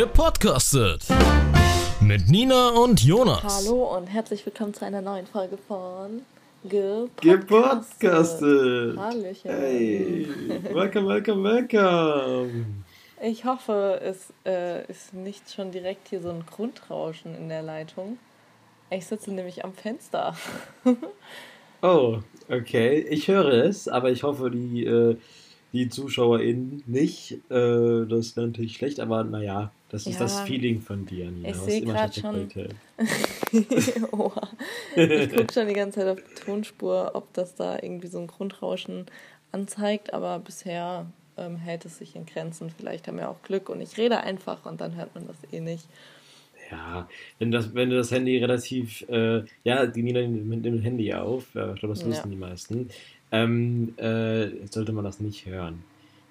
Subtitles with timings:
[0.00, 1.08] Gepodcastet.
[2.00, 3.66] Mit Nina und Jonas.
[3.66, 6.22] Hallo und herzlich willkommen zu einer neuen Folge von
[6.64, 7.20] Gepodcastet.
[7.20, 8.96] Gepodcastet.
[8.96, 9.50] Hallöchen.
[9.50, 10.26] Hey,
[10.72, 12.64] welcome, welcome, welcome.
[13.22, 18.18] Ich hoffe, es äh, ist nicht schon direkt hier so ein Grundrauschen in der Leitung.
[18.88, 20.34] Ich sitze nämlich am Fenster.
[21.82, 22.18] Oh,
[22.50, 23.06] okay.
[23.08, 25.16] Ich höre es, aber ich hoffe, die, äh,
[25.72, 27.32] die ZuschauerInnen nicht.
[27.50, 31.48] Äh, das ist natürlich schlecht, aber naja, das ist Ja, das Feeling von dir, Nina.
[31.50, 32.48] ich Du hast seh immer grad schlechte schon-.
[33.52, 33.94] Ich
[35.30, 39.06] gucke schon die ganze Zeit auf die Tonspur, ob das da irgendwie so ein Grundrauschen
[39.52, 42.70] anzeigt, aber bisher ähm, hält es sich in Grenzen.
[42.70, 45.60] Vielleicht haben wir auch Glück und ich rede einfach und dann hört man das eh
[45.60, 45.86] nicht.
[46.70, 47.08] Ja,
[47.40, 51.52] wenn, das, wenn du das Handy relativ, äh, ja, die Nina nimmt dem Handy auf,
[51.56, 52.06] äh, ich glaube, das Ja.
[52.06, 52.88] wissen die meisten,
[53.32, 55.82] ähm, äh, sollte man das nicht hören.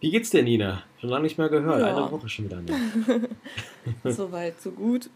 [0.01, 0.83] Wie geht's dir, Nina?
[1.01, 1.97] Schon lange nicht mehr gehört, Ja.
[1.97, 3.29] eine Woche schon wieder nicht.
[4.05, 5.09] Soweit, so gut.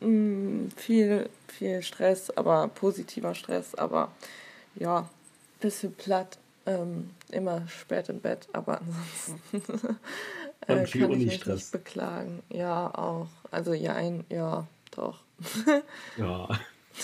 [0.00, 4.12] Mm, viel, viel Stress, aber positiver Stress, aber
[4.74, 5.08] ja,
[5.60, 6.38] bisschen platt.
[6.66, 9.62] Ähm, immer spät im Bett, aber ansonsten
[10.66, 12.42] äh, Und viel kann ich mich nicht beklagen.
[12.50, 13.28] Ja, auch.
[13.50, 15.20] Also ja, ein, ja, doch.
[16.18, 16.48] Ja.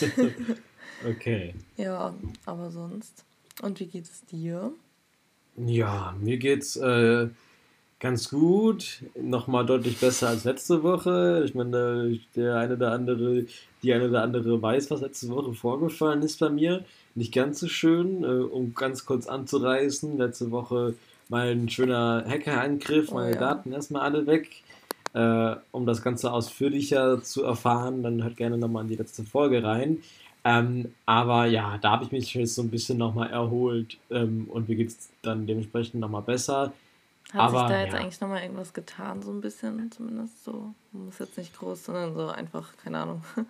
[1.09, 1.55] okay.
[1.79, 2.13] Ja,
[2.45, 3.25] aber sonst.
[3.63, 4.73] Und wie geht es dir?
[5.57, 7.29] Ja, mir geht's äh,
[8.01, 9.03] ganz gut.
[9.21, 11.43] Nochmal deutlich besser als letzte Woche.
[11.47, 13.47] Ich meine, der eine oder andere,
[13.83, 16.85] die eine oder andere weiß, was letzte Woche vorgefallen ist bei mir.
[17.15, 20.19] Nicht ganz so schön, äh, um ganz kurz anzureißen.
[20.19, 20.95] Letzte Woche
[21.29, 23.41] mal ein schöner Hackerangriff, Oh meine ja.
[23.41, 24.63] Daten erstmal alle weg.
[25.15, 29.63] Äh, um das Ganze ausführlicher zu erfahren, dann hört gerne nochmal in die letzte Folge
[29.63, 30.03] rein.
[30.45, 34.69] Ähm, aber ja, da habe ich mich jetzt so ein bisschen nochmal erholt ähm, und
[34.69, 36.73] mir geht es dann dementsprechend nochmal besser.
[37.33, 38.01] Hat Aber, sich da jetzt ja.
[38.01, 40.75] eigentlich nochmal irgendwas getan, so ein bisschen zumindest so?
[40.93, 43.25] Muss jetzt nicht groß, sondern so einfach, keine Ahnung.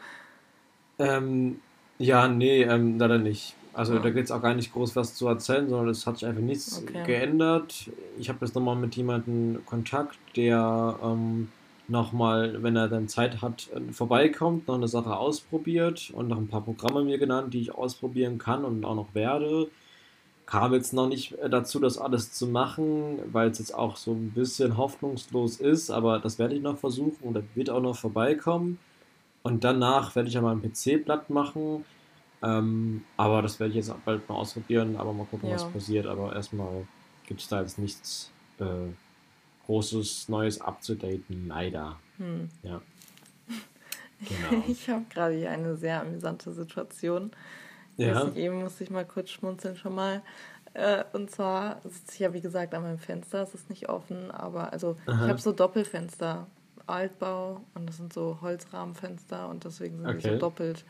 [0.98, 1.60] Ähm,
[1.98, 3.54] ja, nee, ähm, leider nicht.
[3.72, 4.00] Also Ja.
[4.00, 6.40] da gibt es auch gar nicht groß was zu erzählen, sondern es hat sich einfach
[6.42, 7.02] nichts Okay.
[7.02, 7.90] geändert.
[8.16, 11.54] Ich habe jetzt nochmal mit jemandem Kontakt, der ähm,
[11.88, 16.48] nochmal, wenn er dann Zeit hat, äh, vorbeikommt, noch eine Sache ausprobiert und noch ein
[16.48, 19.68] paar Programme mir genannt, die ich ausprobieren kann und auch noch werde.
[20.46, 24.12] Kam jetzt noch nicht äh, dazu, das alles zu machen, weil es jetzt auch so
[24.12, 27.96] ein bisschen hoffnungslos ist, aber das werde ich noch versuchen und er wird auch noch
[27.96, 28.78] vorbeikommen.
[29.42, 31.84] Und danach werde ich ja mal einen PC platt machen.
[32.42, 35.68] Ähm, aber das werde ich jetzt bald mal ausprobieren, aber mal gucken, was Ja.
[35.70, 36.06] passiert.
[36.06, 36.86] Aber erstmal
[37.26, 38.64] gibt es da jetzt nichts äh,
[39.66, 41.98] Großes, Neues abzudaten, leider.
[42.18, 42.48] Hm.
[42.62, 42.80] Ja.
[44.20, 44.64] Genau.
[44.68, 47.32] Ich habe gerade hier eine sehr amüsante Situation.
[47.98, 48.32] Ja.
[48.34, 50.22] Eben musste ich mal kurz schmunzeln schon mal.
[50.72, 53.42] Äh, und zwar sitze ich ja, wie gesagt, an meinem Fenster.
[53.42, 55.24] Es ist nicht offen, aber also Aha.
[55.24, 56.46] ich habe so Doppelfenster.
[56.86, 60.38] Altbau und das sind so Holzrahmenfenster und deswegen sind die so Okay.
[60.38, 60.84] doppelt.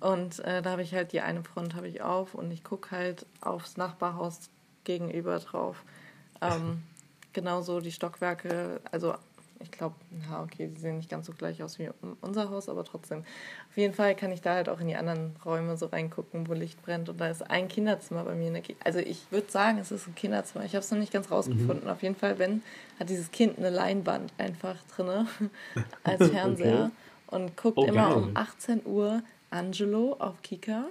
[0.00, 2.92] Und äh, da habe ich halt die eine Front habe ich auf und ich gucke
[2.92, 4.48] halt aufs Nachbarhaus
[4.84, 5.82] gegenüber drauf.
[6.40, 6.82] Ähm,
[7.38, 9.14] genauso die Stockwerke, also
[9.60, 9.94] ich glaube,
[10.28, 11.90] ja, okay, die sehen nicht ganz so gleich aus wie
[12.20, 13.20] unser Haus, aber trotzdem.
[13.70, 16.52] Auf jeden Fall kann ich da halt auch in die anderen Räume so reingucken, wo
[16.52, 17.08] Licht brennt.
[17.08, 18.48] Und da ist ein Kinderzimmer bei mir.
[18.48, 20.64] In der Ki also ich würde sagen, es ist ein Kinderzimmer.
[20.64, 21.88] Ich habe es noch nicht ganz rausgefunden.
[21.88, 22.62] Auf jeden Fall, wenn,
[23.00, 25.26] hat dieses Kind eine Leinwand einfach drinne
[26.04, 26.90] als Fernseher
[27.28, 28.16] und guckt Oh, immer geil.
[28.16, 30.84] um 18 Uhr Angelo auf Kika.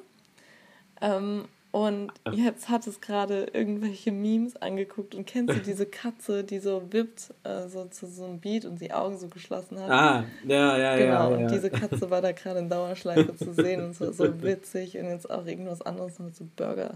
[1.00, 6.60] Ähm, und jetzt hat es gerade irgendwelche Memes angeguckt und kennst du diese Katze, die
[6.60, 9.90] so wippt, äh, so zu so einem Beat und die Augen so geschlossen hat?
[9.90, 11.26] Ah, ja, ja, Genau, ja.
[11.28, 11.48] und ja.
[11.48, 15.30] diese Katze war da gerade in Dauerschleife zu sehen und so, so witzig und jetzt
[15.30, 16.96] auch irgendwas anderes mit so Burger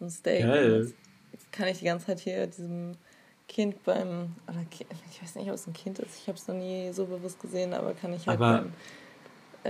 [0.00, 0.42] und Steak.
[0.42, 0.82] Geil.
[0.82, 0.94] Und
[1.32, 2.92] jetzt kann ich die ganze Zeit hier diesem
[3.48, 4.58] Kind beim, oder
[5.10, 7.40] ich weiß nicht, ob es ein Kind ist, ich habe es noch nie so bewusst
[7.40, 8.72] gesehen, aber kann ich halt Aber- beim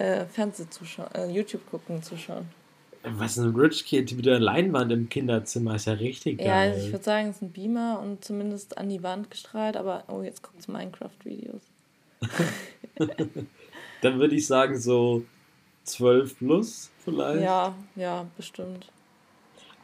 [0.02, 2.48] äh, Fernsehzuschauen, äh, YouTube gucken zuschauen.
[3.02, 6.46] Was ein Rich Kid mit der Leinwand im Kinderzimmer ist ja richtig geil.
[6.46, 9.76] Ja, also ich würde sagen, es ist ein Beamer und zumindest an die Wand gestrahlt,
[9.76, 11.62] aber oh, jetzt guckt es Minecraft-Videos.
[14.02, 15.24] Dann würde ich sagen so
[15.84, 17.42] 12 plus vielleicht.
[17.42, 18.86] Ja, ja, bestimmt.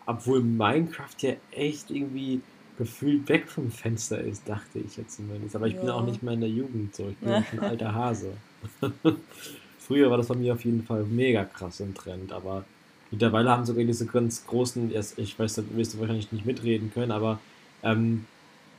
[0.04, 2.42] Obwohl Minecraft ja echt irgendwie
[2.76, 5.56] gefühlt weg vom Fenster ist, dachte ich jetzt zumindest.
[5.56, 5.94] Aber ich bin Ja.
[5.94, 7.08] auch nicht mehr in der Jugend so.
[7.08, 8.32] Ich bin ja schon ein alter Hase.
[9.78, 12.64] Früher war das bei mir auf jeden Fall mega krass im Trend, aber
[13.10, 17.12] mittlerweile haben sogar diese ganz großen, ich weiß, da wirst du wahrscheinlich nicht mitreden können,
[17.12, 17.38] aber
[17.82, 18.26] ähm,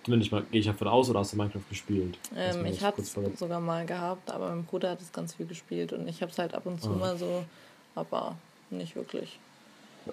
[0.04, 2.18] zumindest mal gehe ich davon aus, oder hast du Minecraft gespielt?
[2.36, 5.94] Ähm, ich kurz es sogar mal gehabt, aber mein Bruder hat es ganz viel gespielt
[5.94, 6.96] und ich habe es halt ab und zu Ah.
[6.96, 7.44] mal so,
[7.96, 8.36] aber
[8.70, 9.40] nicht wirklich.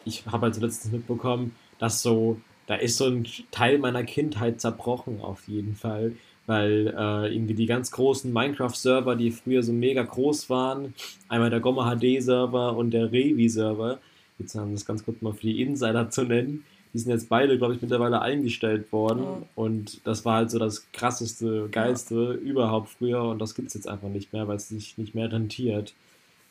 [0.04, 4.60] ich habe halt so letztens mitbekommen, dass so da ist so ein Teil meiner Kindheit
[4.60, 6.12] zerbrochen auf jeden Fall,
[6.46, 10.94] weil äh, irgendwie die ganz großen Minecraft-Server, die früher so mega groß waren,
[11.28, 13.98] einmal der Gomma HD-Server und der Revi-Server,
[14.38, 16.64] jetzt haben wir das ganz kurz mal für die Insider zu nennen,
[16.94, 19.24] die sind jetzt beide, glaube ich, mittlerweile eingestellt worden.
[19.24, 19.46] Oh.
[19.56, 22.32] Und das war halt so das krasseste, geilste ja.
[22.34, 23.24] überhaupt früher.
[23.24, 25.92] Und das gibt es jetzt einfach nicht mehr, weil es sich nicht mehr rentiert.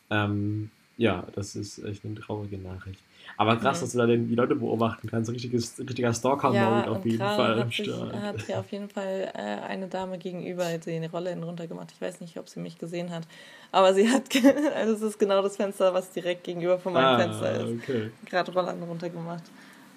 [0.09, 2.99] Ähm, ja, das ist echt eine traurige Nachricht.
[3.37, 3.85] Aber krass, mhm.
[3.85, 5.31] dass du da die Leute beobachten kannst.
[5.31, 7.59] Richtiges, richtiger Stalker-Mode ja, auf jeden Fall.
[7.59, 11.91] Hat, sich, hat hier auf jeden Fall äh, eine Dame gegenüber die Rolle runtergemacht.
[11.91, 13.23] Ich weiß nicht, ob sie mich gesehen hat.
[13.71, 14.23] Aber sie hat,
[14.75, 17.81] also es ist genau das Fenster, was direkt gegenüber von meinem ah, Fenster ist.
[17.81, 18.11] Okay.
[18.25, 19.43] Gerade Rollern runtergemacht.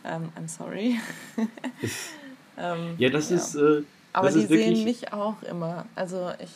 [0.04, 1.00] Um, ähm, I'm sorry.
[1.36, 1.48] um,
[2.58, 3.36] ähm, ja, das ja.
[3.36, 3.54] ist.
[3.56, 5.84] Äh, Aber das die ist sehen mich auch immer.
[5.94, 6.52] Also ich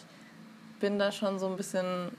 [0.80, 2.10] bin da schon so ein bisschen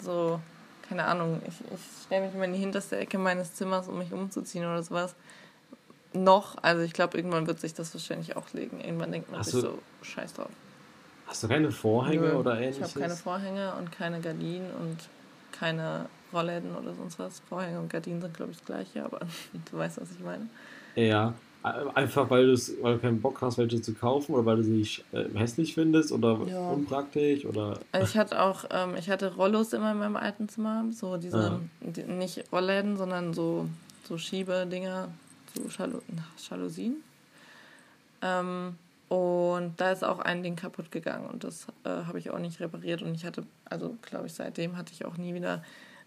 [0.00, 0.40] so
[0.88, 4.12] keine Ahnung, ich, ich stelle mich immer in die hinterste Ecke meines Zimmers, um mich
[4.12, 5.14] umzuziehen oder sowas.
[6.12, 8.80] Noch, also ich glaube, irgendwann wird sich das wahrscheinlich auch legen.
[8.80, 10.50] Irgendwann denkt man hast sich so, scheiß drauf.
[11.26, 12.76] Hast du keine Vorhänge Nö, oder ähnliches?
[12.76, 14.98] Ich habe keine Vorhänge und keine Gardinen und
[15.52, 17.40] keine Rollläden oder sonst was.
[17.48, 19.20] Vorhänge und Gardinen sind, glaube ich, das gleiche, aber
[19.70, 20.48] du weißt, was ich meine.
[20.94, 21.34] Ja,
[21.64, 22.46] Einfach weil,
[22.82, 24.82] weil du keinen Bock hast, welche zu kaufen oder weil du sie
[25.12, 26.70] äh, hässlich findest oder ja.
[26.70, 27.80] unpraktisch oder.
[27.90, 31.52] Also ich hatte auch, ähm, ich hatte Rollos immer in meinem alten Zimmer, so diese,
[31.52, 31.60] ah.
[31.80, 33.66] die, nicht Rollläden, sondern so,
[34.06, 35.08] so Schiebedinger,
[35.54, 36.00] so Jalu
[36.50, 36.96] Jalousien.
[38.20, 38.74] Ähm,
[39.08, 42.60] und da ist auch ein Ding kaputt gegangen und das äh, habe ich auch nicht
[42.60, 45.62] repariert und ich hatte, also glaube ich, seitdem hatte ich auch nie wieder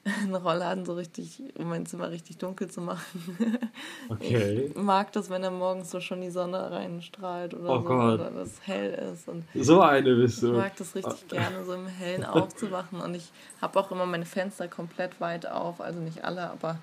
[0.23, 3.37] einen Rollladen so richtig, um mein Zimmer richtig dunkel zu machen.
[4.09, 4.69] Okay.
[4.69, 8.19] Ich mag das, wenn da morgens so schon die Sonne reinstrahlt oder oh so, Gott.
[8.19, 9.27] oder das hell ist.
[9.27, 10.53] Und so eine bist du.
[10.53, 11.35] Ich mag das richtig oh.
[11.35, 13.01] gerne, so im Hellen aufzuwachen.
[13.01, 13.31] Und ich
[13.61, 16.79] habe auch immer meine Fenster komplett weit auf, also nicht alle, aber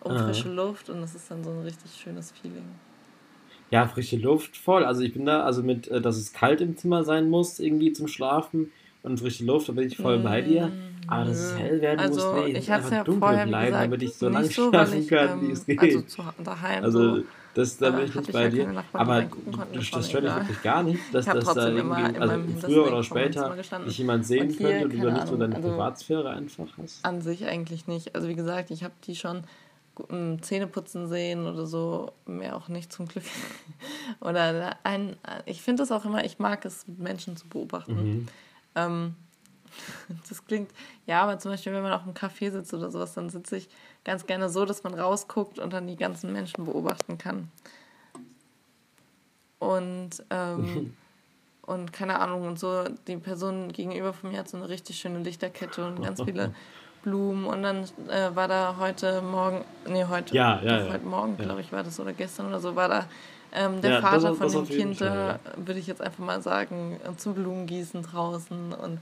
[0.00, 0.26] um Aha.
[0.26, 2.68] frische Luft und das ist dann so ein richtig schönes Feeling.
[3.70, 4.84] Ja, frische Luft voll.
[4.84, 7.92] Also ich bin da, also mit, äh, dass es kalt im Zimmer sein muss, irgendwie
[7.92, 8.70] zum Schlafen
[9.02, 10.70] und frische Luft, da bin ich voll bei dir.
[11.08, 14.02] Aber dass es hell werden also, muss, nee, ich hatte ja dunkel bleiben, gesagt, damit
[14.02, 15.80] ich so lange so, schlafen ich, kann, wie ähm, es geht.
[15.80, 18.84] Also zu, daheim also, so, das, da bin ich nicht bei dir.
[18.92, 19.22] Aber
[19.74, 23.56] das, das stört mich wirklich gar nicht, dass das da irgendwie, also früher oder später
[23.84, 27.04] dich jemand sehen könnte und du dann nicht so deine also, Privatsphäre einfach hast.
[27.04, 28.14] An sich eigentlich nicht.
[28.14, 29.42] Also wie gesagt, ich habe die schon
[30.40, 33.24] Zähneputzen sehen oder so, mehr auch nicht zum Glück.
[34.20, 37.94] oder ein, ich finde es auch immer, ich mag es, Menschen zu beobachten.
[37.94, 38.28] Mhm.
[38.74, 39.14] Ähm,
[40.28, 40.70] das klingt,
[41.06, 43.68] ja, aber zum Beispiel, wenn man auch im Café sitzt oder sowas, dann sitze ich
[44.04, 47.50] ganz gerne so, dass man rausguckt und dann die ganzen Menschen beobachten kann.
[49.58, 50.94] Und, ähm,
[51.62, 55.20] und keine Ahnung, und so, die Person gegenüber von mir hat so eine richtig schöne
[55.20, 56.54] Lichterkette und ganz viele
[57.02, 57.46] Blumen.
[57.46, 60.92] Und dann äh, war da heute Morgen, nee, heute, ja, ja, ja.
[60.92, 63.06] heute Morgen, glaube ich, war das oder gestern oder so, war da
[63.54, 65.66] ähm, der ja, Vater das, von das dem Kind, Fall, ja.
[65.66, 69.00] würde ich jetzt einfach mal sagen, zum Blumengießen draußen und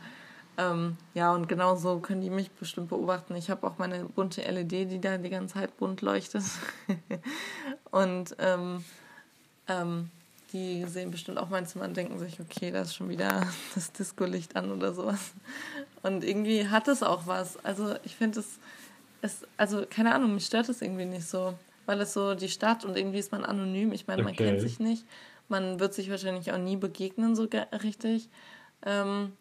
[0.59, 3.35] ähm, ja, und genau so können die mich bestimmt beobachten.
[3.35, 6.43] Ich habe auch meine bunte LED, die da die ganze Zeit bunt leuchtet.
[7.91, 8.85] und ähm,
[9.69, 10.11] ähm,
[10.53, 13.93] die sehen bestimmt auch mein Zimmer und denken sich, okay, da ist schon wieder das
[13.93, 15.33] Disco-Licht an oder sowas.
[16.03, 17.65] Und irgendwie hat es auch was.
[17.65, 18.59] Also ich finde es,
[19.23, 21.55] es, also keine Ahnung, mich stört es irgendwie nicht so
[21.87, 23.93] weil es so die Stadt und irgendwie ist man anonym.
[23.93, 24.45] Ich meine, man okay.
[24.45, 25.05] kennt sich nicht.
[25.49, 27.49] Man wird sich wahrscheinlich auch nie begegnen, so
[27.83, 28.29] richtig.
[28.87, 29.33] Ähm,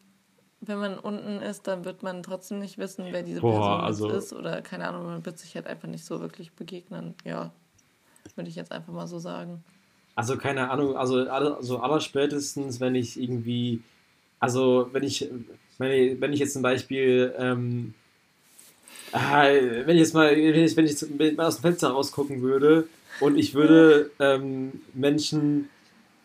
[0.62, 4.10] wenn man unten ist, dann wird man trotzdem nicht wissen, wer diese Boah, Person also
[4.10, 4.34] ist.
[4.34, 7.16] Oder keine Ahnung, man wird sich halt einfach nicht so wirklich begegnen.
[7.24, 7.52] Ja,
[8.36, 9.64] würde ich jetzt einfach mal so sagen.
[10.16, 13.82] Also keine Ahnung, also, also allerspätestens, wenn ich irgendwie,
[14.40, 15.30] also wenn ich,
[15.78, 17.94] wenn ich, wenn ich jetzt zum Beispiel ähm,
[19.12, 22.88] Ah, wenn ich jetzt mal, wenn ich, wenn ich mal aus dem Fenster rausgucken würde
[23.20, 25.70] und ich würde ähm, Menschen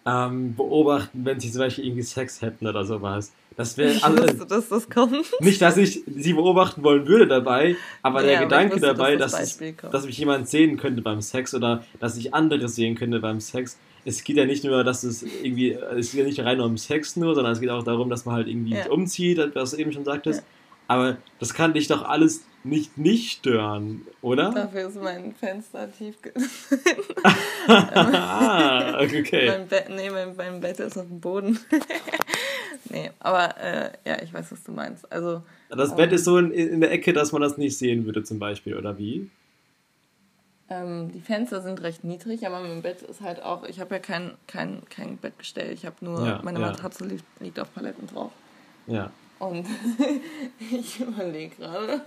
[0.07, 3.33] ähm, beobachten, wenn sie zum Beispiel irgendwie Sex hätten oder sowas.
[3.57, 5.25] Das wäre also, dass das kommt.
[5.41, 9.33] Nicht, dass ich sie beobachten wollen würde dabei, aber ja, der Gedanke wusste, dabei, dass,
[9.33, 13.21] das dass, dass mich jemand sehen könnte beim Sex oder dass ich andere sehen könnte
[13.21, 13.79] beim Sex.
[14.05, 17.17] Es geht ja nicht nur, dass es irgendwie, es geht ja nicht rein um Sex
[17.17, 18.91] nur, sondern es geht auch darum, dass man halt irgendwie ja.
[18.91, 20.41] umzieht, was du eben schon sagtest.
[20.41, 20.47] Ja.
[20.89, 24.51] Aber das kann dich doch alles nicht nicht stören, oder?
[24.53, 26.17] Dafür ist mein Fenster tief.
[27.69, 29.49] ah, okay.
[29.49, 31.59] mein Bett, nee, mein, mein, Bett ist auf dem Boden.
[32.91, 35.11] nee, aber äh, ja, ich weiß, was du meinst.
[35.13, 38.07] Also, das ähm, Bett ist so in, in der Ecke, dass man das nicht sehen
[38.07, 39.31] würde, zum Beispiel, oder wie?
[40.71, 44.01] Ähm, die Fenster sind recht niedrig, aber mein Bett ist halt auch, ich habe ja
[44.01, 46.69] kein, kein, kein Bettgestell, ich habe nur, ja, meine ja.
[46.69, 48.33] Matratze liegt, liegt auf Paletten drauf.
[48.87, 49.11] Ja.
[49.39, 49.67] Und
[50.73, 52.01] ich überlege gerade.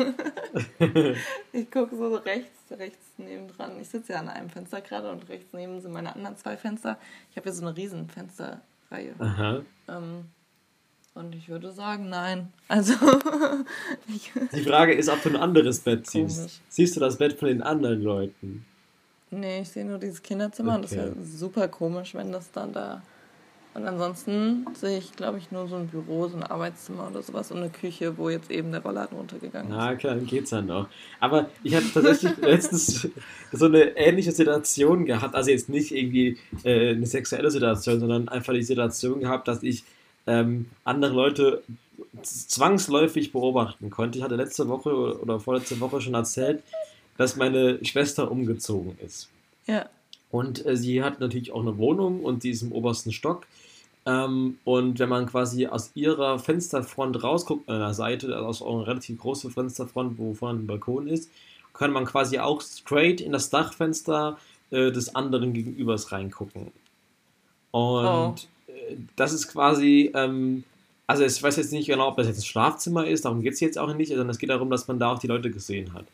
[1.54, 3.74] ich gucke so rechts, rechts neben dran.
[3.82, 6.98] Ich sitze ja an einem Fenster gerade und rechts neben sind meine anderen zwei Fenster.
[7.32, 9.14] Ich habe hier so eine riesen Fensterreihe.
[9.20, 9.62] Aha.
[9.90, 10.26] Ähm,
[11.14, 12.54] und ich würde sagen, nein.
[12.68, 12.94] Also.
[14.08, 16.32] ich, Die Frage ist, ob du ein anderes Bett Komisch.
[16.34, 16.62] siehst.
[16.70, 18.66] Siehst du das Bett von den anderen Leuten?
[19.30, 21.02] nee, ich sehe nur dieses Kinderzimmer und das Okay.
[21.02, 23.02] wäre super komisch, wenn das dann da.
[23.78, 27.52] Und ansonsten sehe ich, glaube ich, nur so ein Büro, so ein Arbeitszimmer oder sowas
[27.52, 29.78] und eine Küche, wo jetzt eben der Rollladen runtergegangen ist.
[29.78, 30.88] Na klar, dann geht's ja noch.
[31.20, 33.08] Aber ich hatte tatsächlich letztens
[33.52, 35.36] so eine ähnliche Situation gehabt.
[35.36, 39.84] Also jetzt nicht irgendwie äh, eine sexuelle Situation, sondern einfach die Situation gehabt, dass ich
[40.26, 41.62] ähm, andere Leute
[42.24, 44.18] zwangsläufig beobachten konnte.
[44.18, 46.64] Ich hatte letzte Woche oder vorletzte Woche schon erzählt,
[47.18, 49.30] dass meine Schwester umgezogen ist.
[49.68, 49.88] Ja.
[50.32, 53.46] Und äh, sie hat natürlich auch eine Wohnung und sie ist im obersten Stock.
[54.08, 58.88] Ähm, und wenn man quasi aus ihrer Fensterfront rausguckt, an der Seite, also aus einer
[58.88, 61.30] relativ großen Fensterfront, wo vorne ein Balkon ist,
[61.74, 64.38] kann man quasi auch straight in das Dachfenster
[64.72, 66.72] äh, des anderen Gegenübers reingucken.
[67.72, 68.36] Und Oh.
[68.68, 70.64] äh, das ist quasi, ähm,
[71.08, 73.60] also ich weiß jetzt nicht genau, ob das jetzt ein Schlafzimmer ist, darum geht es
[73.62, 76.06] jetzt auch nicht, sondern es geht darum, dass man da auch die Leute gesehen hat.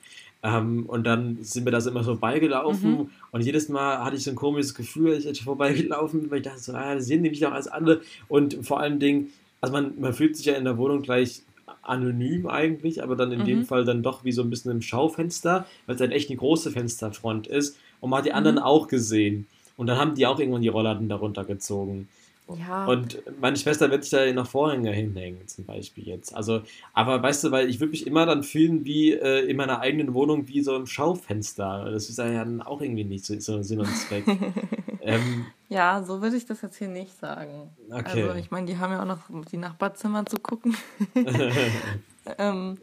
[0.43, 3.09] Ähm, und dann sind wir da so immer so vorbeigelaufen Mhm.
[3.31, 6.37] und jedes Mal hatte ich so ein komisches Gefühl, als ich jetzt vorbeigelaufen bin, weil
[6.39, 8.01] ich dachte so, ah, das sehen mich auch als andere.
[8.27, 9.29] Und vor allen Dingen,
[9.61, 11.41] also man, man fühlt sich ja in der Wohnung gleich
[11.81, 13.65] anonym eigentlich, aber dann in dem Mhm.
[13.65, 16.71] Fall dann doch wie so ein bisschen im Schaufenster, weil es halt echt eine große
[16.71, 17.77] Fensterfront ist.
[17.99, 19.47] Und man hat die anderen auch gesehen.
[19.75, 22.07] Und dann haben die auch irgendwann die Rollladen darunter gezogen.
[22.49, 22.85] Ja.
[22.85, 26.35] Und meine Schwester wird sich da noch Vorhänge hinhängen, zum Beispiel jetzt.
[26.35, 26.61] Also,
[26.93, 30.13] aber weißt du, weil ich würde mich immer dann fühlen wie äh, in meiner eigenen
[30.13, 31.89] Wohnung wie so im Schaufenster.
[31.89, 34.25] Das ist ja dann auch irgendwie nicht so, so Sinn und Zweck.
[35.01, 37.69] ähm, Ja, so würde ich das jetzt hier nicht sagen.
[37.89, 38.23] Okay.
[38.23, 40.75] Also ich meine, die haben ja auch noch die Nachbarzimmer zu gucken.
[42.37, 42.77] ähm,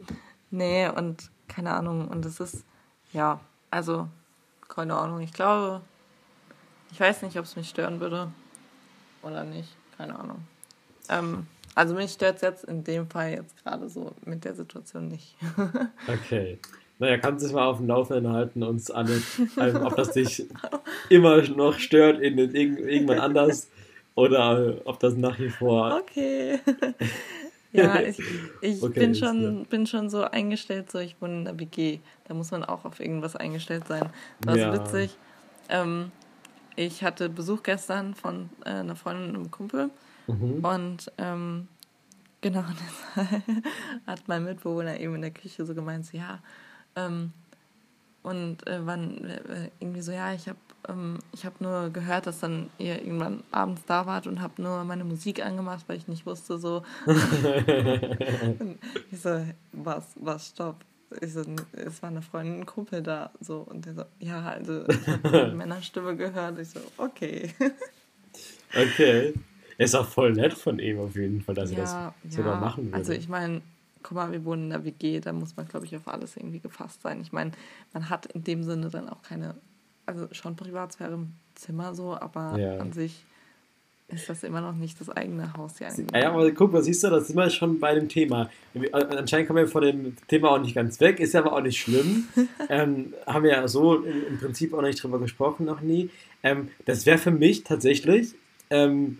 [0.49, 2.07] nee, und keine Ahnung.
[2.07, 2.65] Und es ist,
[3.13, 3.39] ja,
[3.69, 4.07] also,
[4.67, 5.21] keine Ahnung.
[5.21, 5.81] Ich glaube,
[6.91, 8.31] ich weiß nicht, ob es mich stören würde
[9.23, 9.69] oder nicht.
[9.97, 10.39] Keine Ahnung.
[11.09, 15.07] Ähm, also mich stört es jetzt in dem Fall jetzt gerade so mit der Situation
[15.07, 15.35] nicht.
[16.07, 16.57] okay.
[16.99, 19.21] Naja, kannst du dich mal auf dem Laufenden halten, uns alle,
[19.59, 20.45] ähm, ob das dich
[21.09, 23.69] immer noch stört in, in, irgend- irgendwann anders
[24.15, 25.99] oder ob das nach wie vor.
[26.01, 26.59] Okay.
[27.71, 28.19] ja, ich,
[28.61, 31.99] ich Okay, bin, schon, bin schon so eingestellt, so ich wohne in der WG.
[32.27, 34.09] Da muss man auch auf irgendwas eingestellt sein.
[34.41, 34.75] War Ja.
[34.75, 35.17] so witzig.
[35.69, 36.11] Ähm,
[36.75, 39.89] ich hatte Besuch gestern von äh, einer Freundin und einem Kumpel.
[40.27, 40.65] Mhm.
[40.65, 41.67] Und ähm,
[42.41, 42.63] genau,
[44.07, 46.39] hat mein Mitbewohner eben in der Küche so gemeint, so, ja,
[46.95, 47.33] ähm,
[48.23, 52.39] und äh, wann äh, irgendwie so, ja, ich habe ähm, ich hab nur gehört, dass
[52.39, 56.25] dann ihr irgendwann abends da wart und habe nur meine Musik angemacht, weil ich nicht
[56.25, 56.83] wusste, so.
[59.11, 60.77] ich so, was, was, stopp.
[61.19, 63.59] Ich so, es war eine Freundin, ein Kumpel da, so.
[63.59, 66.59] Und der so, ja, also, ich habe Männerstimme gehört.
[66.59, 67.53] Ich so, okay.
[68.73, 69.33] Okay.
[69.77, 72.59] Ist auch voll nett von ihm auf jeden Fall, dass er ja, das sogar ja.
[72.59, 72.97] machen würde.
[72.97, 73.61] Also ich meine,
[74.03, 76.59] guck mal, wir wohnen in der WG, da muss man, glaube ich, auf alles irgendwie
[76.59, 77.21] gefasst sein.
[77.21, 77.51] Ich meine,
[77.93, 79.55] man hat in dem Sinne dann auch keine,
[80.05, 82.77] also schon Privatsphäre im Zimmer so, aber Ja.
[82.77, 83.25] an sich
[84.13, 85.79] ist das immer noch nicht das eigene Haus.
[85.79, 88.49] Ja, Ja, ja, aber guck mal, siehst du, da sind wir schon bei dem Thema.
[88.91, 91.79] Anscheinend kommen wir von dem Thema auch nicht ganz weg, ist ja aber auch nicht
[91.79, 92.25] schlimm.
[92.69, 96.09] ähm, haben wir ja so im, im Prinzip auch nicht drüber gesprochen, noch nie.
[96.43, 98.33] Ähm, das wäre für mich tatsächlich
[98.69, 99.19] ähm,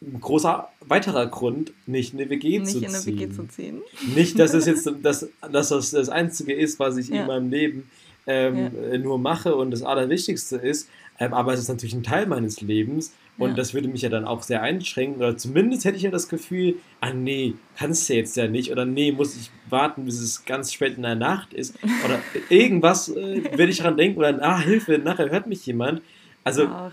[0.00, 3.18] ein großer weiterer Grund, nicht in eine WG nicht zu in eine ziehen.
[3.20, 3.82] WG zu ziehen.
[4.14, 7.22] Nicht, dass es jetzt das, dass das, das Einzige ist, was ich Ja.
[7.22, 7.90] in meinem Leben
[8.26, 12.26] ähm, äh, nur mache und das Allerwichtigste ist, ähm, aber es ist natürlich ein Teil
[12.26, 13.54] meines Lebens und Ja.
[13.56, 16.76] das würde mich ja dann auch sehr einschränken oder zumindest hätte ich ja das Gefühl,
[17.00, 20.72] ah nee, kannst du jetzt ja nicht oder nee, muss ich warten, bis es ganz
[20.72, 22.20] spät in der Nacht ist oder
[22.50, 26.02] irgendwas äh, werde ich daran denken oder ah, Hilfe, nachher hört mich jemand.
[26.44, 26.92] Also, Ach,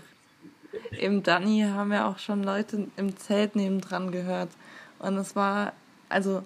[0.98, 4.50] im Danny haben ja auch schon Leute im Zelt nebendran gehört.
[4.98, 5.72] Und es war,
[6.08, 6.42] also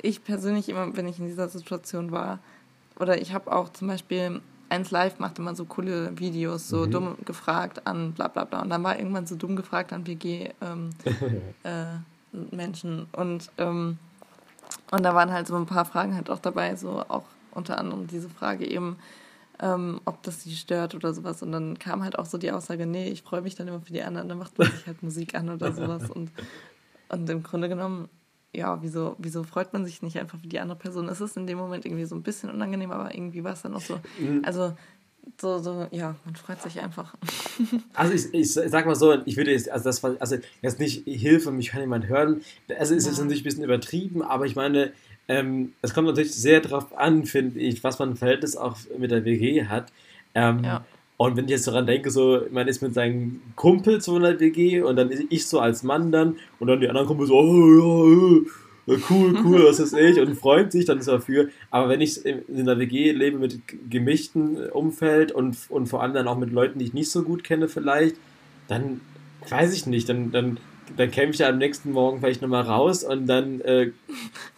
[0.00, 2.38] ich persönlich immer, wenn ich in dieser Situation war,
[2.98, 4.40] oder ich habe auch zum Beispiel,
[4.72, 6.90] eins live macht immer so coole Videos, so Mhm.
[6.90, 8.62] dumm gefragt an bla bla bla.
[8.62, 10.90] Und dann war irgendwann so dumm gefragt an WG ähm,
[11.62, 11.84] äh,
[12.32, 13.06] Menschen.
[13.12, 13.98] Und, ähm,
[14.90, 18.06] und da waren halt so ein paar Fragen halt auch dabei, so auch unter anderem
[18.06, 18.96] diese Frage eben,
[19.60, 21.42] ähm, ob das sie stört oder sowas.
[21.42, 23.92] Und dann kam halt auch so die Aussage, nee, ich freue mich dann immer für
[23.92, 26.10] die anderen, dann macht man sich halt Musik an oder sowas.
[26.10, 26.30] Und,
[27.10, 28.08] und im Grunde genommen,
[28.54, 31.08] ja, wieso, wieso freut man sich nicht einfach für die andere Person?
[31.08, 33.74] Es ist in dem Moment irgendwie so ein bisschen unangenehm, aber irgendwie war es dann
[33.74, 33.98] auch so.
[34.42, 34.76] Also
[35.40, 37.14] so, so, ja, man freut sich einfach.
[37.94, 41.04] Also ich, ich sag mal so, ich würde jetzt, also das war, also jetzt nicht
[41.06, 42.40] Hilfe, mich kann jemand hören.
[42.78, 44.92] Also es ist natürlich ein bisschen übertrieben, aber ich meine,
[45.28, 49.10] ähm, es kommt natürlich sehr darauf an, finde ich, was man ein Verhältnis auch mit
[49.10, 49.92] der WG hat.
[50.34, 50.84] Ähm, ja.
[51.22, 54.40] Und wenn ich jetzt daran denke, so, man ist mit seinen Kumpels so in der
[54.40, 57.36] WG und dann ist ich so als Mann dann und dann die anderen Kumpels so,
[57.38, 58.40] oh,
[58.86, 61.50] ja, cool, cool, was ist ich und freut sich dann dafür.
[61.70, 66.26] Aber wenn ich in der WG lebe mit gemischten Umfeld und, und vor allem dann
[66.26, 68.16] auch mit Leuten, die ich nicht so gut kenne vielleicht,
[68.66, 69.00] dann
[69.48, 70.58] weiß ich nicht, dann, dann,
[70.96, 73.92] dann käme ich ja am nächsten Morgen vielleicht nochmal raus und dann äh,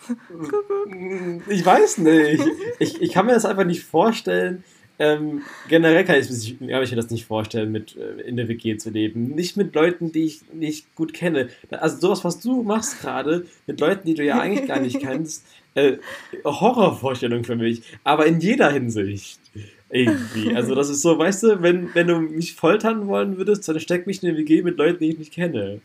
[1.51, 2.43] ich weiß nicht.
[2.79, 4.65] Ich, ich kann mir das einfach nicht vorstellen,
[4.99, 8.77] ähm, generell kann ich, kann ich mir das nicht vorstellen, mit äh, in der WG
[8.77, 9.35] zu leben.
[9.35, 11.49] Nicht mit Leuten, die ich nicht gut kenne.
[11.71, 15.45] Also sowas, was du machst gerade, mit Leuten, die du ja eigentlich gar nicht kennst,
[15.75, 15.97] äh,
[16.45, 17.83] Horrorvorstellung für mich.
[18.05, 19.41] Aber in jeder Hinsicht.
[19.91, 20.55] Irgendwie.
[20.57, 24.07] Also das ist so, weißt du, wenn, wenn du mich foltern wollen würdest, dann steck
[24.07, 25.81] mich in eine WG mit Leuten, die ich nicht kenne.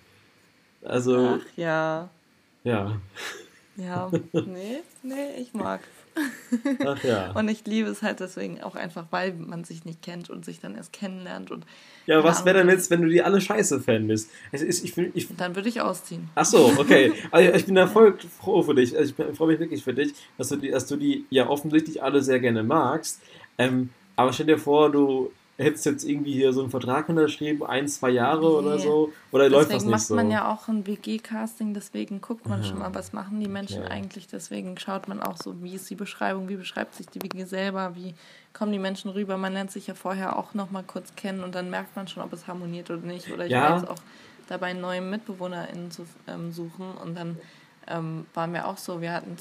[0.83, 1.39] Also.
[1.39, 2.09] Ach ja.
[2.63, 2.99] Ja.
[3.77, 5.79] Ja, nee, nee, ich mag.
[6.85, 7.31] Ach ja.
[7.35, 10.59] und ich liebe es halt deswegen auch einfach, weil man sich nicht kennt und sich
[10.59, 11.51] dann erst kennenlernt.
[11.51, 11.65] Und
[12.05, 14.29] ja, was wäre denn jetzt, wenn du die alle scheiße fändest?
[14.51, 16.29] Es ist, ich, ich, dann würde ich ausziehen.
[16.35, 17.13] Ach so, okay.
[17.31, 18.97] Also ich bin da voll froh für dich.
[18.97, 22.01] Also ich freue mich wirklich für dich, dass du, die, dass du die ja offensichtlich
[22.01, 23.21] alle sehr gerne magst.
[23.57, 27.87] Ähm, aber stell dir vor, du hättest jetzt irgendwie hier so einen Vertrag unterschrieben, ein,
[27.87, 28.47] zwei Jahre nee.
[28.47, 30.15] oder so, oder deswegen läuft das nicht macht so?
[30.15, 32.67] man ja auch ein WG-Casting, deswegen guckt man Aha.
[32.67, 33.91] schon mal, was machen die Menschen okay.
[33.91, 37.43] eigentlich, deswegen schaut man auch so, wie ist die Beschreibung, wie beschreibt sich die WG
[37.43, 38.15] selber, wie
[38.53, 41.53] kommen die Menschen rüber, man lernt sich ja vorher auch noch mal kurz kennen und
[41.55, 43.69] dann merkt man schon, ob es harmoniert oder nicht, oder ich ja.
[43.69, 43.99] war jetzt auch
[44.47, 47.37] dabei, neuen MitbewohnerInnen zu ähm, suchen und dann
[47.87, 49.35] ähm, waren wir auch so, wir hatten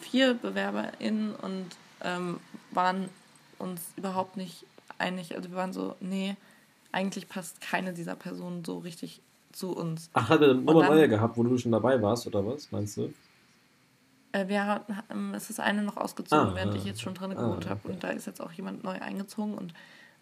[0.00, 1.66] vier BewerberInnen und
[2.02, 2.38] ähm,
[2.70, 3.08] waren
[3.58, 4.64] uns überhaupt nicht
[5.04, 5.36] einig.
[5.36, 6.36] Also wir waren so, nee,
[6.90, 9.20] eigentlich passt keine dieser Personen so richtig
[9.52, 10.10] zu uns.
[10.14, 13.12] Ach, hat er nochmal neue gehabt, wo du schon dabei warst, oder was, meinst du?
[14.32, 17.32] Äh, wir hatten, ähm, es ist eine noch ausgezogen, ah, während ich jetzt schon drin
[17.32, 17.88] ah, gewohnt habe.
[17.88, 19.72] Und da ist jetzt auch jemand neu eingezogen und,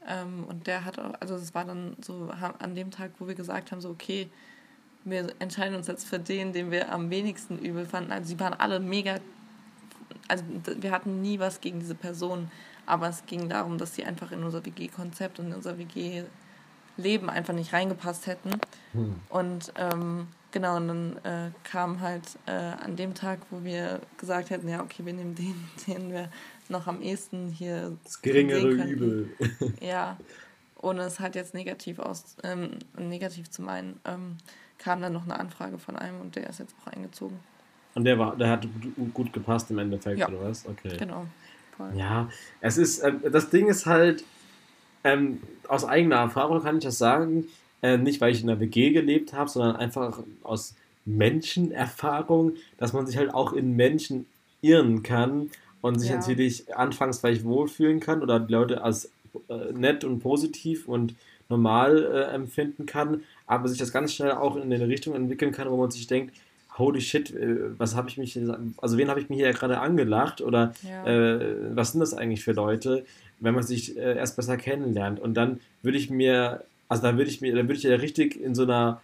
[0.07, 3.35] ähm, und der hat auch, also es war dann so an dem Tag, wo wir
[3.35, 4.29] gesagt haben, so okay,
[5.05, 8.13] wir entscheiden uns jetzt für den, den wir am wenigsten übel fanden.
[8.13, 9.17] Also sie waren alle mega,
[10.29, 12.51] also wir hatten nie was gegen diese Person,
[12.87, 17.55] aber es ging darum, dass sie einfach in unser WG-Konzept und in unser WG-Leben einfach
[17.55, 18.51] nicht reingepasst hätten.
[18.93, 19.15] Hm.
[19.29, 24.51] Und ähm, genau, und dann äh, kam halt äh, an dem Tag, wo wir gesagt
[24.51, 25.55] hätten, ja, okay, wir nehmen den,
[25.87, 26.29] den wir
[26.69, 27.97] noch am ehesten hier.
[28.05, 29.31] Das geringere Übel.
[29.81, 30.17] ja,
[30.81, 34.37] ohne es halt jetzt negativ aus ähm, negativ zu meinen, ähm,
[34.79, 37.39] kam dann noch eine Anfrage von einem und der ist jetzt auch eingezogen.
[37.95, 38.67] Und der war, der hat
[39.13, 40.29] gut gepasst im Endeffekt, ja.
[40.29, 40.67] oder was?
[40.67, 40.97] Okay.
[40.97, 41.27] Genau.
[41.77, 41.91] Voll.
[41.97, 42.29] Ja,
[42.61, 44.25] es ist, äh, das Ding ist halt,
[45.05, 47.47] ähm, aus eigener Erfahrung kann ich das sagen,
[47.83, 53.07] äh, nicht weil ich in der WG gelebt habe, sondern einfach aus Menschenerfahrung, dass man
[53.07, 54.27] sich halt auch in Menschen
[54.61, 56.17] irren kann und sich ja.
[56.17, 59.11] natürlich anfangs vielleicht wohlfühlen kann oder die Leute als
[59.49, 61.15] äh, nett und positiv und
[61.49, 65.71] normal äh, empfinden kann, aber sich das ganz schnell auch in eine Richtung entwickeln kann,
[65.71, 66.35] wo man sich denkt,
[66.79, 68.39] holy shit, äh, was habe ich mich,
[68.79, 71.05] also wen habe ich mir hier gerade angelacht oder ja.
[71.07, 73.05] äh, was sind das eigentlich für Leute,
[73.41, 77.31] wenn man sich äh, erst besser kennenlernt und dann würde ich mir, also dann würde
[77.31, 79.01] ich mir, dann würde ich ja richtig in so einer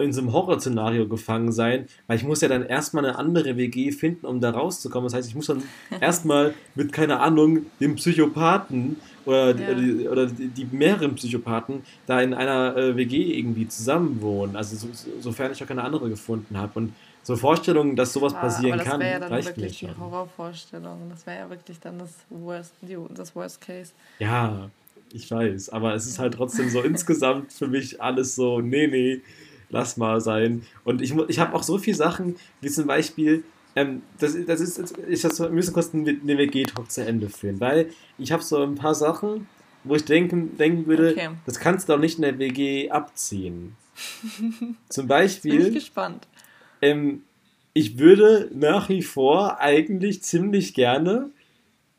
[0.00, 3.92] in so einem Horrorszenario gefangen sein, weil ich muss ja dann erstmal eine andere WG
[3.92, 5.06] finden, um da rauszukommen.
[5.06, 5.62] Das heißt, ich muss dann
[6.00, 9.74] erstmal mit, keine Ahnung, dem Psychopathen oder, ja.
[9.74, 14.56] die, oder die, die, mehreren Psychopathen da in einer äh, WG irgendwie zusammenwohnen.
[14.56, 16.72] Also so, so, sofern ich auch keine andere gefunden habe.
[16.76, 19.96] Und so Vorstellungen, dass sowas ja, passieren kann, ja dann reicht wirklich mir schon.
[19.96, 21.10] die Horrorvorstellung.
[21.10, 22.72] Das wäre ja wirklich dann das Worst,
[23.14, 23.92] das Worst Case.
[24.20, 24.70] Ja,
[25.12, 25.70] ich weiß.
[25.70, 29.22] Aber es ist halt trotzdem so insgesamt für mich alles so, nee, nee,
[29.70, 30.64] lass mal sein.
[30.84, 33.42] Und ich, ich habe auch so viele Sachen, wie zum Beispiel,
[33.76, 38.32] ähm, das, das ist, ich das müssen kurz eine WG-Talk zu Ende führen, weil ich
[38.32, 39.46] habe so ein paar Sachen,
[39.84, 41.28] wo ich denken, denken würde, okay.
[41.44, 43.76] das kannst du doch nicht in der WG abziehen.
[44.88, 45.58] Zum Beispiel.
[45.58, 46.26] Bin ich gespannt.
[46.80, 47.22] Ähm,
[47.74, 51.30] ich würde nach wie vor eigentlich ziemlich gerne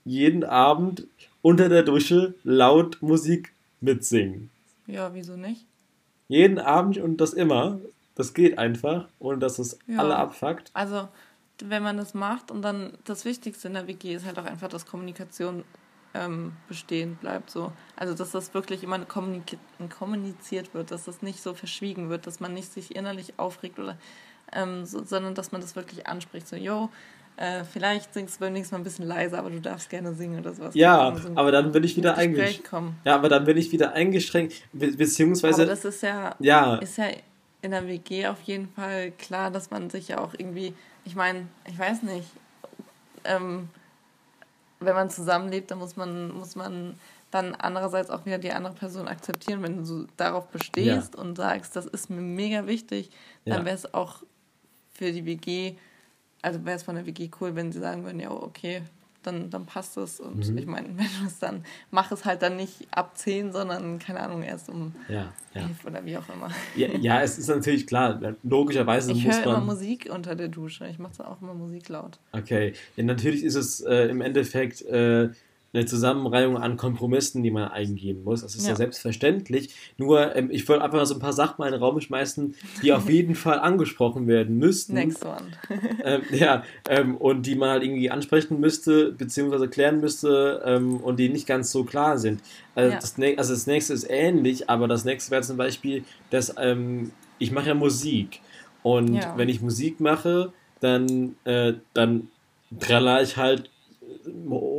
[0.04, 1.06] jeden Abend
[1.44, 4.50] unter der Dusche laut Musik mitsingen.
[4.88, 5.66] Ja, wieso nicht?
[6.28, 7.80] Jeden Abend und das immer.
[8.16, 10.00] Das geht einfach, ohne dass es ja.
[10.00, 10.72] alle abfuckt.
[10.74, 11.08] Also,
[11.64, 14.70] wenn man das macht und dann das Wichtigste in der WG ist halt auch einfach,
[14.70, 15.64] dass Kommunikation
[16.14, 17.50] ähm, bestehen bleibt.
[17.50, 17.72] So.
[17.96, 22.54] Also dass das wirklich immer kommuniziert wird, dass das nicht so verschwiegen wird, dass man
[22.54, 23.98] nicht sich innerlich aufregt oder
[24.54, 26.48] ähm, so, sondern dass man das wirklich anspricht.
[26.48, 26.90] So, yo,
[27.38, 30.40] äh, vielleicht singst du beim nächsten Mal ein bisschen leiser, aber du darfst gerne singen
[30.40, 30.74] oder sowas.
[30.74, 32.72] Ja, so aber dann bin ich wieder eingeschränkt.
[33.06, 35.64] Ja, aber dann bin ich wieder eingeschränkt, be beziehungsweise.
[35.64, 36.76] Aber das ist ja, ja.
[36.78, 37.06] ist ja
[37.62, 40.74] in der WG auf jeden Fall klar, dass man sich ja auch irgendwie,
[41.08, 42.30] ich meine, ich weiß nicht,
[43.24, 43.70] ähm,
[44.80, 47.00] wenn man zusammenlebt, dann muss man, muss man
[47.32, 51.22] dann andererseits auch wieder die andere Person akzeptieren, wenn du darauf bestehst ja.
[51.22, 53.10] und sagst, das ist mir mega wichtig,
[53.46, 53.66] dann ja.
[53.66, 54.24] wäre es auch
[54.94, 55.76] für die WG
[56.42, 58.82] also wäre es von der WG cool, wenn sie sagen würden, ja, okay,
[59.28, 60.20] dann, dann passt es.
[60.20, 60.58] Und mhm.
[60.58, 64.22] ich meine, wenn du es dann, mach es halt dann nicht ab 10, sondern, keine
[64.22, 65.62] Ahnung, erst um ja, ja.
[65.62, 66.50] 11 oder wie auch immer.
[66.76, 69.40] Ja, ja, es ist natürlich klar, logischerweise ich muss man...
[69.40, 72.20] Ich höre immer Musik unter der Dusche, ich mache auch immer Musik laut.
[72.32, 74.82] Okay, ja, natürlich ist es äh, im Endeffekt...
[74.84, 75.30] Äh,
[75.74, 78.42] eine Zusammenreihung an Kompromissen, die man eingehen muss.
[78.42, 79.76] Das ist ja, ja selbstverständlich.
[79.98, 82.56] Nur, ähm, ich wollte einfach mal so ein paar Sachen mal in den Raum schmeißen,
[82.82, 84.94] die auf jeden Fall angesprochen werden müssten.
[84.94, 85.52] Next one.
[86.04, 91.20] ähm, ja, ähm, und die man halt irgendwie ansprechen müsste, beziehungsweise klären müsste ähm, und
[91.20, 92.42] die nicht ganz so klar sind.
[92.76, 93.00] Also, ja.
[93.00, 97.52] das, also das nächste ist ähnlich, aber das nächste wäre zum Beispiel, dass ähm, ich
[97.52, 98.42] mache ja Musik.
[98.84, 99.34] Und ja.
[99.36, 102.30] wenn ich Musik mache, dann, äh, dann
[102.80, 103.70] traller ich halt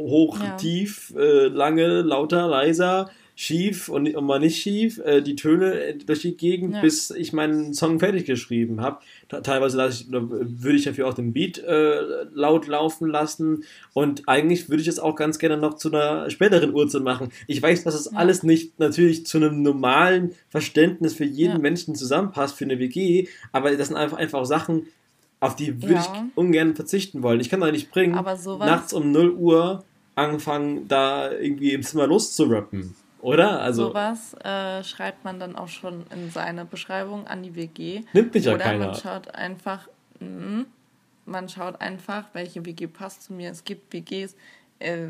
[0.09, 0.57] hoch, ja.
[0.57, 6.23] tief, äh, lange, lauter, leiser, schief und, und mal nicht schief, äh, die Töne durch
[6.23, 6.81] die Gegend, ja.
[6.81, 8.99] bis ich meinen Song fertig geschrieben habe.
[9.29, 12.01] Teilweise ich, würde ich dafür auch den Beat äh,
[12.33, 16.75] laut laufen lassen und eigentlich würde ich es auch ganz gerne noch zu einer späteren
[16.75, 17.29] Uhrzeit machen.
[17.47, 18.19] Ich weiß, dass das ja.
[18.19, 21.59] alles nicht natürlich zu einem normalen Verständnis für jeden ja.
[21.59, 24.89] Menschen zusammenpasst für eine WG, aber das sind einfach, einfach Sachen,
[25.39, 27.39] auf die würde ich ungern verzichten wollen.
[27.39, 29.85] Ich kann da nicht bringen, nachts um 0 Uhr
[30.19, 32.95] anfangen, da irgendwie im Zimmer loszurappen.
[33.21, 33.61] Oder?
[33.61, 38.03] Also, Sowas äh, schreibt man dann auch schon in seine Beschreibung an die WG.
[38.13, 38.87] Nimmt mich ja Oder keiner.
[38.87, 39.89] man schaut einfach,
[40.21, 40.65] mh,
[41.25, 43.51] man schaut einfach, welche WG passt zu mir.
[43.51, 44.37] Es gibt WGs,
[44.79, 45.09] äh,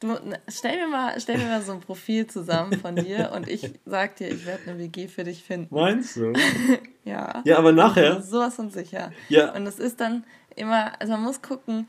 [0.00, 0.16] Du,
[0.48, 4.16] stell, mir mal, stell mir mal so ein Profil zusammen von dir und ich sag
[4.16, 5.74] dir, ich werde eine WG für dich finden.
[5.74, 6.32] Meinst du?
[7.04, 7.42] ja.
[7.44, 8.22] Ja, aber nachher.
[8.22, 9.12] Sowas von sicher.
[9.28, 9.52] Ja.
[9.54, 10.24] Und es ist dann
[10.56, 11.86] immer, also man muss gucken,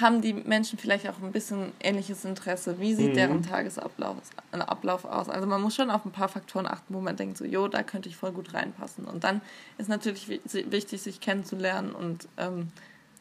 [0.00, 2.80] haben die Menschen vielleicht auch ein bisschen ähnliches Interesse?
[2.80, 3.14] Wie sieht mhm.
[3.14, 4.16] deren Tagesablauf
[4.52, 5.28] Ablauf aus?
[5.28, 7.82] Also man muss schon auf ein paar Faktoren achten, wo man denkt, so, jo, da
[7.82, 9.04] könnte ich voll gut reinpassen.
[9.04, 9.42] Und dann
[9.76, 12.68] ist natürlich wichtig, sich kennenzulernen und ähm,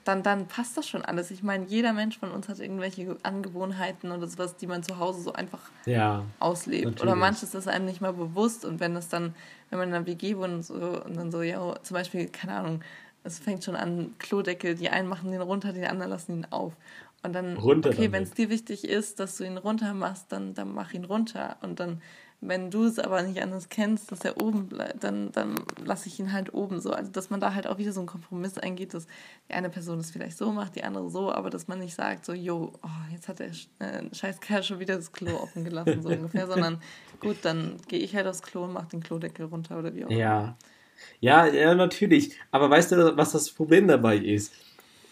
[0.04, 1.30] dann, dann passt das schon alles.
[1.30, 5.22] Ich meine, jeder Mensch von uns hat irgendwelche Angewohnheiten oder sowas, die man zu Hause
[5.22, 6.86] so einfach ja, auslebt.
[6.86, 7.04] Natürlich.
[7.04, 9.36] Oder manches ist einem nicht mal bewusst und wenn das dann,
[9.70, 12.54] wenn man in einer WG wohnt und, so, und dann so, ja, zum Beispiel, keine
[12.54, 12.82] Ahnung,
[13.24, 16.74] es fängt schon an, Klodeckel, die einen machen den runter, die anderen lassen ihn auf.
[17.24, 20.54] Und dann, runter okay, wenn es dir wichtig ist, dass du ihn runter machst, dann,
[20.54, 21.58] dann mach ihn runter.
[21.62, 22.02] Und dann
[22.44, 25.56] wenn du es aber nicht anders kennst, dass er oben bleibt, dann, dann
[25.86, 26.92] lasse ich ihn halt oben so.
[26.92, 29.06] Also, dass man da halt auch wieder so einen Kompromiss eingeht, dass
[29.48, 32.26] die eine Person es vielleicht so macht, die andere so, aber dass man nicht sagt,
[32.26, 36.02] so, jo, oh, jetzt hat der äh, scheiß Kerl schon wieder das Klo offen gelassen,
[36.02, 36.82] so ungefähr, sondern
[37.20, 40.10] gut, dann gehe ich halt aufs Klo und mache den Klodeckel runter oder wie auch
[40.10, 40.20] immer.
[40.20, 40.58] Ja.
[41.20, 42.32] Ja, ja, natürlich.
[42.52, 44.54] Aber weißt du, was das Problem dabei ist?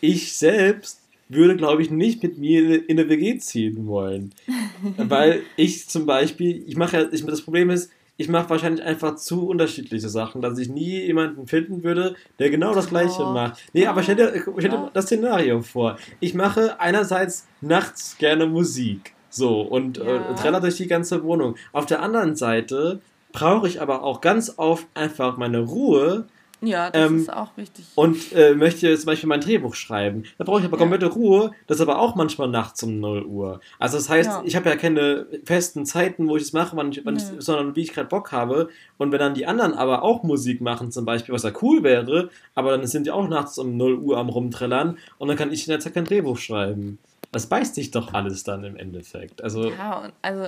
[0.02, 4.34] Ich selbst würde, glaube ich, nicht mit mir in eine WG ziehen wollen.
[4.98, 9.16] Weil ich zum Beispiel, ich mache ja, ich, das Problem ist, ich mache wahrscheinlich einfach
[9.16, 13.32] zu unterschiedliche Sachen, dass ich nie jemanden finden würde, der genau das Gleiche oh.
[13.32, 13.62] macht.
[13.72, 15.98] Nee, aber stell dir, stell dir das Szenario vor.
[16.20, 19.14] Ich mache einerseits nachts gerne Musik.
[19.30, 20.32] So, und äh, ja.
[20.32, 21.56] äh, treller durch die ganze Wohnung.
[21.72, 23.00] Auf der anderen Seite
[23.32, 26.28] brauche ich aber auch ganz oft einfach meine Ruhe,
[26.62, 27.86] ja, das ähm, ist auch wichtig.
[27.96, 30.24] Und äh, möchte zum Beispiel mein Drehbuch schreiben.
[30.38, 30.82] Da brauche ich aber ja.
[30.82, 31.52] komplette Ruhe.
[31.68, 33.62] Das ist aber auch manchmal nachts um 0 Uhr.
[33.78, 34.42] Also das heißt, ja.
[34.44, 37.22] ich habe ja keine festen Zeiten, wo ich es mache, wann ich, wann nee.
[37.22, 38.70] ich, sondern wie ich gerade Bock habe.
[38.98, 42.30] Und wenn dann die anderen aber auch Musik machen, zum Beispiel, was ja cool wäre,
[42.56, 45.66] aber dann sind die auch nachts um 0 Uhr am Rumtrillern und dann kann ich
[45.66, 47.00] in der Zeit kein Drehbuch schreiben.
[47.32, 49.42] Das beißt sich doch alles dann im Endeffekt.
[49.44, 50.48] Also, ja, also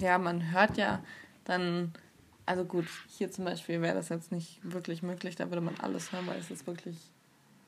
[0.00, 1.00] ja, man hört ja
[1.44, 1.92] dann
[2.46, 6.12] also gut, hier zum Beispiel wäre das jetzt nicht wirklich möglich, da würde man alles
[6.12, 6.96] hören, weil es ist wirklich.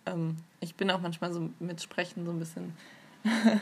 [0.07, 2.77] Ähm, ich bin auch manchmal so mit Sprechen so ein bisschen,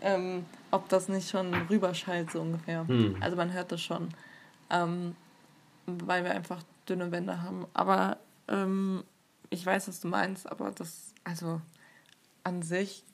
[0.00, 2.86] ähm, ob das nicht schon rüberschallt, so ungefähr.
[2.86, 3.16] Hm.
[3.20, 4.08] Also man hört das schon,
[4.70, 5.14] ähm,
[5.86, 7.66] weil wir einfach dünne Wände haben.
[7.74, 9.04] Aber ähm,
[9.50, 11.60] ich weiß, was du meinst, aber das, also
[12.44, 13.04] an sich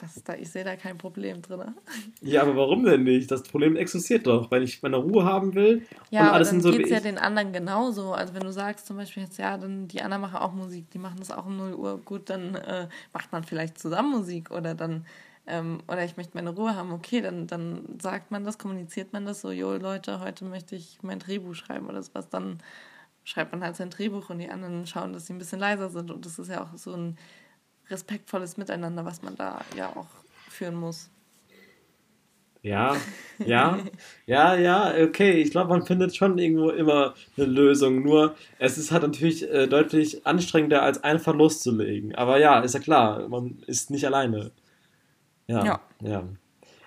[0.00, 1.74] das da, ich sehe da kein Problem drin.
[2.20, 3.30] Ja, aber warum denn nicht?
[3.30, 5.86] Das Problem existiert doch, weil ich meine Ruhe haben will.
[6.10, 8.12] Ja, und alles aber dann geht es ja den anderen genauso.
[8.12, 10.98] Also wenn du sagst zum Beispiel jetzt, ja, dann die anderen machen auch Musik, die
[10.98, 14.74] machen das auch um 0 Uhr, gut, dann äh, macht man vielleicht zusammen Musik oder
[14.74, 15.04] dann,
[15.46, 19.26] ähm, oder ich möchte meine Ruhe haben, okay, dann, dann sagt man das, kommuniziert man
[19.26, 22.58] das so, jo Leute, heute möchte ich mein Drehbuch schreiben oder sowas, dann
[23.24, 26.10] schreibt man halt sein Drehbuch und die anderen schauen, dass sie ein bisschen leiser sind
[26.10, 27.18] und das ist ja auch so ein
[27.90, 30.06] respektvolles Miteinander, was man da ja auch
[30.48, 31.10] führen muss.
[32.62, 32.96] Ja,
[33.38, 33.78] ja,
[34.26, 35.40] ja, ja, okay.
[35.40, 38.02] Ich glaube, man findet schon irgendwo immer eine Lösung.
[38.02, 42.14] Nur es ist halt natürlich äh, deutlich anstrengender, als einfach loszulegen.
[42.16, 44.50] Aber ja, ist ja klar, man ist nicht alleine.
[45.46, 45.80] Ja, ja.
[46.02, 46.24] ja.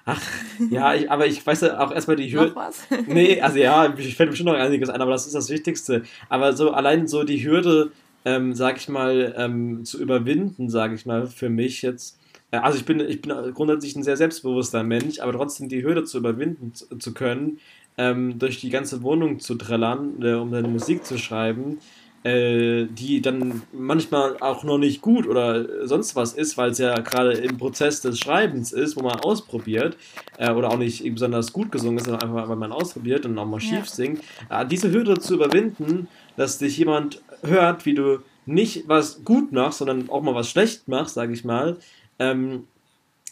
[0.05, 0.21] Ach,
[0.69, 2.49] ja, ich, aber ich weiß ja auch erstmal die Hürde.
[2.49, 2.87] Noch was?
[3.07, 6.03] nee, also ja, ich fällt bestimmt noch einiges ein, aber das ist das Wichtigste.
[6.27, 7.91] Aber so allein so die Hürde,
[8.25, 12.17] ähm, sag ich mal, ähm, zu überwinden, sag ich mal, für mich jetzt
[12.51, 16.03] äh, also ich bin, ich bin grundsätzlich ein sehr selbstbewusster Mensch, aber trotzdem die Hürde
[16.03, 17.59] zu überwinden zu, zu können,
[17.97, 21.79] ähm, durch die ganze Wohnung zu trällern, äh, um dann Musik zu schreiben,
[22.23, 26.93] äh, die dann manchmal auch noch nicht gut oder sonst was ist, weil es ja
[26.99, 29.97] gerade im Prozess des Schreibens ist, wo man ausprobiert
[30.37, 33.47] äh, oder auch nicht besonders gut gesungen ist, sondern einfach weil man ausprobiert und auch
[33.47, 33.85] mal schief ja.
[33.85, 34.21] singt.
[34.49, 36.07] Äh, diese Hürde zu überwinden,
[36.37, 40.87] dass dich jemand hört, wie du nicht was gut machst, sondern auch mal was schlecht
[40.87, 41.77] machst, sage ich mal,
[42.19, 42.67] ähm,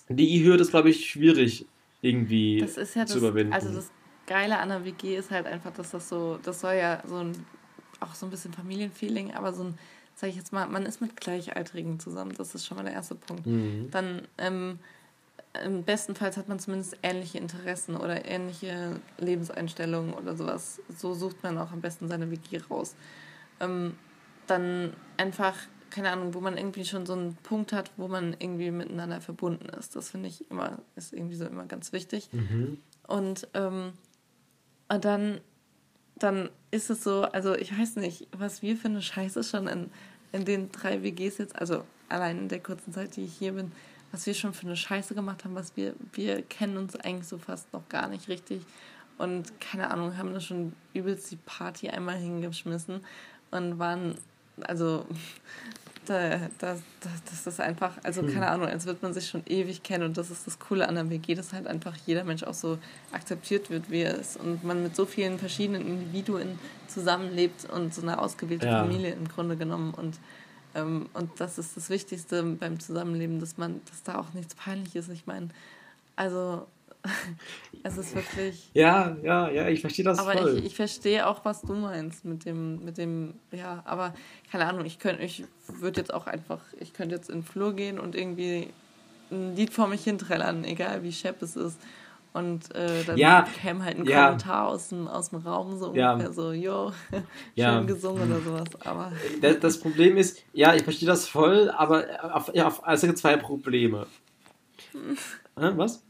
[0.08, 1.66] die Hürde ist, glaube ich, schwierig
[2.02, 3.54] irgendwie das ist ja zu das, überwinden.
[3.54, 3.92] Also das
[4.26, 7.46] Geile an der WG ist halt einfach, dass das so, das soll ja so ein,
[8.00, 9.78] auch so ein bisschen Familienfeeling, aber so ein,
[10.16, 13.16] sag ich jetzt mal, man ist mit Gleichaltrigen zusammen, das ist schon mal der erste
[13.16, 13.46] Punkt.
[13.46, 13.90] Mhm.
[13.92, 14.80] Dann ähm,
[15.66, 20.80] im besten Fall hat man zumindest ähnliche Interessen oder ähnliche Lebenseinstellungen oder sowas.
[20.96, 22.96] So sucht man auch am besten seine WG raus.
[23.60, 23.96] Ähm,
[24.48, 25.56] dann einfach
[25.90, 29.70] keine Ahnung, wo man irgendwie schon so einen Punkt hat, wo man irgendwie miteinander verbunden
[29.70, 29.96] ist.
[29.96, 32.30] Das finde ich immer, ist irgendwie so immer ganz wichtig.
[32.32, 32.78] Mhm.
[33.08, 33.94] Und ähm,
[34.88, 35.42] dann,
[36.16, 39.92] dann ist es so, also ich weiß nicht, was wir für eine Scheiße schon in,
[40.32, 43.72] in den drei WGs jetzt, also allein in der kurzen Zeit, die ich hier bin,
[44.12, 47.38] was wir schon für eine Scheiße gemacht haben, was wir, wir kennen uns eigentlich so
[47.38, 48.62] fast noch gar nicht richtig.
[49.18, 53.02] Und keine Ahnung, haben da schon übelst die Party einmal hingeschmissen
[53.52, 54.16] und waren
[54.62, 55.06] also
[56.06, 56.76] da, da,
[57.30, 60.32] das ist einfach, also keine Ahnung, als würde man sich schon ewig kennen und das
[60.32, 62.80] ist das Coole an der WG, dass halt einfach jeder Mensch auch so
[63.12, 66.58] akzeptiert wird, wie er ist und man mit so vielen verschiedenen Individuen
[66.88, 68.80] zusammenlebt und so eine ausgewählte ja.
[68.80, 70.16] Familie im Grunde genommen und
[70.76, 74.96] ähm, und das ist das Wichtigste beim Zusammenleben, dass man, dass da auch nichts peinlich
[74.96, 75.10] ist.
[75.10, 75.50] Ich meine,
[76.16, 76.68] also
[77.84, 78.70] es ist wirklich.
[78.74, 80.58] Ja, ja, ja, ich verstehe das aber voll.
[80.60, 84.14] ich, ich verstehe auch, was du meinst mit dem, mit dem, ja, aber
[84.52, 87.74] keine Ahnung, ich könnte, ich würde jetzt auch einfach, ich könnte jetzt in den Flur
[87.74, 88.70] gehen und irgendwie
[89.32, 91.80] ein Lied vor mich hinträllern, egal wie schepp es ist.
[92.32, 94.26] Und äh, dann ja, käme halt ein ja.
[94.26, 96.14] Kommentar aus dem, aus dem Raum, so ja.
[96.14, 97.24] ungefähr so, yo, schön
[97.56, 97.82] ja.
[97.82, 98.68] gesungen oder sowas.
[98.86, 103.12] Aber das, das, Problem ist, ja, ich verstehe das voll, aber auf, ja, auf, also
[103.14, 104.06] zwei Probleme.
[105.56, 106.04] Was?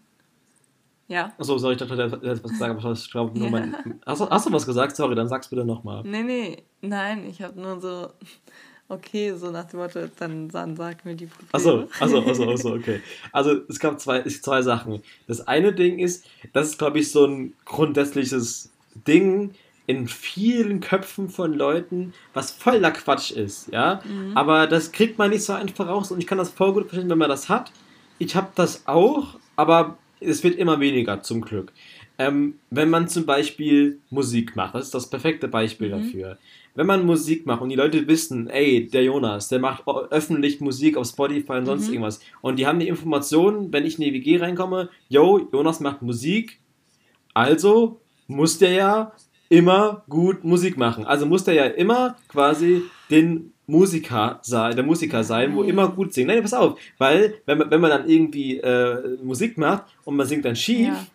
[1.10, 1.34] Ja.
[1.40, 3.76] Achso, sorry, ich dachte, du hättest was gesagt, aber ich glaube nur mein.
[4.06, 4.96] Hast, hast, du was gesagt?
[4.96, 6.04] Sorry, dann sag's bitte nochmal.
[6.04, 8.10] Nee, nee, nein, ich habe nur so.
[8.88, 11.50] Okay, so nach dem Motto, dann, dann sag mir die Probleme.
[11.52, 13.02] Achso, achso, achso, achso, okay.
[13.32, 15.04] Also es gab zwei, zwei Sachen.
[15.28, 18.72] Das eine Ding ist, das ist, glaube ich, so ein grundsätzliches
[19.08, 19.54] Ding
[19.86, 24.02] in vielen Köpfen von Leuten, was voller Quatsch ist, ja.
[24.06, 24.38] Mhm.
[24.38, 27.10] Aber das kriegt man nicht so einfach raus und ich kann das voll gut verstehen,
[27.10, 27.72] wenn man das hat.
[28.20, 31.72] Ich habe das auch, aber es wird immer weniger, zum Glück.
[32.18, 35.92] Ähm, wenn man zum Beispiel Musik macht, das ist das perfekte Beispiel mhm.
[35.92, 36.38] dafür.
[36.76, 40.98] Wenn man Musik macht und die Leute wissen, ey, der Jonas, der macht öffentlich Musik
[40.98, 41.94] auf Spotify und sonst mhm.
[41.94, 46.02] irgendwas, und die haben die Informationen, wenn ich in die WG reinkomme, yo, Jonas macht
[46.02, 46.60] Musik,
[47.34, 49.12] also muss der ja
[49.50, 51.06] immer gut Musik machen.
[51.06, 56.14] Also muss der ja immer quasi den Musiker sein, der Musiker sein, wo immer gut
[56.14, 56.28] singen.
[56.28, 60.28] Nein, pass auf, weil wenn man, wenn man dann irgendwie äh, Musik macht und man
[60.28, 61.08] singt dann schief, ja.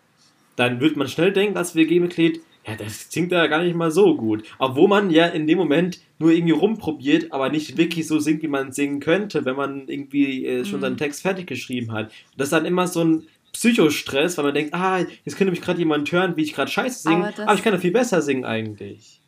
[0.55, 4.15] dann wird man schnell denken als WG-Mitglied, ja, das singt ja gar nicht mal so
[4.15, 4.43] gut.
[4.57, 8.47] Obwohl man ja in dem Moment nur irgendwie rumprobiert, aber nicht wirklich so singt, wie
[8.47, 10.81] man singen könnte, wenn man irgendwie äh, schon mhm.
[10.81, 12.11] seinen Text fertig geschrieben hat.
[12.37, 15.79] Das ist dann immer so ein Psychostress, weil man denkt, ah, jetzt könnte mich gerade
[15.79, 18.45] jemand hören, wie ich gerade scheiße singe, aber, aber ich kann ja viel besser singen
[18.45, 19.21] eigentlich.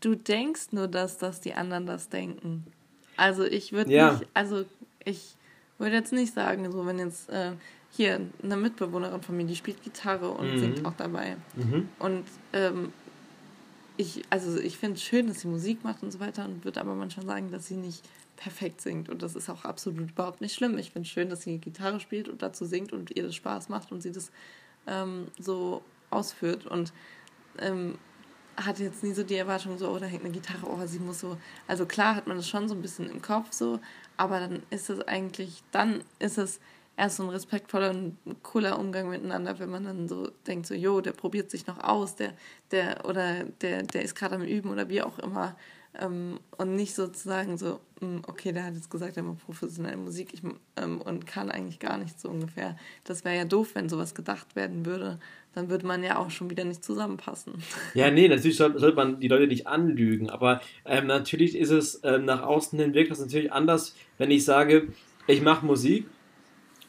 [0.00, 2.66] Du denkst nur, dass, dass die anderen das denken.
[3.16, 4.12] Also ich würde ja.
[4.12, 4.64] nicht, also
[5.04, 5.36] ich
[5.78, 7.52] würde jetzt nicht sagen, so wenn jetzt äh,
[7.90, 10.58] hier eine Mitbewohnerin von mir, die spielt Gitarre und mhm.
[10.58, 11.36] singt auch dabei.
[11.54, 11.88] Mhm.
[11.98, 12.92] Und ähm,
[13.96, 16.80] ich, also ich finde es schön, dass sie Musik macht und so weiter und würde
[16.80, 18.02] aber manchmal sagen, dass sie nicht
[18.36, 19.08] perfekt singt.
[19.08, 20.76] Und das ist auch absolut überhaupt nicht schlimm.
[20.76, 23.70] Ich finde es schön, dass sie Gitarre spielt und dazu singt und ihr das Spaß
[23.70, 24.30] macht und sie das
[24.86, 26.66] ähm, so ausführt.
[26.66, 26.92] Und
[27.58, 27.96] ähm,
[28.56, 31.20] hatte jetzt nie so die Erwartung, so, oh, da hängt eine Gitarre, oh, sie muss
[31.20, 31.36] so.
[31.66, 33.80] Also klar hat man das schon so ein bisschen im Kopf so,
[34.16, 36.60] aber dann ist es eigentlich, dann ist es
[36.96, 41.00] erst so ein respektvoller und cooler Umgang miteinander, wenn man dann so denkt, so, jo,
[41.00, 42.32] der probiert sich noch aus, der,
[42.70, 45.54] der, oder der, der ist gerade am Üben oder wie auch immer.
[45.98, 50.28] Ähm, und nicht sozusagen so, hm, okay, der hat jetzt gesagt, er macht professionelle Musik
[50.32, 50.42] ich,
[50.76, 52.76] ähm, und kann eigentlich gar nicht so ungefähr.
[53.04, 55.18] Das wäre ja doof, wenn sowas gedacht werden würde.
[55.54, 57.54] Dann würde man ja auch schon wieder nicht zusammenpassen.
[57.94, 62.00] Ja, nee, natürlich sollte, sollte man die Leute nicht anlügen, aber ähm, natürlich ist es
[62.04, 64.88] ähm, nach außen hin wirkt das natürlich anders, wenn ich sage,
[65.26, 66.06] ich mache Musik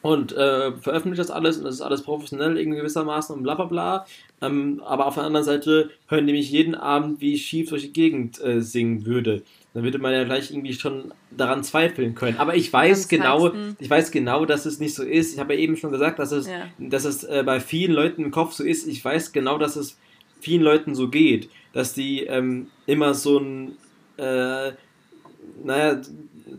[0.02, 3.64] und äh, veröffentliche das alles und das ist alles professionell in gewissermaßen und bla bla
[3.64, 4.06] bla.
[4.40, 7.82] Ähm, aber auf der anderen Seite hören die mich jeden Abend, wie ich schief durch
[7.82, 9.42] die Gegend äh, singen würde.
[9.74, 12.38] Dann würde man ja gleich irgendwie schon daran zweifeln können.
[12.38, 15.34] Aber ich weiß genau, ich weiß genau, dass es nicht so ist.
[15.34, 16.68] Ich habe ja eben schon gesagt, dass es, ja.
[16.78, 18.86] dass es äh, bei vielen Leuten im Kopf so ist.
[18.86, 19.98] Ich weiß genau, dass es
[20.40, 23.76] vielen Leuten so geht, dass die ähm, immer so ein,
[24.16, 24.72] äh,
[25.64, 26.00] naja,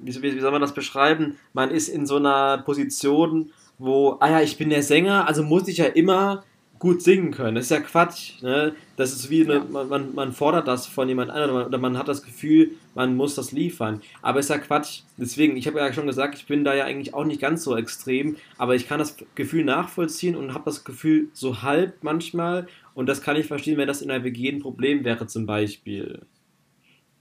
[0.01, 1.37] wie, wie, soll man das beschreiben?
[1.53, 5.67] Man ist in so einer Position, wo, ah ja, ich bin der Sänger, also muss
[5.67, 6.43] ich ja immer
[6.79, 7.55] gut singen können.
[7.55, 8.41] Das ist ja Quatsch.
[8.41, 8.73] Ne?
[8.95, 12.23] Das ist wie, eine, man, man fordert das von jemand anderem oder man hat das
[12.23, 14.01] Gefühl, man muss das liefern.
[14.21, 15.01] Aber ist ja Quatsch.
[15.17, 17.75] Deswegen, ich habe ja schon gesagt, ich bin da ja eigentlich auch nicht ganz so
[17.75, 23.07] extrem, aber ich kann das Gefühl nachvollziehen und habe das Gefühl so halb manchmal und
[23.07, 26.21] das kann ich verstehen, wenn das in einer WG ein Problem wäre zum Beispiel.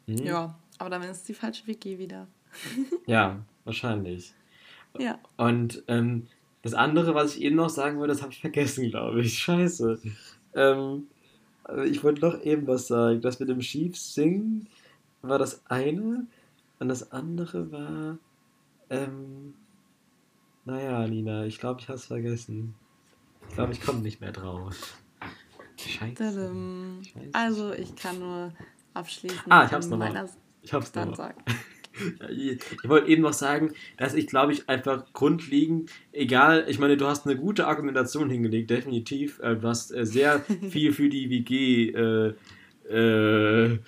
[0.07, 0.17] Hm?
[0.19, 2.29] Ja, aber dann ist es die falsche WG wieder.
[3.07, 4.33] ja, wahrscheinlich.
[4.99, 5.19] Ja.
[5.37, 6.27] Und ähm,
[6.63, 9.39] das andere, was ich eben noch sagen wollte, das habe ich vergessen, glaube ich.
[9.39, 10.01] Scheiße.
[10.55, 11.07] Ähm,
[11.87, 13.21] ich wollte noch eben was sagen.
[13.21, 14.69] Das mit dem Schief singen
[15.23, 16.27] war das eine.
[16.79, 18.19] Und das andere war.
[18.91, 19.55] Ähm,
[20.65, 22.75] naja, Nina, ich glaube, ich habe es vergessen.
[23.49, 24.99] Ich glaube, ich komme nicht mehr drauf.
[25.77, 27.01] Scheiße.
[27.33, 28.53] Also, ich kann nur
[28.95, 29.51] abschließen.
[29.51, 30.29] Ah, ich hab's nochmal.
[30.63, 31.35] Ich hab's nochmal.
[32.31, 37.07] Ich wollte eben noch sagen, dass ich glaube ich einfach grundlegend, egal, ich meine, du
[37.07, 39.41] hast eine gute Argumentation hingelegt, definitiv.
[39.41, 42.35] Äh, du hast äh, sehr viel für die WG äh,
[42.89, 43.79] äh,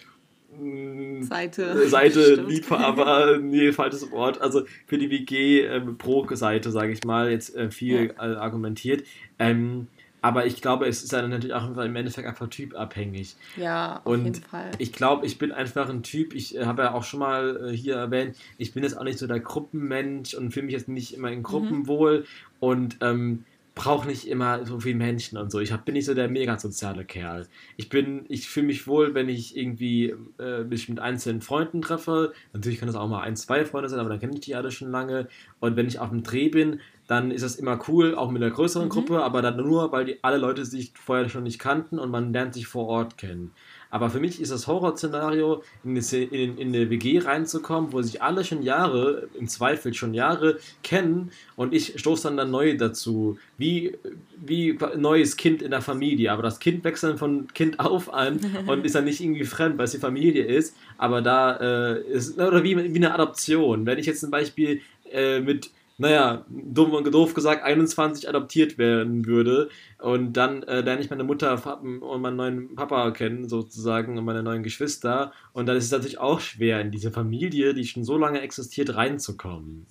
[1.20, 7.30] Seite, Seite Liebhaber, nee, falsches Wort, also für die WG äh, Pro-Seite, sage ich mal,
[7.30, 8.36] jetzt äh, viel ja.
[8.38, 9.04] argumentiert.
[9.38, 9.86] Ähm,
[10.22, 13.36] aber ich glaube, es ist dann natürlich auch im Endeffekt einfach typabhängig.
[13.56, 14.70] Ja, auf und jeden Fall.
[14.78, 17.76] Ich glaube, ich bin einfach ein Typ, ich äh, habe ja auch schon mal äh,
[17.76, 21.14] hier erwähnt, ich bin jetzt auch nicht so der Gruppenmensch und fühle mich jetzt nicht
[21.14, 21.86] immer in Gruppen mhm.
[21.86, 22.24] wohl
[22.58, 25.58] und ähm, brauche nicht immer so viele Menschen und so.
[25.60, 27.46] Ich hab, bin nicht so der mega soziale Kerl.
[27.76, 32.32] Ich bin, ich fühle mich wohl, wenn ich irgendwie äh, mich mit einzelnen Freunden treffe.
[32.52, 34.70] Natürlich können das auch mal ein, zwei Freunde sein, aber dann kenne ich die alle
[34.70, 35.28] schon lange.
[35.60, 38.52] Und wenn ich auf dem Dreh bin, dann ist das immer cool, auch mit einer
[38.52, 38.90] größeren mhm.
[38.90, 42.32] Gruppe, aber dann nur, weil die alle Leute sich vorher schon nicht kannten und man
[42.32, 43.50] lernt sich vor Ort kennen.
[43.90, 48.44] Aber für mich ist das Horrorszenario, in, in, in eine WG reinzukommen, wo sich alle
[48.44, 53.38] schon Jahre, im Zweifel schon Jahre kennen und ich stoße dann, dann neu dazu.
[53.58, 53.98] Wie,
[54.36, 56.30] wie ein neues Kind in der Familie.
[56.30, 59.86] Aber das Kind wechselt von Kind auf an und ist dann nicht irgendwie fremd, weil
[59.86, 60.76] es die Familie ist.
[60.96, 63.84] Aber da äh, ist, oder wie, wie eine Adoption.
[63.84, 69.26] Wenn ich jetzt zum Beispiel äh, mit naja, dumm und doof gesagt, 21 adoptiert werden
[69.26, 74.24] würde und dann äh, lerne ich meine Mutter und meinen neuen Papa kennen, sozusagen, und
[74.24, 75.32] meine neuen Geschwister.
[75.52, 78.96] Und dann ist es natürlich auch schwer, in diese Familie, die schon so lange existiert,
[78.96, 79.86] reinzukommen.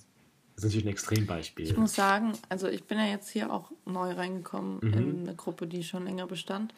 [0.56, 1.66] Das ist natürlich ein Extrembeispiel.
[1.66, 4.92] Ich muss sagen, also ich bin ja jetzt hier auch neu reingekommen mhm.
[4.92, 6.74] in eine Gruppe, die schon länger bestand.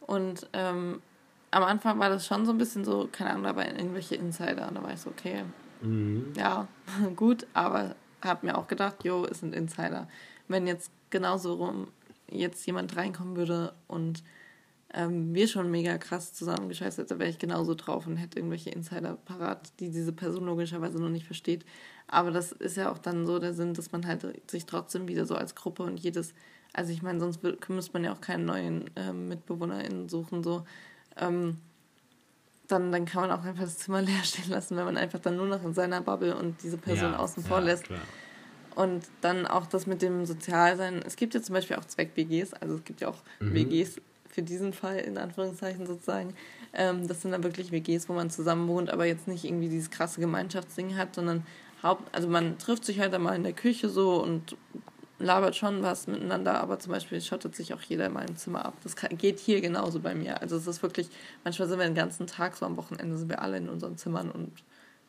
[0.00, 1.02] Und ähm,
[1.50, 4.68] am Anfang war das schon so ein bisschen so, keine Ahnung, da waren irgendwelche Insider.
[4.68, 5.42] Und da war ich so, okay,
[5.82, 6.32] mhm.
[6.36, 6.68] ja,
[7.16, 10.08] gut, aber habe mir auch gedacht, jo, ist ein Insider.
[10.48, 11.88] Wenn jetzt genauso rum
[12.30, 14.22] jetzt jemand reinkommen würde und
[14.94, 19.16] ähm, wir schon mega krass zusammengescheißt hätten, wäre ich genauso drauf und hätte irgendwelche Insider
[19.24, 21.64] parat, die diese Person logischerweise noch nicht versteht.
[22.06, 25.26] Aber das ist ja auch dann so der Sinn, dass man halt sich trotzdem wieder
[25.26, 26.32] so als Gruppe und jedes,
[26.72, 30.64] also ich meine, sonst müsste man ja auch keinen neuen äh, MitbewohnerInnen suchen, so.
[31.18, 31.58] Ähm,
[32.68, 35.36] dann, dann kann man auch einfach das Zimmer leer stehen lassen, wenn man einfach dann
[35.36, 37.84] nur noch in seiner Bubble und diese Person ja, außen vor ja, lässt.
[37.84, 38.00] Klar.
[38.76, 41.02] Und dann auch das mit dem Sozialsein.
[41.04, 43.54] Es gibt ja zum Beispiel auch Zweck-WGs, also es gibt ja auch mhm.
[43.54, 46.34] WGs für diesen Fall, in Anführungszeichen sozusagen.
[46.72, 49.90] Ähm, das sind dann wirklich WGs, wo man zusammen wohnt, aber jetzt nicht irgendwie dieses
[49.90, 51.44] krasse Gemeinschaftsding hat, sondern
[51.82, 54.56] Haupt, also man trifft sich halt einmal in der Küche so und
[55.18, 58.74] labert schon was miteinander, aber zum Beispiel schottet sich auch jeder in meinem Zimmer ab.
[58.84, 60.40] Das geht hier genauso bei mir.
[60.40, 61.08] Also es ist wirklich,
[61.44, 64.30] manchmal sind wir den ganzen Tag, so am Wochenende sind wir alle in unseren Zimmern
[64.30, 64.52] und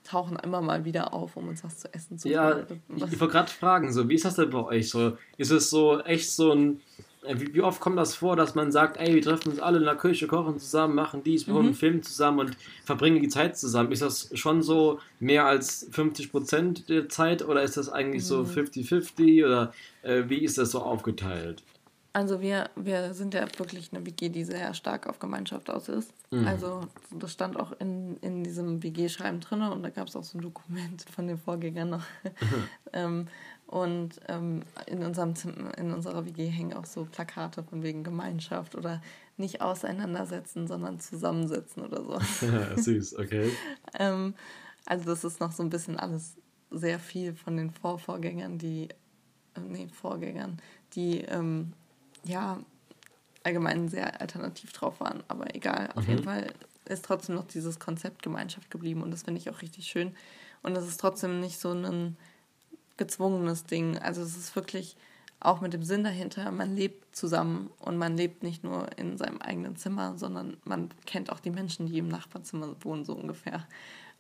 [0.04, 2.60] tauchen immer mal wieder auf, um uns was zu essen zu Ja,
[2.96, 5.18] ich, ich wollte gerade fragen, so, wie ist das denn bei euch so?
[5.38, 6.82] Ist es so echt so ein
[7.28, 9.84] wie, wie, oft kommt das vor, dass man sagt, ey, wir treffen uns alle in
[9.84, 11.60] der Küche, kochen zusammen, machen dies, wir mhm.
[11.60, 13.92] einen Film zusammen und verbringen die Zeit zusammen?
[13.92, 18.28] Ist das schon so mehr als 50% der Zeit oder ist das eigentlich mhm.
[18.28, 19.74] so 50-50 oder
[20.04, 21.64] äh, wie ist das so aufgeteilt?
[22.12, 26.12] Also wir, wir sind ja wirklich eine WG, die sehr stark auf Gemeinschaft aus ist.
[26.32, 26.48] Mhm.
[26.48, 26.82] Also
[27.12, 30.42] das stand auch in, in diesem WG-Schreiben drin und da gab es auch so ein
[30.42, 32.04] Dokument von den Vorgängern noch.
[32.94, 33.28] ähm,
[33.70, 35.36] und ähm, in, unserem
[35.78, 39.00] in unserer WG hängen auch so Plakate von wegen Gemeinschaft oder
[39.38, 42.20] nicht auseinandersetzen, sondern zusammensetzen oder so.
[42.82, 43.52] Süß, okay.
[44.00, 44.34] ähm,
[44.88, 46.34] also das ist noch so ein bisschen alles
[46.72, 48.90] sehr viel von den Vorvorgängern, die,
[49.54, 50.60] äh, nee, Vorgängern,
[50.94, 51.74] die ähm,
[52.24, 52.60] ja
[53.44, 55.24] allgemein sehr alternativ drauf waren.
[55.28, 56.10] Aber egal, auf Mhm.
[56.10, 56.54] jeden Fall
[56.86, 60.16] ist trotzdem noch dieses Konzept Gemeinschaft geblieben und das finde ich auch richtig schön.
[60.64, 62.18] Und es ist trotzdem nicht so ein
[63.00, 63.98] gezwungenes Ding.
[63.98, 64.96] Also es ist wirklich
[65.40, 69.42] auch mit dem Sinn dahinter, man lebt zusammen und man lebt nicht nur in seinem
[69.42, 73.66] eigenen Zimmer, sondern man kennt auch die Menschen, die im Nachbarzimmer wohnen, so ungefähr.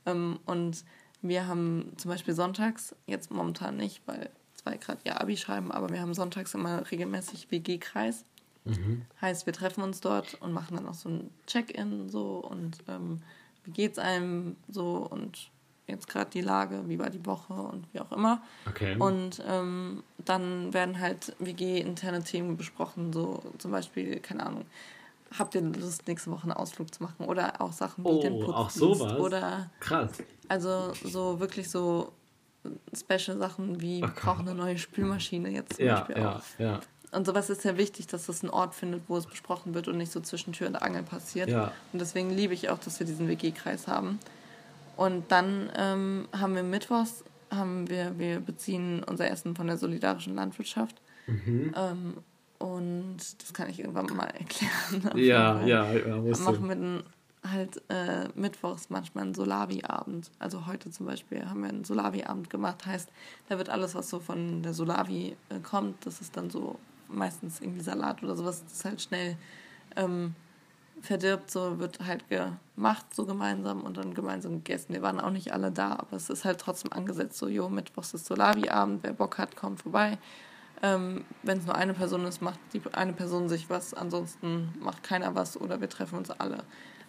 [0.05, 0.86] Ähm, und
[1.21, 5.89] wir haben zum Beispiel sonntags, jetzt momentan nicht, weil zwei gerade ihr Abi schreiben, aber
[5.89, 8.23] wir haben sonntags immer regelmäßig WG-Kreis.
[8.63, 9.05] Mhm.
[9.19, 13.21] Heißt, wir treffen uns dort und machen dann auch so ein Check-in so und ähm,
[13.65, 15.51] wie geht's einem so und
[15.89, 18.41] jetzt gerade die Lage, wie war die Woche und wie auch immer.
[18.67, 18.95] Okay.
[18.97, 24.65] Und ähm, dann werden halt WG-interne Themen besprochen, so zum Beispiel, keine Ahnung,
[25.37, 27.25] habt ihr Lust, nächste Woche einen Ausflug zu machen?
[27.25, 28.99] Oder auch Sachen wie Oh, den auch Putzdienst.
[28.99, 29.19] sowas?
[29.19, 30.11] Oder Krass.
[30.47, 32.11] also so wirklich so
[32.95, 36.41] special Sachen wie, wir brauchen eine neue Spülmaschine jetzt zum Ja, Beispiel ja, auch.
[36.59, 36.79] ja.
[37.11, 39.97] Und sowas ist ja wichtig, dass das einen Ort findet, wo es besprochen wird und
[39.97, 41.49] nicht so zwischen Tür und Angel passiert.
[41.49, 41.71] Ja.
[41.91, 44.19] Und deswegen liebe ich auch, dass wir diesen WG-Kreis haben.
[44.99, 50.35] Und dann ähm, haben wir mittwochs, haben wir, wir beziehen unser Essen von der solidarischen
[50.35, 51.01] Landwirtschaft.
[51.25, 51.73] Mhm.
[51.73, 52.13] Ähm,
[52.57, 55.09] und das kann ich irgendwann mal erklären.
[55.15, 57.03] Ja, ja, ja, musst machen wir dann
[57.49, 60.31] halt äh, mittwochs manchmal einen Solavi-Abend.
[60.37, 62.85] Also heute zum Beispiel haben wir einen Solavi-Abend gemacht.
[62.85, 63.07] Heißt,
[63.47, 66.77] da wird alles, was so von der Solavi äh, kommt, das ist dann so
[67.07, 69.37] meistens irgendwie Salat oder sowas, das ist halt schnell
[69.95, 70.35] ähm,
[71.01, 74.93] verdirbt, so wird halt gemacht, so gemeinsam und dann gemeinsam gegessen.
[74.93, 78.13] Wir waren auch nicht alle da, aber es ist halt trotzdem angesetzt, so, jo, mittwochs
[78.13, 80.17] ist Solavi-Abend, wer Bock hat, kommt vorbei.
[80.81, 85.03] Ähm, Wenn es nur eine Person ist, macht die eine Person sich was, ansonsten macht
[85.03, 86.63] keiner was oder wir treffen uns alle.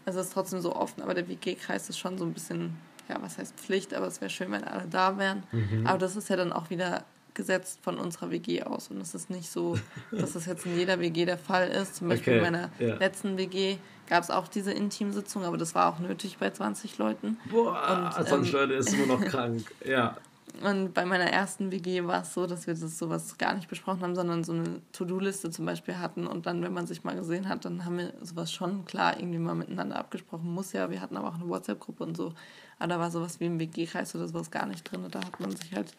[0.05, 2.77] Also es ist trotzdem so offen, aber der WG-Kreis ist schon so ein bisschen,
[3.09, 5.45] ja, was heißt Pflicht, aber es wäre schön, wenn alle da wären.
[5.53, 5.87] Mhm.
[5.87, 7.05] Aber das ist ja dann auch wieder
[7.35, 9.79] gesetzt von unserer WG aus und es ist nicht so,
[10.11, 11.97] dass das jetzt in jeder WG der Fall ist.
[11.97, 12.97] Zum Beispiel Okay, in meiner ja.
[12.97, 13.77] letzten WG
[14.09, 17.39] gab es auch diese Intimsitzung, aber das war auch nötig bei 20 Leuten.
[17.51, 19.71] Boah, Und, sonst ähm, Leute ist immer noch krank.
[19.87, 20.17] Ja.
[20.63, 24.03] Und bei meiner ersten WG war es so, dass wir das sowas gar nicht besprochen
[24.03, 26.27] haben, sondern so eine To-Do-Liste zum Beispiel hatten.
[26.27, 29.39] Und dann, wenn man sich mal gesehen hat, dann haben wir sowas schon klar irgendwie
[29.39, 30.53] mal miteinander abgesprochen.
[30.53, 32.35] Muss ja, wir hatten aber auch eine WhatsApp-Gruppe und so.
[32.79, 35.07] Aber da war sowas wie im WG-Kreis oder sowas gar nicht drin.
[35.11, 35.95] Da hat man sich halt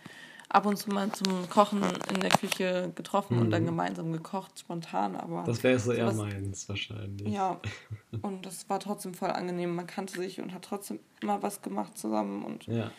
[0.53, 1.81] ab und zu mal zum Kochen
[2.13, 5.15] in der Küche getroffen und dann gemeinsam gekocht, spontan.
[5.15, 5.45] Aber Mhm.
[5.45, 7.27] Das wäre so eher meins wahrscheinlich.
[7.27, 7.59] ja,
[8.21, 9.75] und das war trotzdem voll angenehm.
[9.75, 12.43] Man kannte sich und hat trotzdem immer was gemacht zusammen.
[12.43, 12.91] Und ja.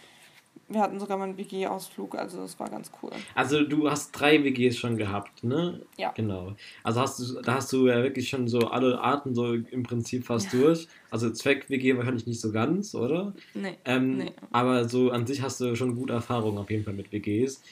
[0.74, 3.10] Wir hatten sogar mal einen WG-Ausflug, also das war ganz cool.
[3.34, 5.82] Also du hast drei WGs schon gehabt, ne?
[5.96, 6.12] Ja.
[6.12, 6.54] Genau.
[6.82, 10.24] Also hast du, da hast du ja wirklich schon so alle Arten so im Prinzip
[10.24, 10.88] fast durch.
[11.10, 13.32] Also Zweck-WG wahrscheinlich nicht so ganz, oder?
[13.54, 14.32] Nee, Ähm, nee.
[14.50, 17.62] Aber so an sich hast du schon gute Erfahrungen auf jeden Fall mit WGs.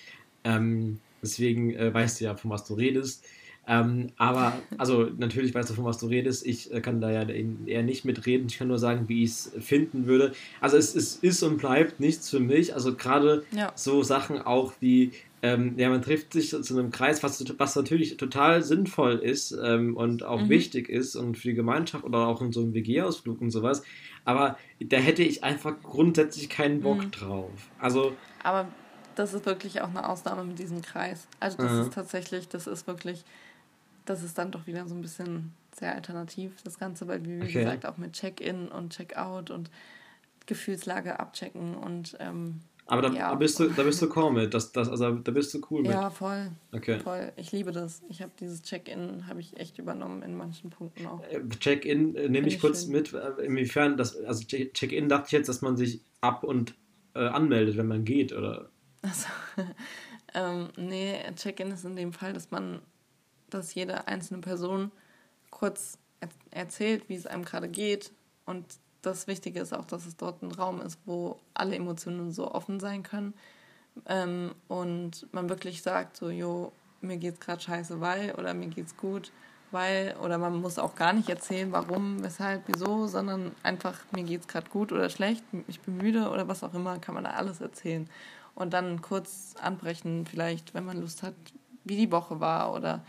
[0.44, 3.24] Ähm, deswegen äh, weißt du ja, von was du redest.
[3.66, 6.44] Ähm, aber, also natürlich weißt du, von was du redest.
[6.46, 8.48] Ich äh, kann da ja eher nicht mitreden.
[8.48, 10.32] Ich kann nur sagen, wie ich es finden würde.
[10.60, 12.74] Also es, es ist und bleibt nichts für mich.
[12.74, 13.74] Also gerade Ja.
[13.74, 18.16] so Sachen auch wie, ähm, ja, man trifft sich zu einem Kreis, was, was natürlich
[18.16, 20.48] total sinnvoll ist ähm, und auch Mhm.
[20.48, 23.82] wichtig ist und für die Gemeinschaft oder auch in so einem WG-Ausflug und sowas.
[24.24, 27.12] Aber da hätte ich einfach grundsätzlich keinen Bock Mhm.
[27.12, 27.70] drauf.
[27.78, 28.74] Also, Aber
[29.14, 31.28] das ist wirklich auch eine Ausnahme mit diesem Kreis.
[31.40, 31.80] Also das Mhm.
[31.80, 33.24] ist tatsächlich, das ist wirklich,
[34.04, 37.60] das ist dann doch wieder so ein bisschen sehr alternativ, das Ganze, weil wie Okay.
[37.60, 39.70] gesagt auch mit Check-in und Check-out und
[40.46, 43.28] Gefühlslage abchecken und ähm, aber da, Ja.
[43.30, 44.52] da bist du, da bist du cool mit.
[44.52, 46.82] Das, das, also, da bist du cool ja, voll, mit.
[46.82, 46.98] Okay.
[46.98, 47.32] voll.
[47.36, 48.02] Ich liebe das.
[48.08, 51.22] Ich habe dieses Check-in, habe ich echt übernommen in manchen Punkten auch.
[51.22, 52.92] Äh, Check-in äh, nehme ich kurz schön.
[52.92, 53.12] mit.
[53.12, 56.74] äh, Inwiefern das, also Check- Check-in dachte ich jetzt, dass man sich ab und
[57.14, 58.70] äh, anmeldet, wenn man geht, oder?
[59.02, 59.28] Also,
[60.34, 62.80] ähm, nee, Check-in ist in dem Fall, dass man,
[63.54, 64.90] dass jede einzelne Person
[65.50, 68.12] kurz er erzählt, wie es einem gerade geht.
[68.44, 68.64] Und
[69.02, 72.80] das Wichtige ist auch, dass es dort ein Raum ist, wo alle Emotionen so offen
[72.80, 73.34] sein können.
[74.06, 78.96] Ähm, und man wirklich sagt so, jo, mir geht's gerade scheiße, weil, oder mir geht's
[78.96, 79.32] gut,
[79.70, 84.48] weil, oder man muss auch gar nicht erzählen, warum, weshalb, wieso, sondern einfach, mir geht's
[84.48, 87.60] gerade gut oder schlecht, ich bin müde oder was auch immer, kann man da alles
[87.60, 88.08] erzählen.
[88.54, 91.34] Und dann kurz anbrechen, vielleicht, wenn man Lust hat,
[91.84, 93.02] wie die Woche war oder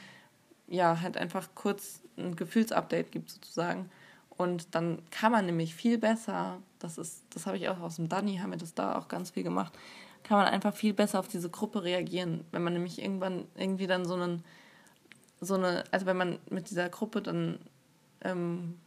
[0.72, 3.92] ja, halt einfach kurz ein Gefühlsupdate gibt sozusagen.
[4.30, 8.10] Und dann kann man nämlich viel besser, das ist, das habe ich auch aus dem
[8.10, 9.74] Danny, haben wir das da auch ganz viel gemacht,
[10.24, 12.46] kann man einfach viel besser auf diese Gruppe reagieren.
[12.52, 14.44] Wenn man nämlich irgendwann irgendwie dann so einen,
[15.42, 17.60] so eine, also wenn man mit dieser Gruppe dann
[18.22, 18.78] ähm,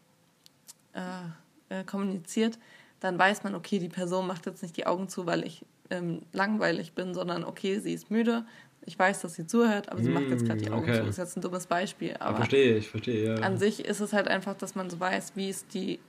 [0.94, 2.58] äh, äh, kommuniziert,
[3.00, 6.22] dann weiß man, okay, die Person macht jetzt nicht die Augen zu, weil ich ähm,
[6.32, 8.46] langweilig bin, sondern okay, sie ist müde.
[8.86, 10.98] Ich weiß, dass sie zuhört, aber sie macht jetzt gerade die Augen okay.
[10.98, 11.00] zu.
[11.00, 12.14] Das ist jetzt ein dummes Beispiel.
[12.18, 13.42] Aber verstehe, ich verstehe, ja.
[13.42, 16.00] An sich ist es halt einfach, dass man so weiß, wie ist die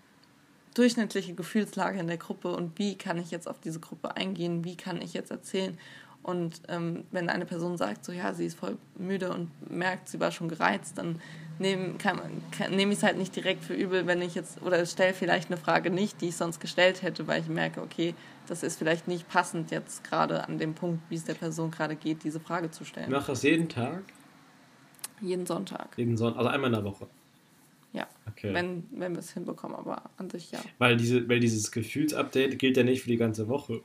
[0.73, 4.75] durchschnittliche Gefühlslage in der Gruppe und wie kann ich jetzt auf diese Gruppe eingehen, wie
[4.75, 5.77] kann ich jetzt erzählen.
[6.21, 10.19] Und ähm, wenn eine Person sagt, so ja, sie ist voll müde und merkt, sie
[10.19, 11.21] war schon gereizt, dann
[11.59, 11.93] nehme
[12.71, 15.57] nehm ich es halt nicht direkt für übel, wenn ich jetzt, oder stelle vielleicht eine
[15.57, 18.15] Frage nicht, die ich sonst gestellt hätte, weil ich merke, okay,
[18.47, 21.95] das ist vielleicht nicht passend jetzt gerade an dem Punkt, wie es der Person gerade
[21.95, 23.11] geht, diese Frage zu stellen.
[23.11, 24.03] Mach das jeden Tag?
[25.21, 25.97] Jeden Sonntag.
[25.97, 27.07] Jeden Sonntag, also einmal in der Woche.
[27.93, 28.53] Ja, okay.
[28.53, 30.59] wenn, wenn wir es hinbekommen, aber an sich ja.
[30.79, 33.81] Weil, diese, weil dieses Gefühlsupdate gilt ja nicht für die ganze Woche.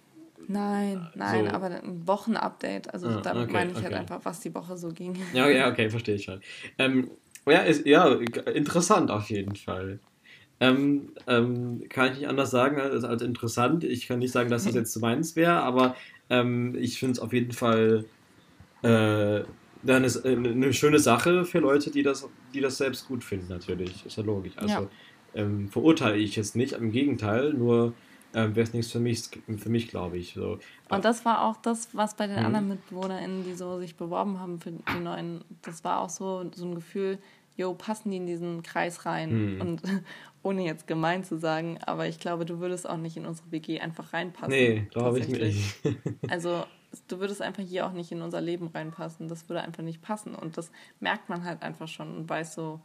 [0.49, 1.53] Nein, nein, so.
[1.53, 2.93] aber ein Wochenupdate.
[2.93, 3.95] Also ah, da okay, meine ich halt okay.
[3.95, 5.17] halt einfach, was die Woche so ging.
[5.33, 6.41] Ja, ja okay, verstehe ich schon.
[6.79, 7.11] Ähm,
[7.47, 8.13] ja, ist, ja,
[8.53, 10.01] interessant auf jeden Fall.
[10.63, 13.83] Ähm, ähm, kann ich nicht anders sagen als, als, interessant.
[13.83, 15.97] Ich kann nicht sagen, dass das jetzt zu meins wäre, aber
[16.29, 18.05] ähm, ich finde es auf jeden Fall
[18.83, 19.45] äh, eine,
[19.87, 24.05] eine schöne Sache für Leute, die das, die das selbst gut finden, natürlich.
[24.05, 24.53] Ist ja logisch.
[24.57, 24.89] Also ja.
[25.35, 27.95] Ähm, verurteile ich es nicht, im Gegenteil, nur
[28.35, 29.23] ähm, wäre es nichts für mich,
[29.57, 30.35] für mich glaube ich.
[30.35, 30.59] So.
[30.89, 32.47] Und das war auch das, was bei den mhm.
[32.47, 36.67] anderen MitbewohnerInnen, die so sich beworben haben für die neuen, das war auch so, so
[36.67, 37.19] ein Gefühl,
[37.57, 39.55] jo, passen die in diesen Kreis rein?
[39.55, 39.61] Mhm.
[39.61, 39.83] Und
[40.43, 43.81] ohne jetzt gemein zu sagen, aber ich glaube, du würdest auch nicht in unsere WG
[43.81, 44.51] einfach reinpassen.
[44.51, 45.81] Nee, glaube ich nicht.
[46.29, 46.65] also
[47.09, 49.29] du würdest einfach hier auch nicht in unser Leben reinpassen.
[49.29, 50.35] Das würde einfach nicht passen.
[50.35, 52.81] Und das merkt man halt einfach schon und weiß so,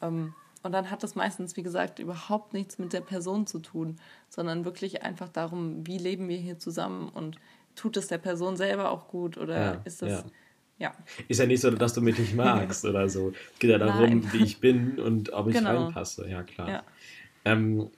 [0.00, 3.98] ähm, und dann hat das meistens, wie gesagt, überhaupt nichts mit der Person zu tun,
[4.28, 7.36] sondern wirklich einfach darum, wie leben wir hier zusammen und
[7.74, 10.10] tut es der Person selber auch gut oder ja, ist das.
[10.10, 10.24] Ja.
[10.82, 10.92] Ja.
[11.28, 13.32] Ist ja nicht so, dass du mich nicht magst oder so.
[13.52, 14.28] Es geht ja darum, Nein.
[14.32, 15.84] wie ich bin und ob ich genau.
[15.84, 16.28] reinpasse.
[16.28, 16.68] Ja, klar.
[16.68, 16.82] Ja.
[17.44, 17.88] Ähm,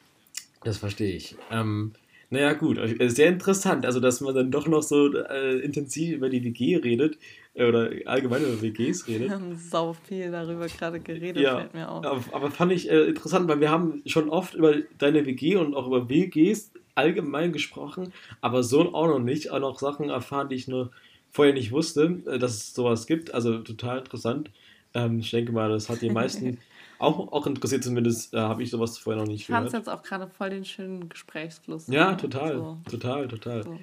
[0.62, 1.34] das verstehe ich.
[1.50, 1.92] Ähm,
[2.28, 3.86] naja, gut, äh, sehr interessant.
[3.86, 7.18] Also, dass man dann doch noch so äh, intensiv über die WG redet
[7.54, 9.28] äh, oder allgemein über WGs redet.
[9.28, 12.34] Wir haben sau viel darüber gerade geredet, ja, fällt mir auf.
[12.34, 15.86] Aber fand ich äh, interessant, weil wir haben schon oft über deine WG und auch
[15.86, 19.50] über WGs allgemein gesprochen, aber so auch noch nicht.
[19.50, 20.90] Auch noch Sachen erfahren, die ich nur
[21.34, 23.34] vorher nicht wusste, äh, dass es sowas gibt.
[23.34, 24.50] Also total interessant.
[24.94, 26.58] Ähm, ich denke mal, das hat die meisten
[26.98, 29.70] auch, auch interessiert, zumindest äh, habe ich sowas vorher noch nicht ich gehört.
[29.70, 31.88] Fand jetzt auch gerade voll den schönen Gesprächsfluss.
[31.88, 32.16] Ja, ne?
[32.16, 32.78] total, so.
[32.88, 33.64] total, total.
[33.64, 33.78] So.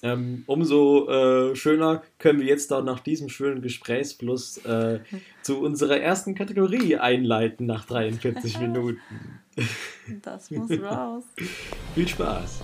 [0.00, 5.00] Ähm, umso äh, schöner können wir jetzt auch nach diesem schönen Gesprächsfluss äh,
[5.42, 9.00] zu unserer ersten Kategorie einleiten nach 43 Minuten.
[10.22, 11.24] Das muss raus.
[11.96, 12.62] Viel Spaß.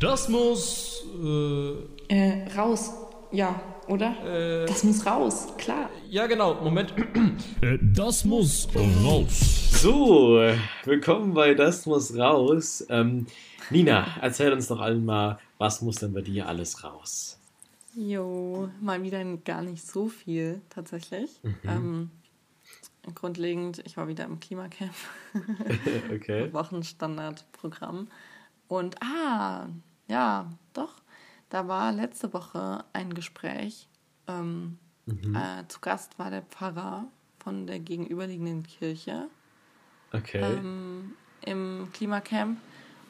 [0.00, 3.07] Das muss äh, äh raus.
[3.30, 4.16] Ja, oder?
[4.24, 5.90] Äh, das muss raus, klar.
[6.08, 6.54] Ja, genau.
[6.62, 6.94] Moment.
[7.60, 9.82] Äh, das muss raus.
[9.82, 10.40] So,
[10.84, 12.86] willkommen bei Das muss raus.
[12.88, 13.26] Ähm,
[13.68, 17.38] Nina, erzähl uns doch allen mal, was muss denn bei dir alles raus?
[17.94, 21.30] Jo, mal wieder gar nicht so viel tatsächlich.
[21.42, 21.56] Mhm.
[21.64, 22.10] Ähm,
[23.14, 24.94] grundlegend, ich war wieder im Klimacamp.
[26.14, 26.50] okay.
[26.52, 28.08] Wochenstandardprogramm.
[28.68, 29.66] Und ah,
[30.08, 30.94] ja, doch
[31.48, 33.88] da war letzte Woche ein Gespräch.
[34.26, 35.34] Ähm, mhm.
[35.34, 37.06] äh, zu Gast war der Pfarrer
[37.38, 39.28] von der gegenüberliegenden Kirche
[40.12, 40.40] okay.
[40.40, 42.58] ähm, im Klimacamp.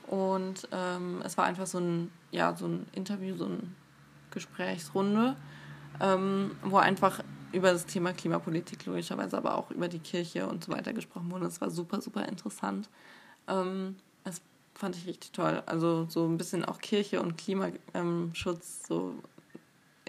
[0.07, 3.61] Und ähm, es war einfach so ein, ja, so ein Interview, so eine
[4.31, 5.37] Gesprächsrunde,
[6.01, 7.23] ähm, wo einfach
[7.53, 11.47] über das Thema Klimapolitik logischerweise, aber auch über die Kirche und so weiter gesprochen wurde.
[11.47, 12.89] Es war super, super interessant.
[13.49, 14.41] Ähm, es
[14.79, 15.63] fand ich richtig toll.
[15.67, 19.15] Also so ein bisschen auch Kirche und Klimaschutz so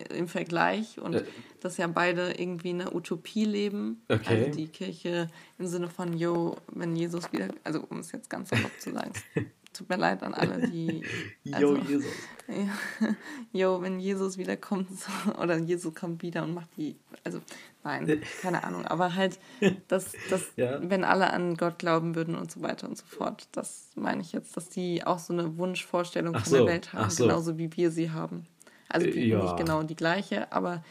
[0.10, 1.26] im Vergleich und äh.
[1.62, 4.02] dass ja beide irgendwie eine Utopie leben.
[4.08, 4.46] Okay.
[4.46, 8.50] Also die Kirche im Sinne von, yo, wenn Jesus wieder, also um es jetzt ganz
[8.50, 9.12] salopp zu sagen,
[9.74, 11.04] tut mir leid an alle, die.
[11.52, 12.12] Also, jo, Jesus.
[13.52, 16.96] Jo, wenn Jesus wiederkommt, so, oder Jesus kommt wieder und macht die.
[17.24, 17.42] Also,
[17.84, 18.86] nein, keine Ahnung.
[18.86, 19.40] Aber halt,
[19.88, 20.80] dass, dass ja.
[20.82, 24.32] wenn alle an Gott glauben würden und so weiter und so fort, das meine ich
[24.32, 26.58] jetzt, dass die auch so eine Wunschvorstellung Ach von so.
[26.58, 27.26] der Welt haben, so.
[27.26, 28.48] genauso wie wir sie haben.
[28.88, 29.44] Also äh, ja.
[29.44, 30.84] nicht genau die gleiche, aber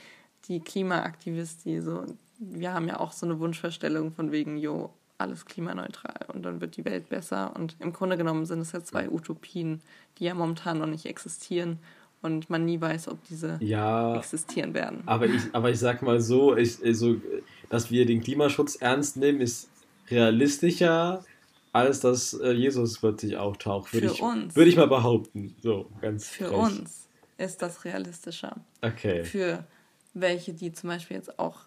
[0.47, 2.05] die Klimaaktivisten, die so,
[2.39, 6.77] wir haben ja auch so eine Wunschvorstellung von wegen, jo, alles klimaneutral und dann wird
[6.77, 7.55] die Welt besser.
[7.57, 9.81] Und im Grunde genommen sind es ja zwei Utopien,
[10.19, 11.79] die ja momentan noch nicht existieren.
[12.21, 15.03] und man nie weiß, ob diese Ja, existieren werden.
[15.07, 17.17] aber ich, aber ich sag mal so, ich, so,
[17.69, 19.69] dass wir den Klimaschutz ernst nehmen, ist
[20.11, 21.25] realistischer,
[21.73, 24.57] als dass äh, Jesus plötzlich auftaucht, würde Für ich, uns.
[24.57, 25.55] würde ich mal behaupten.
[25.63, 26.57] So, ganz Für frech.
[26.59, 28.57] uns ist das realistischer.
[28.83, 29.23] Okay.
[29.25, 29.65] Für
[30.15, 31.61] welche, die zum Beispiel jetzt auch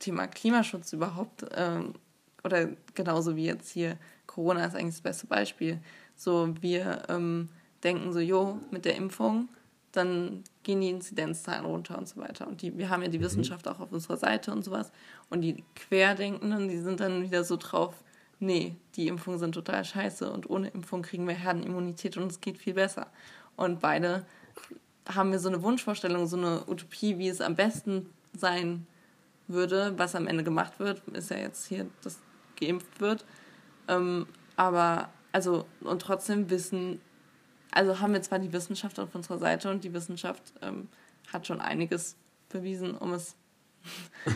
[0.00, 1.94] Thema Klimaschutz überhaupt ähm,
[2.44, 5.78] oder genauso wie jetzt hier Corona ist eigentlich das beste Beispiel.
[6.16, 7.48] So wir ähm,
[7.84, 9.48] denken so, jo, mit der Impfung,
[9.92, 12.46] dann gehen die Inzidenzzahlen runter und so weiter.
[12.46, 14.90] Und die, wir haben ja die Wissenschaft auch auf unserer Seite und sowas.
[15.28, 17.94] Und die Querdenkenden, die sind dann wieder so drauf,
[18.40, 22.58] nee, die Impfungen sind total scheiße und ohne Impfung kriegen wir Herdenimmunität und es geht
[22.58, 23.08] viel besser.
[23.56, 24.24] Und beide
[25.06, 28.86] haben wir so eine Wunschvorstellung, so eine Utopie, wie es am besten sein
[29.48, 32.18] würde, was am Ende gemacht wird, ist ja jetzt hier, dass
[32.64, 33.24] geimpft wird.
[33.88, 37.00] Ähm, aber, also, und trotzdem wissen,
[37.70, 40.88] also haben wir zwar die Wissenschaft auf unserer Seite und die Wissenschaft ähm,
[41.32, 42.16] hat schon einiges
[42.48, 43.36] bewiesen, um es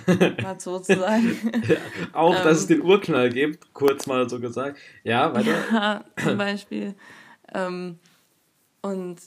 [0.43, 1.37] mal so zu sagen.
[2.13, 2.53] Auch, dass Ähm.
[2.53, 4.79] es den Urknall gibt, kurz mal so gesagt.
[5.05, 5.55] Ja, weiter.
[5.73, 6.95] Ja, zum Beispiel.
[7.55, 7.99] Ähm,
[8.83, 9.21] und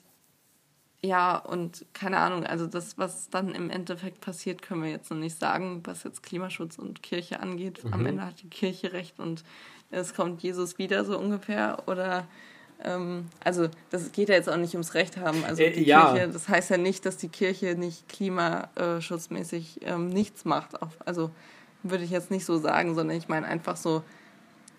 [1.01, 5.17] ja, und keine Ahnung, also das, was dann im Endeffekt passiert, können wir jetzt noch
[5.17, 7.81] nicht sagen, was jetzt Klimaschutz und Kirche angeht.
[7.91, 9.43] Am Ende hat die Kirche recht und
[9.91, 11.83] es kommt Jesus wieder so ungefähr.
[11.87, 12.27] Oder
[12.83, 15.43] ähm, also das geht ja jetzt auch nicht ums Recht haben.
[15.45, 16.11] Also Äh, die ja.
[16.11, 20.81] Kirche, das heißt ja nicht, dass die Kirche nicht klimaschutzmäßig ähm, nichts macht.
[20.81, 21.31] Auf, also
[21.83, 24.03] würde ich jetzt nicht so sagen, sondern ich meine einfach so,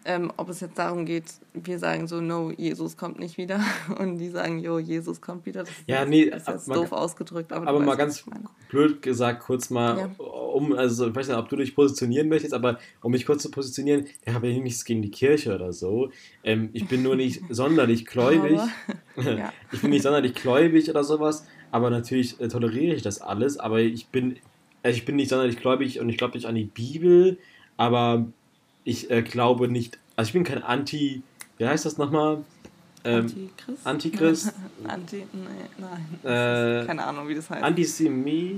[0.05, 3.61] ähm, ob es jetzt darum geht, wir sagen so, no, Jesus kommt nicht wieder
[3.99, 5.65] und die sagen, yo, Jesus kommt wieder.
[5.65, 8.25] Das Ja, ist, nee, ist jetzt man- doof ausgedrückt, aber, Aber mal ganz
[8.71, 10.25] blöd gesagt, kurz mal, Ja.
[10.25, 13.51] um, also ich weiß nicht, ob du dich positionieren möchtest, aber um mich kurz zu
[13.51, 16.11] positionieren, ich habe ja nichts gegen die Kirche oder so.
[16.45, 18.59] Ähm, ich bin nur nicht sonderlich gläubig.
[19.17, 19.53] Aber, ja.
[19.73, 23.59] Ich bin nicht sonderlich gläubig oder sowas, aber natürlich äh, toleriere ich das alles.
[23.59, 24.37] Aber ich bin,
[24.83, 27.39] also ich bin nicht sonderlich gläubig und ich glaube nicht an die Bibel,
[27.77, 28.27] aber
[28.85, 31.23] ich äh, glaube nicht, also ich bin kein Anti,
[31.59, 32.45] wie heißt das nochmal?
[33.03, 33.87] Ähm, Antichrist?
[33.87, 34.55] Antichrist?
[34.87, 36.83] Anti, nee, nein.
[36.83, 37.63] Äh, Keine Ahnung, wie das heißt.
[37.63, 38.57] Antisemit.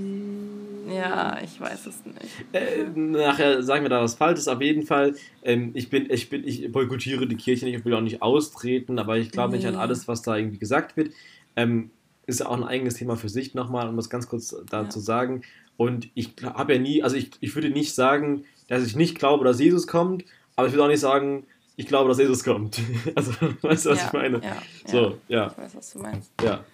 [0.93, 2.19] ja, ich weiß es nicht.
[2.53, 4.49] Äh, nachher sagen wir da was Falsches.
[4.49, 5.15] Auf jeden Fall,
[5.45, 8.99] ähm, ich bin, ich bin, ich boykottiere die Kirche nicht, ich will auch nicht austreten,
[8.99, 9.81] aber ich glaube nicht an Nee.
[9.81, 11.13] alles, was da irgendwie gesagt wird.
[11.57, 11.91] Ähm,
[12.27, 15.05] ist ja auch ein eigenes Thema für sich nochmal, um das ganz kurz dazu Ja.
[15.05, 15.43] sagen.
[15.77, 19.45] Und ich habe ja nie, also ich, ich würde nicht sagen, dass ich nicht glaube,
[19.45, 20.25] dass Jesus kommt,
[20.57, 21.47] aber ich würde auch nicht sagen,
[21.77, 22.81] ich glaube, dass Jesus kommt.
[23.15, 23.33] Also,
[23.63, 24.41] weißt du, was ja, ich meine?
[24.43, 24.57] Ja,
[24.87, 26.31] So, ja, Ich weiß, was du meinst.
[26.43, 26.65] ja.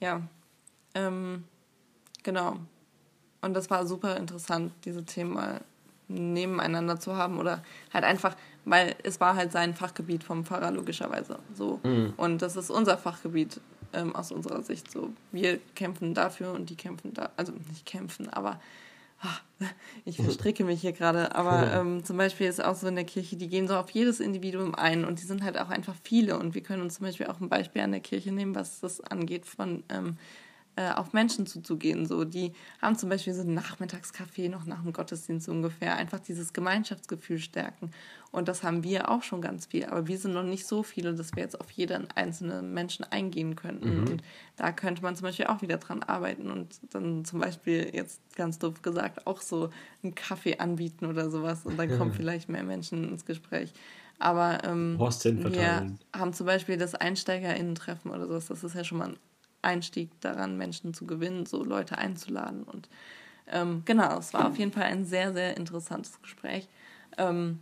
[0.00, 0.20] Ja,
[0.94, 1.44] ähm,
[2.22, 2.56] genau.
[3.40, 5.60] Und das war super interessant, diese Themen mal
[6.08, 11.38] nebeneinander zu haben oder halt einfach, weil es war halt sein Fachgebiet vom Pfarrer logischerweise
[11.54, 11.80] so.
[12.16, 13.60] Und das ist unser Fachgebiet
[13.94, 15.10] ähm, aus unserer Sicht so.
[15.32, 18.60] Wir kämpfen dafür und die kämpfen da, also nicht kämpfen, aber
[20.04, 23.36] ich verstricke mich hier gerade, aber ähm, zum Beispiel ist auch so in der Kirche,
[23.36, 26.54] die gehen so auf jedes Individuum ein und die sind halt auch einfach viele und
[26.54, 29.46] wir können uns zum Beispiel auch ein Beispiel an der Kirche nehmen, was das angeht,
[29.46, 30.16] von ähm,
[30.76, 32.06] äh, auf Menschen zuzugehen.
[32.06, 32.52] So, die
[32.82, 37.90] haben zum Beispiel so einen Nachmittagskaffee noch nach dem Gottesdienst ungefähr, einfach dieses Gemeinschaftsgefühl stärken.
[38.32, 41.14] Und das haben wir auch schon ganz viel, aber wir sind noch nicht so viele,
[41.14, 44.00] dass wir jetzt auf jeden einzelnen Menschen eingehen könnten.
[44.00, 44.22] Und
[44.56, 48.58] da könnte man zum Beispiel auch wieder dran arbeiten und dann zum Beispiel jetzt ganz
[48.58, 49.70] doof gesagt auch so
[50.02, 53.72] einen Kaffee anbieten oder sowas und dann kommen vielleicht mehr Menschen ins Gespräch.
[54.18, 55.98] Aber ähm, wir verteilen.
[56.16, 58.46] haben zum Beispiel das EinsteigerInnen-Treffen oder sowas.
[58.46, 59.16] Das ist ja schon mal ein
[59.64, 62.62] Einstieg daran, Menschen zu gewinnen, so Leute einzuladen.
[62.64, 62.88] Und
[63.52, 66.68] ähm, genau, es war auf jeden Fall ein sehr, sehr interessantes Gespräch.
[67.18, 67.58] Ähm,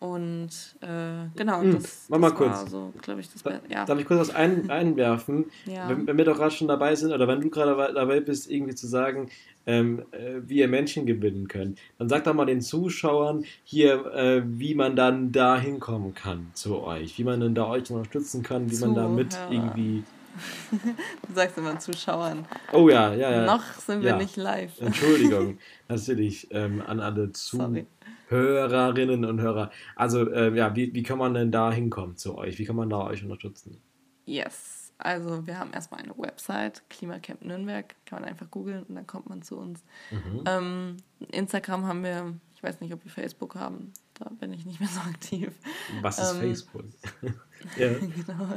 [0.00, 0.50] und
[0.82, 2.70] äh, genau, Hm, das, warte mal das war kurz.
[2.70, 3.58] so, glaube ich, das Da.
[3.70, 3.84] Ja.
[3.86, 5.46] Darf ich kurz was ein, einwerfen?
[5.64, 5.88] Ja.
[5.88, 8.74] Wenn, wenn wir doch gerade schon dabei sind, oder wenn du gerade dabei- bist, irgendwie
[8.74, 9.30] zu sagen,
[9.66, 14.42] ähm, äh, wie ihr Menschen gewinnen könnt, dann sag doch mal den Zuschauern hier, äh,
[14.44, 18.70] wie man dann da hinkommen kann zu euch, wie man dann da euch unterstützen kann,
[18.70, 19.52] wie man da mit Zuhörer.
[19.52, 20.04] irgendwie.
[21.28, 22.46] Du sagst immer Zuschauern.
[22.72, 23.44] Oh ja, ja, ja.
[23.46, 24.16] Noch sind wir ja.
[24.16, 24.80] nicht live.
[24.80, 25.58] Entschuldigung,
[25.88, 27.32] natürlich ähm, an alle.
[27.32, 29.70] Zuhörerinnen und Hörer.
[29.96, 32.58] Also, ähm, ja, wie, wie kann man denn da hinkommen zu euch?
[32.58, 33.80] Wie kann man da euch unterstützen?
[34.26, 34.84] Yes.
[34.98, 39.28] Also wir haben erstmal eine Website, Klimacamp Nürnberg, kann man einfach googeln und dann kommt
[39.28, 39.82] man zu uns.
[40.10, 40.44] Mhm.
[40.46, 40.96] Ähm,
[41.32, 44.88] Instagram haben wir, ich weiß nicht, ob wir Facebook haben, da bin ich nicht mehr
[44.88, 45.52] so aktiv.
[46.00, 46.84] Was ist Ähm, Facebook?
[47.76, 47.88] ja.
[47.98, 48.48] genau.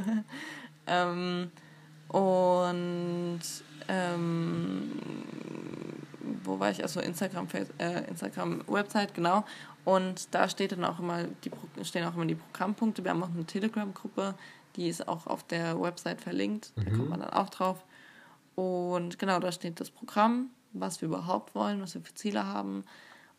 [2.08, 3.40] Und
[3.88, 4.92] ähm,
[6.44, 6.82] wo war ich?
[6.82, 9.44] Also Instagram, Face- äh, Instagram Website, genau.
[9.84, 11.50] Und da steht dann auch immer die
[11.84, 13.04] stehen auch immer die Programmpunkte.
[13.04, 14.34] Wir haben auch eine Telegram-Gruppe,
[14.76, 16.72] die ist auch auf der Website verlinkt.
[16.76, 17.84] Da kommt man dann auch drauf.
[18.54, 22.84] Und genau, da steht das Programm, was wir überhaupt wollen, was wir für Ziele haben.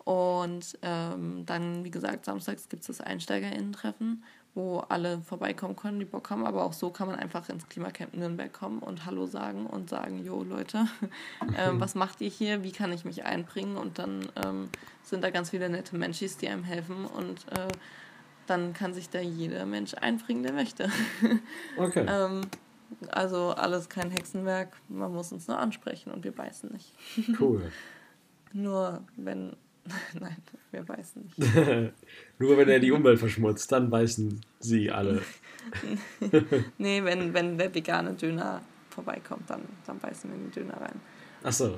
[0.05, 4.24] Und ähm, dann, wie gesagt, samstags gibt es das EinsteigerInnen-Treffen,
[4.60, 6.45] wo alle vorbeikommen können, die Bock haben.
[6.45, 10.24] Aber auch so kann man einfach ins Klimacamp Nürnberg kommen und Hallo sagen und sagen,
[10.24, 10.86] jo Leute,
[11.57, 12.62] ähm, was macht ihr hier?
[12.64, 13.78] Wie kann ich mich einbringen?
[13.78, 14.70] Und dann ähm,
[15.01, 17.05] sind da ganz viele nette Menschis, die einem helfen.
[17.05, 17.70] Und äh,
[18.47, 20.89] dann kann sich da jeder Mensch einbringen, der möchte.
[21.78, 22.05] Okay.
[22.10, 22.41] ähm,
[23.12, 26.93] also alles kein Hexenwerk, man muss uns nur ansprechen und wir beißen nicht.
[27.39, 27.72] Cool.
[28.51, 29.55] nur wenn
[30.19, 30.37] Nein,
[30.71, 31.37] wir beißen nicht.
[32.39, 35.21] Nur wenn er die Umwelt verschmutzt, dann beißen sie alle.
[36.77, 40.99] nee, wenn, wenn der vegane Döner vorbeikommt, dann, dann beißen wir in den Döner rein.
[41.43, 41.77] Ach so.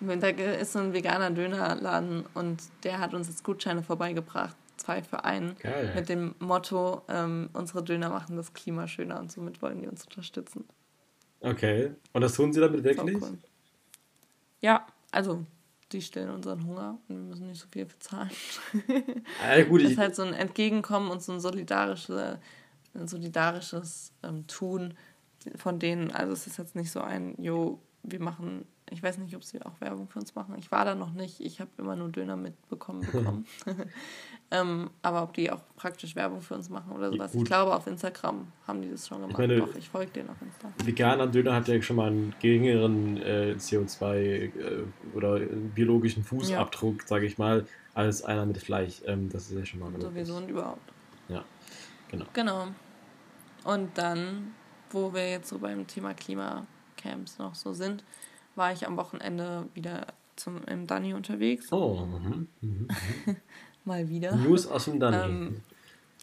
[0.00, 4.56] Da ist so ein veganer Dönerladen und der hat uns jetzt Gutscheine vorbeigebracht.
[4.76, 5.56] Zwei für einen.
[5.58, 5.92] Geil.
[5.94, 10.04] Mit dem Motto, ähm, unsere Döner machen das Klima schöner und somit wollen die uns
[10.04, 10.64] unterstützen.
[11.40, 11.92] Okay.
[12.12, 13.22] Und das tun sie damit wirklich?
[13.22, 13.38] Cool.
[14.60, 15.44] Ja, also
[15.92, 18.30] die stillen unseren Hunger und wir müssen nicht so viel bezahlen.
[19.42, 22.40] Ja, gut, das ist halt so ein Entgegenkommen und so ein solidarische,
[22.94, 24.94] ein solidarisches ähm, Tun
[25.56, 26.10] von denen.
[26.10, 29.60] Also es ist jetzt nicht so ein, jo, wir machen ich weiß nicht, ob sie
[29.62, 30.54] auch Werbung für uns machen.
[30.58, 31.40] Ich war da noch nicht.
[31.40, 33.46] Ich habe immer nur Döner mitbekommen bekommen.
[34.50, 37.34] ähm, aber ob die auch praktisch Werbung für uns machen oder sowas.
[37.34, 39.32] ich glaube, auf Instagram haben die das schon gemacht.
[39.32, 40.74] Ich, meine, Doch, ich folge denen auf Instagram.
[40.84, 44.50] Veganer Döner hat ja schon mal einen geringeren äh, CO2 äh,
[45.14, 47.06] oder biologischen Fußabdruck, ja.
[47.06, 49.00] sage ich mal, als einer mit Fleisch.
[49.06, 49.90] Ähm, das ist ja schon mal.
[50.00, 50.92] Sowieso und überhaupt.
[51.28, 51.44] Ja,
[52.10, 52.26] genau.
[52.34, 52.68] Genau.
[53.64, 54.54] Und dann,
[54.90, 58.04] wo wir jetzt so beim Thema Klimacamps noch so sind,
[58.54, 61.72] war ich am Wochenende wieder zum, im Dani unterwegs.
[61.72, 62.88] Oh, mhm, mhm,
[63.26, 63.36] mhm.
[63.84, 64.34] mal wieder.
[64.36, 65.16] News aus dem Dani.
[65.16, 65.62] Ähm,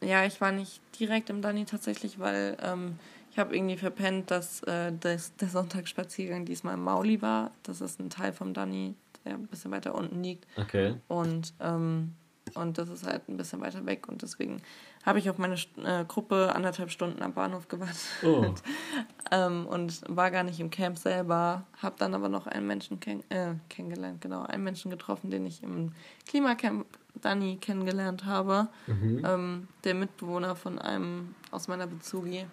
[0.01, 2.97] ja, ich war nicht direkt im Dani tatsächlich, weil ähm,
[3.31, 7.51] ich habe irgendwie verpennt, dass äh, das, der Sonntagsspaziergang diesmal im Mauli war.
[7.63, 10.47] Das ist ein Teil vom Dani, der ein bisschen weiter unten liegt.
[10.57, 10.95] Okay.
[11.07, 12.15] Und, ähm,
[12.55, 14.61] und das ist halt ein bisschen weiter weg und deswegen
[15.05, 18.53] habe ich auf meine äh, Gruppe anderthalb Stunden am Bahnhof gewartet oh.
[19.31, 21.65] ähm, und war gar nicht im Camp selber.
[21.81, 25.63] Habe dann aber noch einen Menschen kenn äh, kennengelernt, genau, einen Menschen getroffen, den ich
[25.63, 25.93] im
[26.27, 26.85] Klimacamp
[27.21, 28.67] Dani kennengelernt habe.
[28.87, 29.21] Mhm.
[29.25, 32.45] Ähm, der Mitbewohner von einem aus meiner Bezugi.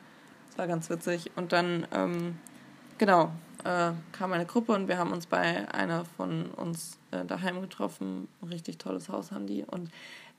[0.48, 1.30] Das war ganz witzig.
[1.36, 2.38] Und dann, ähm,
[2.98, 3.32] genau,
[3.64, 8.28] äh, kam eine Gruppe und wir haben uns bei einer von uns äh, daheim getroffen.
[8.42, 9.64] Ein richtig tolles Haus haben die.
[9.64, 9.90] Und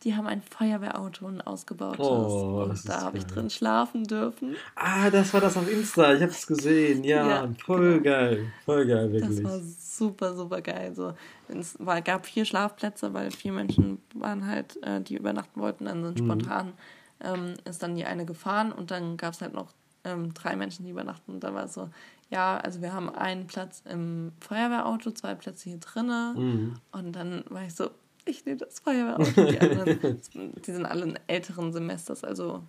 [0.03, 2.05] die haben ein Feuerwehrauto, ein ausgebautes.
[2.05, 4.55] Oh, und da habe ich drin schlafen dürfen.
[4.75, 6.13] Ah, das war das auf Insta.
[6.13, 7.03] Ich habe es gesehen.
[7.03, 8.03] Ja, ja voll genau.
[8.03, 8.51] geil.
[8.65, 9.41] Voll geil, wirklich.
[9.41, 10.93] Das war super, super geil.
[10.95, 11.13] So,
[11.47, 15.85] es war, gab vier Schlafplätze, weil vier Menschen waren halt, äh, die übernachten wollten.
[15.85, 16.25] Dann sind mhm.
[16.25, 16.73] spontan
[17.19, 20.85] ähm, ist dann die eine gefahren und dann gab es halt noch ähm, drei Menschen,
[20.85, 21.33] die übernachten.
[21.33, 21.89] Und da war so,
[22.29, 26.35] ja, also wir haben einen Platz im Feuerwehrauto, zwei Plätze hier drinnen.
[26.35, 26.75] Mhm.
[26.91, 27.89] Und dann war ich so,
[28.25, 29.45] ich nehme das Feuerwehrauto.
[29.45, 30.21] Die anderen,
[30.65, 32.63] die sind alle in älteren Semesters, also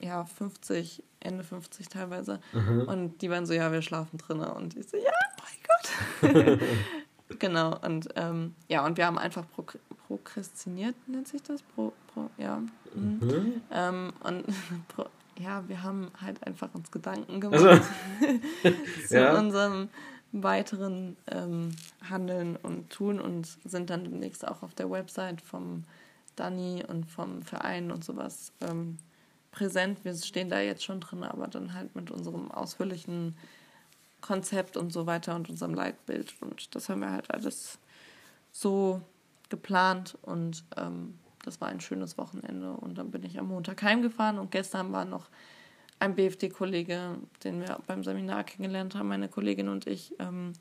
[0.00, 2.40] ja, 50, Ende 50 teilweise.
[2.52, 2.82] Mhm.
[2.88, 4.48] Und die waren so, ja, wir schlafen drinnen.
[4.50, 5.10] Und ich so, ja,
[6.22, 6.60] mein Gott.
[7.38, 9.64] genau, und ähm, ja, und wir haben einfach pro
[10.06, 11.62] prokrastiniert, nennt sich das?
[11.62, 12.60] Pro, pro, ja.
[12.94, 13.20] Mhm.
[13.22, 13.60] Mhm.
[13.70, 14.44] Ähm, und
[14.88, 15.06] pro,
[15.40, 17.82] ja, wir haben halt einfach uns Gedanken gemacht also,
[19.08, 19.38] zu ja.
[19.38, 19.88] unserem
[20.32, 21.74] weiteren ähm,
[22.08, 25.84] Handeln und Tun und sind dann demnächst auch auf der Website vom
[26.36, 28.98] Dani und vom Verein und sowas ähm,
[29.50, 30.04] präsent.
[30.04, 33.36] Wir stehen da jetzt schon drin, aber dann halt mit unserem ausführlichen
[34.20, 36.34] Konzept und so weiter und unserem Leitbild.
[36.40, 37.78] Und das haben wir halt alles
[38.52, 39.00] so
[39.48, 42.72] geplant und ähm, das war ein schönes Wochenende.
[42.72, 45.28] Und dann bin ich am Montag heimgefahren und gestern war noch
[45.98, 50.54] ein BFD-Kollege, den wir beim Seminar kennengelernt haben, meine Kollegin und ich, ähm,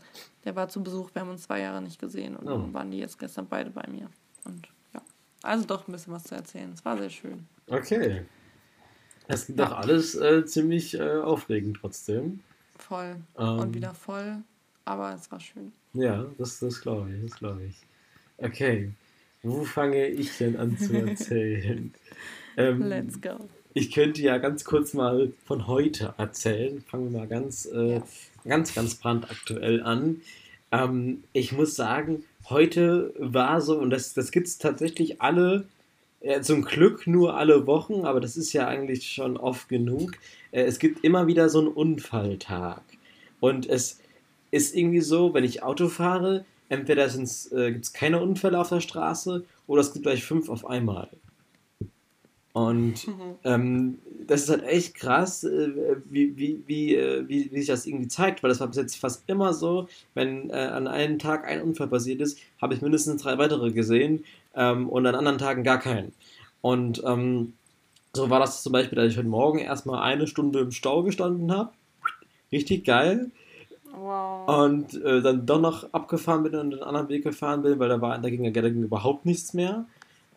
[0.43, 1.11] der war zu Besuch.
[1.13, 2.51] Wir haben uns zwei Jahre nicht gesehen und oh.
[2.51, 4.09] dann waren die jetzt gestern beide bei mir.
[4.43, 5.01] Und ja,
[5.41, 6.71] also doch ein bisschen was zu erzählen.
[6.73, 7.47] Es war sehr schön.
[7.67, 8.25] Okay.
[9.27, 9.55] Es ja.
[9.55, 12.41] doch alles äh, ziemlich äh, aufregend trotzdem.
[12.77, 13.15] Voll.
[13.37, 13.59] Ähm.
[13.59, 14.43] Und wieder voll,
[14.83, 15.71] aber es war schön.
[15.93, 17.85] Ja, das, das glaube ich, das glaube ich.
[18.37, 18.91] Okay.
[19.43, 21.93] Wo fange ich denn an zu erzählen?
[22.57, 23.49] ähm, Let's go.
[23.73, 26.83] Ich könnte ja ganz kurz mal von heute erzählen.
[26.87, 28.03] Fangen wir mal ganz, äh, ja.
[28.45, 30.21] ganz, ganz brandaktuell an.
[30.71, 35.65] Ähm, ich muss sagen, heute war so, und das, das gibt es tatsächlich alle,
[36.21, 40.13] äh, zum Glück nur alle Wochen, aber das ist ja eigentlich schon oft genug.
[40.51, 42.81] Äh, es gibt immer wieder so einen Unfalltag.
[43.39, 43.99] Und es
[44.51, 48.81] ist irgendwie so, wenn ich Auto fahre, entweder äh, gibt es keine Unfälle auf der
[48.81, 51.09] Straße oder es gibt gleich fünf auf einmal.
[52.53, 53.07] Und
[53.43, 55.69] ähm, das ist halt echt krass, äh,
[56.09, 58.95] wie, wie, wie, äh, wie, wie sich das irgendwie zeigt, weil das war bis jetzt
[58.97, 63.21] fast immer so, wenn äh, an einem Tag ein Unfall passiert ist, habe ich mindestens
[63.21, 64.23] drei weitere gesehen
[64.55, 66.11] ähm, und an anderen Tagen gar keinen.
[66.61, 67.53] Und ähm,
[68.13, 71.51] so war das zum Beispiel, dass ich heute Morgen erstmal eine Stunde im Stau gestanden
[71.51, 71.71] habe.
[72.51, 73.29] Richtig geil.
[73.99, 74.65] Wow.
[74.65, 77.99] Und äh, dann doch noch abgefahren bin und einen anderen Weg gefahren bin, weil da
[78.01, 79.85] war da ging, ja- da ging überhaupt nichts mehr.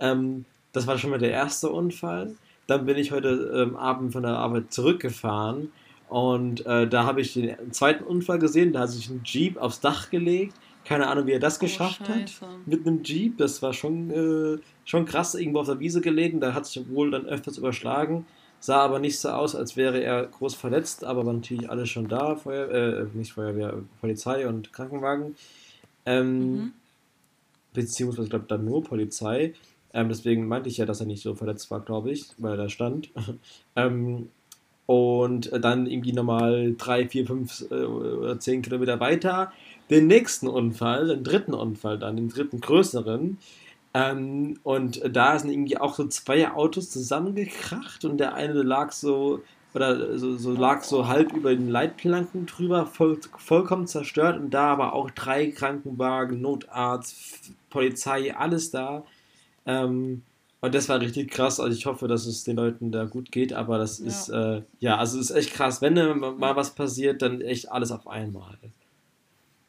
[0.00, 2.34] Ähm, das war schon mal der erste Unfall.
[2.66, 5.72] Dann bin ich heute ähm, Abend von der Arbeit zurückgefahren
[6.08, 8.72] und äh, da habe ich den zweiten Unfall gesehen.
[8.72, 10.54] Da hat sich ein Jeep aufs Dach gelegt.
[10.84, 12.46] Keine Ahnung, wie er das geschafft hat Scheiße.
[12.66, 13.38] mit einem Jeep.
[13.38, 16.40] Das war schon, äh, schon krass, irgendwo auf der Wiese gelegen.
[16.40, 18.26] Da hat sich wohl dann öfters überschlagen.
[18.62, 22.06] Sah aber nicht so aus, als wäre er groß verletzt, aber war natürlich alles schon
[22.06, 22.36] da.
[22.36, 25.34] Feuer, äh, nicht Feuerwehr, Polizei und Krankenwagen.
[26.06, 26.72] Ähm, Mhm.
[27.74, 29.54] Beziehungsweise, ich glaube, dann nur Polizei.
[29.92, 32.56] Ähm, deswegen meinte ich ja, dass er nicht so verletzt war, glaube ich, weil er
[32.64, 33.10] da stand.
[33.76, 34.28] ähm,
[34.86, 39.52] und dann irgendwie nochmal drei, vier, fünf äh, oder zehn Kilometer weiter
[39.90, 43.38] den nächsten Unfall, den dritten Unfall dann, den dritten größeren.
[43.95, 49.45] Ähm, und da sind irgendwie auch so zwei Autos zusammengekracht und der eine lag so,
[49.74, 54.72] oder so, so lag so halb über den Leitplanken drüber, voll, vollkommen zerstört und da
[54.72, 59.05] aber auch drei Krankenwagen, Notarzt, Polizei, alles da.
[59.66, 60.22] Ähm,
[60.61, 61.61] und das war richtig krass.
[61.61, 64.07] Also ich hoffe, dass es den Leuten da gut geht, aber das Ja.
[64.09, 65.82] ist, äh, ja, also es ist echt krass.
[65.82, 68.59] Wenn da mal was passiert, dann echt alles auf einmal.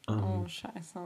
[0.07, 0.99] Ähm, Oh, scheiße.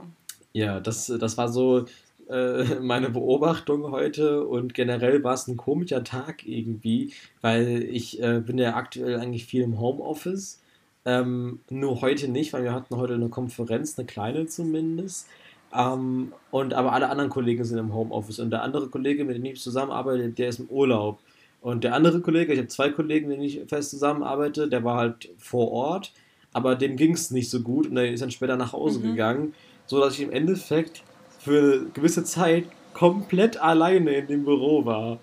[0.52, 1.86] ja, das, das war so
[2.28, 8.40] äh, meine Beobachtung heute und generell war es ein komischer Tag irgendwie, weil ich äh,
[8.40, 10.60] bin ja aktuell eigentlich viel im Homeoffice.
[11.04, 15.28] Ähm, nur heute nicht, weil wir hatten heute eine Konferenz, eine kleine zumindest.
[15.74, 19.44] Ähm, und aber alle anderen Kollegen sind im Homeoffice und der andere Kollege, mit dem
[19.44, 21.20] ich zusammenarbeite, der ist im Urlaub.
[21.60, 24.96] Und der andere Kollege, ich habe zwei Kollegen, mit denen ich fest zusammenarbeite, der war
[24.96, 26.12] halt vor Ort,
[26.52, 29.02] aber dem ging es nicht so gut und der ist dann später nach Hause Mhm.
[29.02, 29.54] gegangen,
[29.86, 31.04] so dass ich im Endeffekt
[31.38, 32.64] für eine gewisse Zeit
[32.94, 35.18] komplett alleine in dem Büro war.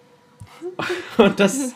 [1.18, 1.74] Und das,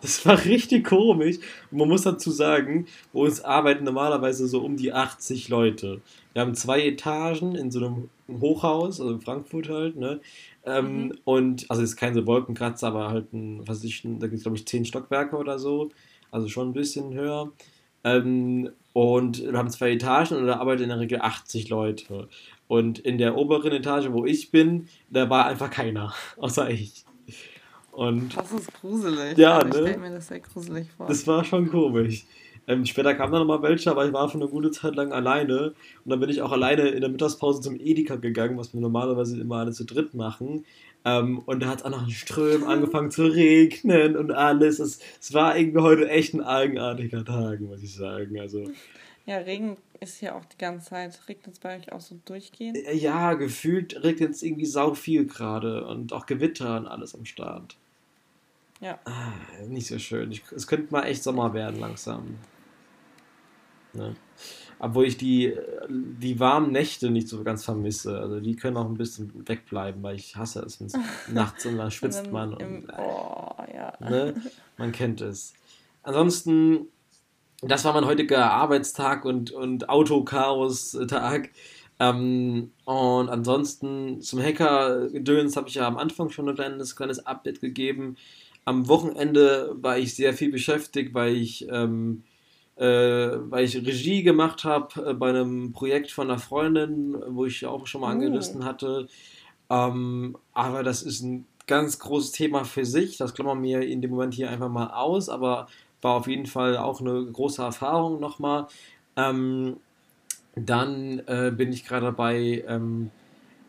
[0.00, 1.36] das war richtig komisch.
[1.70, 6.00] Und man muss dazu sagen, bei uns arbeiten normalerweise so um die 80 Leute.
[6.32, 8.10] Wir haben zwei Etagen in so einem
[8.40, 10.20] Hochhaus, also in Frankfurt halt, ne?
[10.64, 11.12] Ähm, Mhm.
[11.24, 14.42] Und, also ist kein so Wolkenkratzer, aber halt ein, was weiß ich, da gibt es
[14.42, 15.90] glaube ich 10 Stockwerke oder so.
[16.30, 17.52] Also schon ein bisschen höher.
[18.02, 22.28] Ähm, und wir haben zwei Etagen und da arbeiten in der Regel 80 Leute.
[22.68, 27.04] Und in der oberen Etage, wo ich bin, da war einfach keiner, außer ich.
[27.92, 29.38] Und Das ist gruselig.
[29.38, 29.88] Ja, Also ich ne?
[29.88, 31.06] stelle mir das sehr gruselig vor.
[31.06, 32.24] das war schon komisch.
[32.66, 35.74] Ähm, später kamen dann nochmal welche, aber ich war für eine gute Zeit lang alleine.
[36.04, 39.38] Und dann bin ich auch alleine in der Mittagspause zum Edeka gegangen, was wir normalerweise
[39.38, 40.64] immer alle zu dritt machen.
[41.04, 44.78] Ähm, und da hat es auch noch in Strömen angefangen zu regnen und alles.
[44.78, 48.40] Es, es war irgendwie heute echt ein eigenartiger Tag, muss ich sagen.
[48.40, 48.64] Also,
[49.26, 51.18] ja, Regen ist hier auch die ganze Zeit.
[51.28, 52.76] Regnet es bei euch auch so durchgehend?
[52.76, 57.24] äh, ja, gefühlt regnet es irgendwie sau viel gerade und auch Gewitter und alles am
[57.24, 57.76] Start.
[58.80, 58.98] Ja.
[59.04, 59.32] Ah,
[59.66, 60.30] nicht so schön.
[60.30, 62.38] Ich, es könnte mal echt Sommer werden langsam.
[63.92, 64.14] Ne?
[64.78, 68.18] Obwohl ich die, äh, die warmen Nächte nicht so ganz vermisse.
[68.18, 70.94] Also die können auch ein bisschen wegbleiben, weil ich hasse es, wenn es
[71.32, 72.54] nachts und dann schwitzt Und man.
[72.54, 73.92] Und, Im, oh, ja.
[74.00, 74.34] ne?
[74.76, 75.54] Man kennt es.
[76.02, 76.88] Ansonsten,
[77.66, 81.50] das war mein heutiger Arbeitstag und, und Autochaos-Tag.
[82.00, 87.60] Ähm, und ansonsten zum Hacker-Gedöns habe ich ja am Anfang schon ein kleines, kleines Update
[87.60, 88.16] gegeben.
[88.64, 92.24] Am Wochenende war ich sehr viel beschäftigt, weil ich, ähm,
[92.76, 97.64] äh, weil ich Regie gemacht habe äh, bei einem Projekt von einer Freundin, wo ich
[97.66, 98.10] auch schon mal Oh.
[98.10, 99.08] angerissen hatte.
[99.70, 103.16] Ähm, aber das ist ein ganz großes Thema für sich.
[103.16, 105.68] Das klammern wir in dem Moment hier einfach mal aus, aber
[106.04, 108.66] war auf jeden Fall auch eine große Erfahrung nochmal.
[109.16, 109.78] Ähm,
[110.54, 113.10] dann äh, bin ich gerade dabei, ähm,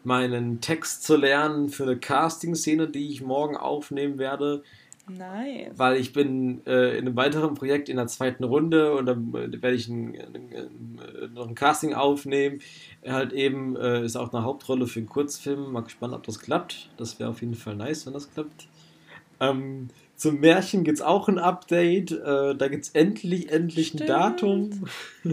[0.04, 4.64] meinen Text zu lernen für eine Casting-Szene, die ich morgen aufnehmen werde,
[5.08, 5.72] Nice.
[5.78, 9.62] weil ich bin äh, in einem weiteren Projekt in der zweiten Runde und dann äh,
[9.62, 12.60] werde ich ein, ein, ein, noch ein Casting aufnehmen.
[13.08, 15.72] Halt eben äh, ist auch eine Hauptrolle für einen Kurzfilm.
[15.72, 16.90] Mal gespannt, ob das klappt.
[16.98, 18.68] Das wäre auf jeden Fall nice, wenn das klappt.
[19.40, 22.12] Ähm, zum Märchen gibt es auch ein Update.
[22.12, 24.10] Äh, da gibt es endlich, endlich ein Stimmt.
[24.10, 24.88] Datum.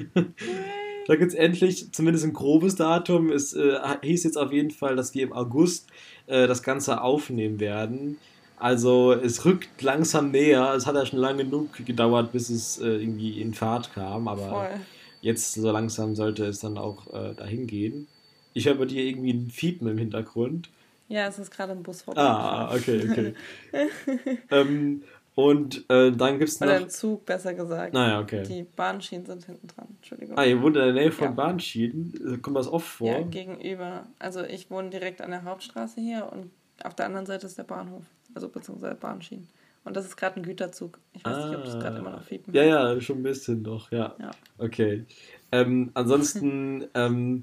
[1.07, 3.31] da gibt es endlich zumindest ein grobes Datum.
[3.31, 5.89] Es äh, hieß jetzt auf jeden Fall, dass wir im August
[6.27, 8.19] äh, das Ganze aufnehmen werden.
[8.59, 10.73] Also es rückt langsam näher.
[10.77, 14.29] Es hat ja schon lange genug gedauert, bis es äh, irgendwie in Fahrt kam.
[14.29, 14.81] Aber Voll.
[15.21, 18.07] jetzt so langsam sollte es dann auch äh, dahin gehen.
[18.55, 20.69] Ich höre bei dir irgendwie ein Fiepen im Hintergrund.
[21.13, 22.23] Ja, es ist gerade ein Bus vorbei.
[22.23, 23.35] Ah, okay, okay.
[24.51, 25.03] ähm,
[25.35, 26.69] und äh, dann gibt es noch.
[26.69, 27.93] Oder ein Zug, besser gesagt.
[27.93, 28.43] Naja, okay.
[28.45, 29.89] Die Bahnschienen sind hinten dran.
[29.97, 30.39] Entschuldigung.
[30.39, 31.31] Ah, ihr wohnt in der Nähe von Ja.
[31.33, 32.41] Bahnschienen?
[32.41, 33.09] Kommt das oft vor?
[33.11, 34.07] Ja, gegenüber.
[34.19, 36.51] Also ich wohne direkt an der Hauptstraße hier und
[36.83, 38.05] auf der anderen Seite ist der Bahnhof.
[38.35, 39.49] Also beziehungsweise Bahnschienen.
[39.85, 40.99] Und das ist gerade ein Güterzug.
[41.13, 42.57] Ich weiß nicht, ob das gerade immer noch fiepen Ah.
[42.57, 44.15] Ja, ja, schon ein bisschen doch, ja.
[44.19, 44.31] Ja.
[44.57, 45.05] Okay.
[45.51, 47.43] Ähm, ansonsten ähm,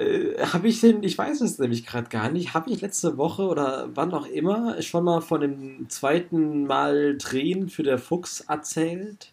[0.00, 3.42] äh, habe ich denn, ich weiß es nämlich gerade gar nicht, habe ich letzte Woche
[3.42, 9.32] oder wann auch immer schon mal von dem zweiten Mal Drehen für der Fuchs erzählt?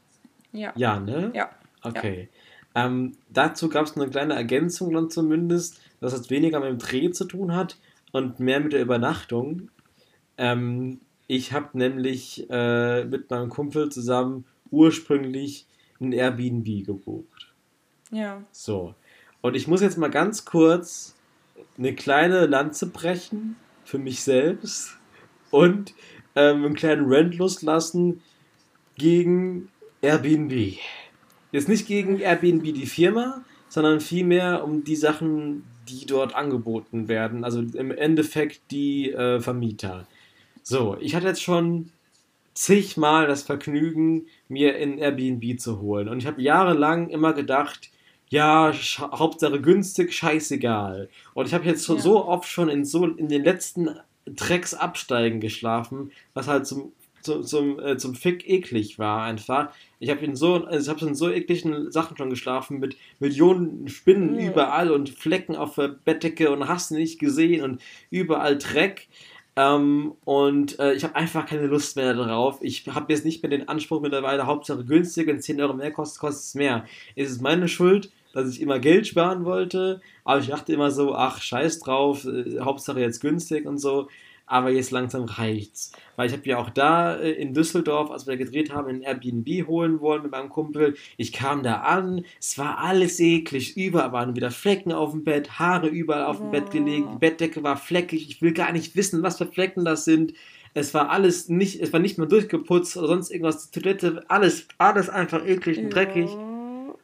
[0.52, 0.74] Ja.
[0.76, 1.32] Ja, ne?
[1.34, 1.50] Ja.
[1.84, 2.28] Okay.
[2.76, 7.12] Ähm, dazu gab es eine kleine Ergänzung dann zumindest, dass es weniger mit dem Dreh
[7.12, 7.78] zu tun hat
[8.12, 9.72] und mehr mit der Übernachtung.
[10.38, 15.66] Ähm, ich habe nämlich äh, mit meinem Kumpel zusammen ursprünglich
[16.00, 17.54] ein Airbnb gebucht.
[18.12, 18.44] Ja.
[18.52, 18.96] So.
[19.48, 21.16] Und ich muss jetzt mal ganz kurz
[21.78, 24.98] eine kleine Lanze brechen für mich selbst
[25.52, 25.94] und
[26.36, 28.22] ähm, einen kleinen Rant loslassen
[28.98, 29.70] gegen
[30.02, 30.78] Airbnb.
[31.54, 37.46] Jetzt nicht gegen Airbnb die Firma, sondern vielmehr um die Sachen, die dort angeboten werden.
[37.46, 40.08] Also im Endeffekt die äh, Vermieter.
[40.62, 41.92] So, ich hatte jetzt schon
[42.54, 46.10] zigmal das Vergnügen, mir in Airbnb zu holen.
[46.10, 47.92] Und ich habe jahrelang immer gedacht,
[48.30, 51.10] ja, Hauptsache günstig, scheißegal.
[51.34, 52.02] Und ich habe jetzt so, Ja.
[52.02, 53.90] so oft schon in so in den letzten
[54.26, 56.92] Drecksabsteigen geschlafen, was halt zum
[57.24, 59.70] zum, zum, äh, zum Fick eklig war einfach.
[60.00, 63.88] Ich habe in so also ich habe in so ekligen Sachen schon geschlafen mit Millionen
[63.90, 64.40] Spinnen Mhm.
[64.52, 69.08] überall und Flecken auf der Bettdecke und hast nicht gesehen und überall Dreck.
[69.58, 72.60] Ähm, und äh, ich habe einfach keine Lust mehr darauf.
[72.62, 76.22] Ich habe jetzt nicht mehr den Anspruch mittlerweile, Hauptsache günstig und 10 Euro mehr kostet,
[76.22, 76.86] kostet es mehr.
[77.16, 81.16] Es ist meine Schuld, dass ich immer Geld sparen wollte, aber ich dachte immer so,
[81.16, 84.08] ach, scheiß drauf, äh, Hauptsache jetzt günstig und so.
[84.50, 85.92] Aber jetzt langsam reicht's.
[86.16, 89.68] Weil ich habe ja auch da äh, in Düsseldorf, als wir gedreht haben, ein Airbnb
[89.68, 90.96] holen wollen mit meinem Kumpel.
[91.18, 93.76] Ich kam da an, es war alles eklig.
[93.76, 97.62] Überall waren wieder Flecken auf dem Bett, Haare überall auf dem Bett gelegen, die Bettdecke
[97.62, 98.30] war fleckig.
[98.30, 100.34] Ich will gar nicht wissen, was für Flecken das sind.
[100.74, 103.70] Es war alles nicht, es war nicht mehr durchgeputzt oder sonst irgendwas.
[103.70, 106.57] Die Toilette, alles, alles einfach eklig und dreckig Ja.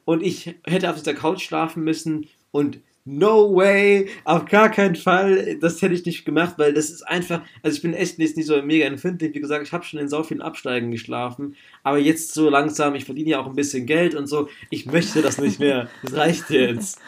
[0.05, 2.27] Und ich hätte auf dieser Couch schlafen müssen.
[2.51, 7.03] Und no way, auf gar keinen Fall, das hätte ich nicht gemacht, weil das ist
[7.03, 9.99] einfach, also ich bin echt jetzt nicht so mega empfindlich, wie gesagt, ich habe schon
[9.99, 13.85] in so vielen Absteigen geschlafen, aber jetzt so langsam, ich verdiene ja auch ein bisschen
[13.85, 16.99] Geld und so, ich möchte das nicht mehr, das reicht jetzt.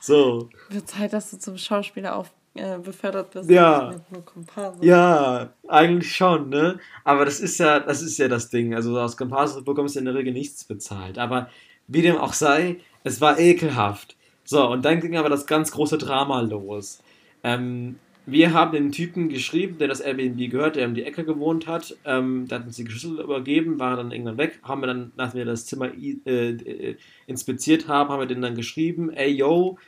[0.00, 3.50] So, Wird Zeit, dass du zum Schauspieler auf, äh, befördert bist.
[3.50, 4.00] Ja.
[4.10, 8.98] Nicht ja, eigentlich schon, ne, aber das ist ja, das ist ja das Ding, also
[8.98, 11.50] aus Komparse bekommst du in der Regel nichts bezahlt, aber
[11.90, 14.16] wie dem auch sei, es war ekelhaft.
[14.44, 17.02] So, und dann ging aber das ganz große Drama los.
[17.42, 21.66] Ähm, wir haben den Typen geschrieben, der das Airbnb gehört, der um die Ecke gewohnt
[21.66, 21.96] hat.
[22.04, 24.60] Ähm, der hat uns die Schlüssel übergeben, war dann irgendwann weg.
[24.62, 28.54] Haben wir dann, nachdem wir das Zimmer äh, äh, inspiziert haben, haben wir den dann
[28.54, 29.78] geschrieben: Ey, yo,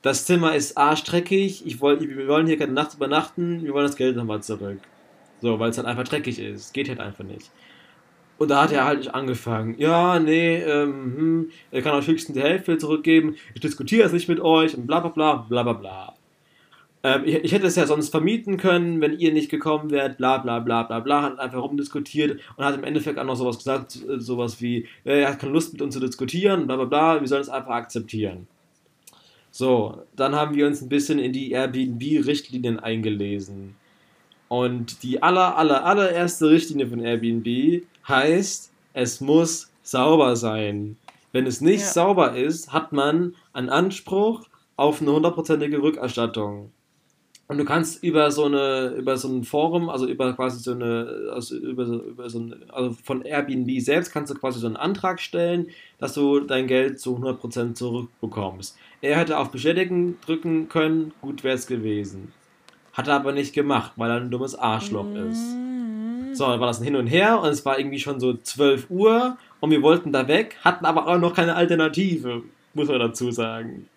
[0.00, 1.66] das Zimmer ist arschdreckig.
[1.66, 3.62] Ich woll, wir wollen hier keine Nacht übernachten.
[3.62, 4.78] Wir wollen das Geld nochmal zurück.
[5.40, 6.72] So, weil es halt einfach dreckig ist.
[6.72, 7.50] Geht halt einfach nicht.
[8.42, 9.76] Und da hat er halt angefangen.
[9.78, 13.36] Ja, nee, ähm, hm, er kann euch höchstens die Hälfte zurückgeben.
[13.54, 16.14] Ich diskutiere es nicht mit euch und bla bla bla bla bla bla.
[17.04, 20.38] Ähm, ich, ich hätte es ja sonst vermieten können, wenn ihr nicht gekommen wärt, bla
[20.38, 24.00] bla bla bla bla, hat einfach rumdiskutiert und hat im Endeffekt auch noch sowas gesagt,
[24.08, 27.20] äh, sowas wie, äh, er hat keine Lust mit uns zu diskutieren, bla bla bla,
[27.20, 28.48] wir sollen es einfach akzeptieren.
[29.52, 33.76] So, dann haben wir uns ein bisschen in die Airbnb-Richtlinien eingelesen.
[34.48, 40.96] Und die aller, aller, allererste Richtlinie von Airbnb heißt, es muss sauber sein.
[41.32, 41.86] Wenn es nicht Ja.
[41.86, 44.46] sauber ist, hat man einen Anspruch
[44.76, 46.70] auf eine hundertprozentige Rückerstattung.
[47.48, 51.30] Und du kannst über so eine, über so ein Forum, also über quasi so eine,
[51.34, 54.76] also über so, über so ein, also von Airbnb selbst kannst du quasi so einen
[54.76, 55.66] Antrag stellen,
[55.98, 58.78] dass du dein Geld zu 100% zurückbekommst.
[59.02, 62.32] Er hätte auf Bestätigen drücken können, gut wäre es gewesen.
[62.94, 65.54] Hat er aber nicht gemacht, weil er ein dummes Arschloch ist.
[66.34, 68.90] So, dann war das ein Hin und Her und es war irgendwie schon so 12
[68.90, 72.42] Uhr und wir wollten da weg, hatten aber auch noch keine Alternative,
[72.74, 73.88] muss man dazu sagen.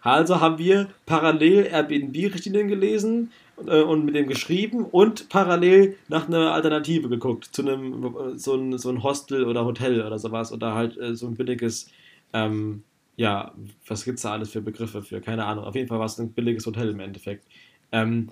[0.00, 3.32] Also haben wir parallel Airbnb-Richtlinien gelesen
[3.66, 8.54] äh, und mit dem geschrieben und parallel nach einer Alternative geguckt, zu einem äh, so
[8.54, 11.90] ein, so ein Hostel oder Hotel oder sowas oder halt äh, so ein billiges,
[12.32, 12.84] ähm,
[13.16, 13.52] ja,
[13.86, 15.20] was gibt's da alles für Begriffe für?
[15.20, 15.64] Keine Ahnung.
[15.64, 17.44] Auf jeden Fall war es ein billiges Hotel im Endeffekt.
[17.90, 18.28] Ähm,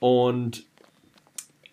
[0.00, 0.64] und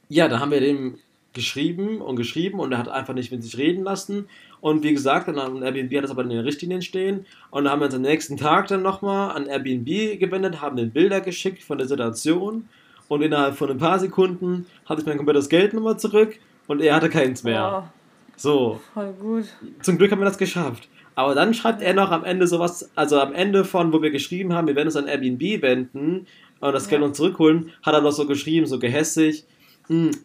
[0.07, 0.97] ja, da haben wir dem
[1.33, 4.27] geschrieben und geschrieben und er hat einfach nicht mit sich reden lassen.
[4.61, 7.25] Und wie gesagt, dann an Airbnb hat das aber in den Richtlinien stehen.
[7.51, 10.91] Und dann haben wir uns am nächsten Tag dann nochmal an Airbnb gewendet, haben den
[10.91, 12.67] Bilder geschickt von der Situation.
[13.09, 16.95] und innerhalb von ein paar Sekunden hatte ich mein komplettes Geld nochmal zurück und er
[16.95, 17.83] hatte keins mehr.
[17.85, 17.89] Oh,
[18.37, 19.43] So, voll gut.
[19.81, 20.87] zum Glück haben wir das geschafft.
[21.13, 24.53] Aber dann schreibt er noch am Ende sowas, also am Ende von, wo wir geschrieben
[24.53, 26.25] haben, wir werden uns an Airbnb wenden
[26.61, 27.07] und das Geld Ja.
[27.07, 29.47] uns zurückholen, hat er noch so geschrieben, so gehässig, "Hm,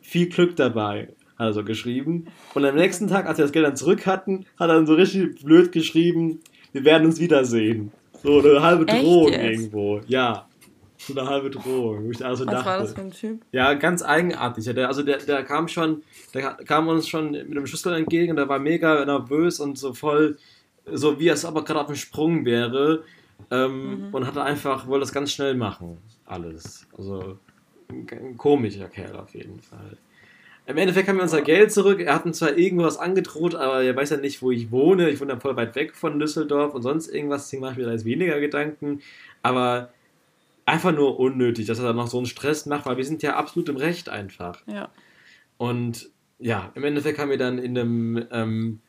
[0.02, 2.26] viel Glück dabei, hat er so geschrieben.
[2.54, 4.94] Und am nächsten Tag, als wir das Geld dann zurück hatten, hat er dann so
[4.94, 6.40] richtig blöd geschrieben,
[6.72, 7.92] wir werden uns wiedersehen.
[8.22, 10.00] So eine halbe Drohung irgendwo.
[10.06, 10.46] Ja.
[10.98, 12.06] So eine halbe Drohung.
[12.06, 13.40] Wo ich also Was dachte, war das für ein Typ?
[13.52, 14.64] ja, ganz eigenartig.
[14.64, 16.02] Der, also der, der kam schon,
[16.34, 20.36] der kam uns schon mit einem Schlüssel entgegen, der war mega nervös und so voll,
[20.84, 23.04] so wie es aber gerade auf dem Sprung wäre.
[23.52, 25.98] Ähm, Und hatte einfach, wollte das ganz schnell machen.
[26.26, 26.86] Alles.
[26.98, 27.38] Also
[27.88, 29.96] ein, komischer Kerl auf jeden Fall.
[30.66, 32.00] Im Endeffekt haben wir unser Geld zurück.
[32.00, 35.08] Er hat uns zwar irgendwas angedroht, aber er weiß ja nicht, wo ich wohne.
[35.08, 37.44] Ich wohne ja voll weit weg von Düsseldorf und sonst irgendwas.
[37.44, 39.00] Deswegen mache ich mir da jetzt weniger Gedanken.
[39.42, 39.90] Aber
[40.66, 43.36] einfach nur unnötig, dass er dann noch so einen Stress macht, weil wir sind ja
[43.36, 44.62] absolut im Recht einfach.
[44.66, 44.90] Ja.
[45.56, 48.80] Und ja, im Endeffekt haben wir dann in einem ähm,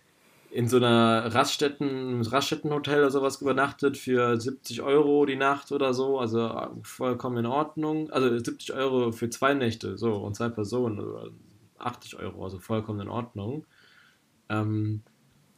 [0.51, 6.19] in so einer Raststätten, Raststättenhotel oder sowas übernachtet für 70 Euro die Nacht oder so,
[6.19, 6.51] also
[6.83, 8.09] vollkommen in Ordnung.
[8.09, 11.31] Also 70 Euro für zwei Nächte, so und zwei Personen, also
[11.77, 13.65] 80 Euro, also vollkommen in Ordnung.
[14.49, 15.01] Ähm,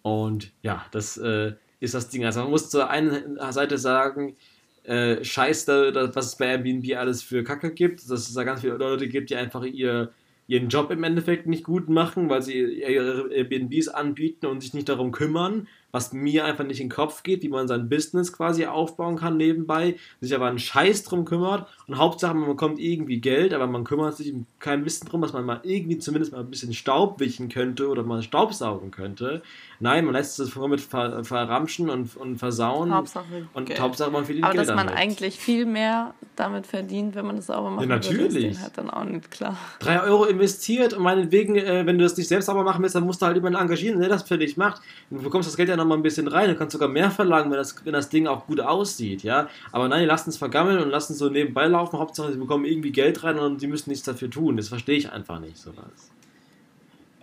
[0.02, 2.26] und ja, das äh, ist das Ding.
[2.26, 4.36] Also man muss zur einen Seite sagen,
[4.84, 8.78] äh, scheiß was es bei Airbnb alles für Kacke gibt, dass es da ganz viele
[8.78, 10.12] Leute gibt, die einfach ihr,
[10.52, 14.89] ihren Job im Endeffekt nicht gut machen, weil sie ihre Airbnbs anbieten und sich nicht
[14.89, 18.66] darum kümmern, was mir einfach nicht in den Kopf geht, wie man sein Business quasi
[18.66, 23.54] aufbauen kann nebenbei, sich aber einen Scheiß drum kümmert und Hauptsache man bekommt irgendwie Geld,
[23.54, 26.72] aber man kümmert sich kein Wissen drum, dass man mal irgendwie zumindest mal ein bisschen
[26.74, 29.42] Staub wischen könnte oder mal Staubsaugen könnte.
[29.82, 33.82] Nein, man lässt es mit ver verramschen und, und versauen Hauptsache und Geld.
[33.82, 35.00] Hauptsache man verdient Aber Geld dass man damit.
[35.02, 38.34] eigentlich viel mehr damit verdient, wenn man es sauber macht, Ja, natürlich.
[38.34, 39.58] denen halt dann auch nicht klar.
[39.80, 43.04] drei Euro investiert und meinetwegen, äh, wenn du das nicht selbst sauber machen willst, dann
[43.04, 44.82] musst du halt jemanden engagieren, der das für dich macht.
[45.10, 46.50] Und du bekommst das Geld ja nochmal ein bisschen rein.
[46.50, 49.50] Du kannst sogar mehr verlangen, wenn das, wenn das Ding auch gut aussieht, ja.
[49.72, 51.80] Aber nein, lassen es vergammeln und lassen es so nebenbei laufen.
[51.91, 54.57] Hauptsache, sie bekommen irgendwie Geld rein und sie müssen nichts dafür tun.
[54.57, 56.11] Das verstehe ich einfach nicht, sowas.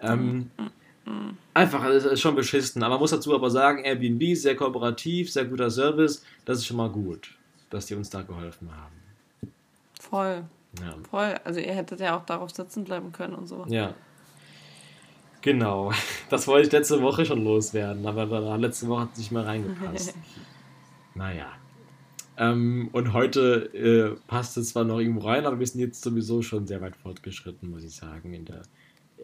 [0.00, 0.50] Ähm,
[1.54, 2.82] einfach, es ist schon beschissen.
[2.82, 6.24] Aber man muss dazu aber sagen, Airbnb, sehr kooperativ, sehr guter Service.
[6.44, 7.34] Das ist schon mal gut,
[7.70, 9.52] dass die uns da geholfen haben.
[10.00, 10.44] Voll,
[10.80, 10.94] Ja.
[11.11, 11.34] voll.
[11.44, 13.64] Also ihr hättet ja auch darauf sitzen bleiben können und so.
[13.68, 13.94] Ja.
[15.42, 15.92] Genau.
[16.30, 20.14] Das wollte ich letzte Woche schon loswerden, aber letzte Woche hat es nicht mehr reingepasst.
[21.14, 21.46] naja.
[22.39, 26.41] Ähm, und heute äh, passt es zwar noch irgendwo rein, aber wir sind jetzt sowieso
[26.41, 28.62] schon sehr weit fortgeschritten, muss ich sagen, in der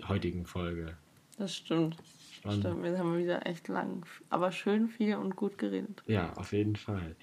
[0.08, 0.96] heutigen Folge.
[1.38, 1.96] Das stimmt.
[2.32, 2.60] Spannend.
[2.64, 6.02] Stimmt, wir haben wieder echt lang, aber schön viel und gut geredet.
[6.06, 7.14] Ja, auf jeden Fall.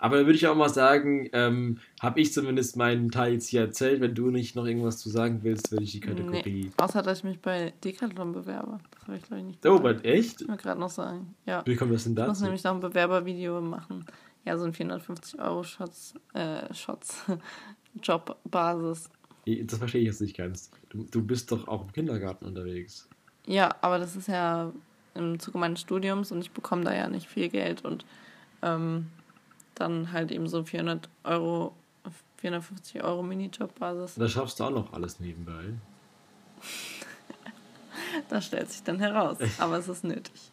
[0.00, 3.62] Aber da würde ich auch mal sagen, ähm, habe ich zumindest meinen Teil jetzt hier
[3.62, 4.00] erzählt.
[4.00, 6.66] Wenn du nicht noch irgendwas zu sagen willst, würde ich die Kategorie.
[6.66, 8.78] Nee, außer, dass ich mich bei Decathlon bewerbe.
[8.92, 9.96] Das habe ich, glaube ich, nicht Oh, gesagt.
[10.00, 10.42] aber echt?
[10.42, 11.34] Ich mir gerade noch sagen.
[11.46, 11.64] Ja.
[11.66, 12.44] Wie kommt das denn Ich muss dazu?
[12.44, 14.04] nämlich noch ein Bewerbervideo machen.
[14.44, 17.24] Ja, so ein 450 Euro Shots, äh, Shots,
[18.02, 19.10] Jobbasis.
[19.46, 20.70] Das verstehe ich jetzt nicht ganz.
[20.90, 23.08] Du, du bist doch auch im Kindergarten unterwegs.
[23.46, 24.72] Ja, aber das ist ja
[25.14, 28.04] im Zuge meines Studiums und ich bekomme da ja nicht viel Geld und
[28.62, 29.06] ähm,
[29.74, 31.74] dann halt eben so 400 Euro,
[32.36, 34.16] 450 Euro Minijobbasis.
[34.16, 35.74] Da schaffst du auch noch alles nebenbei.
[38.30, 40.50] Das stellt sich dann heraus, aber es ist nötig.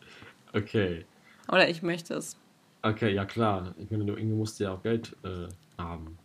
[0.54, 1.06] Okay.
[1.48, 2.38] Oder ich möchte es.
[2.86, 3.74] Okay, ja klar.
[3.80, 5.48] Ich meine, du irgendwie musst ja auch Geld äh,
[5.82, 6.20] haben.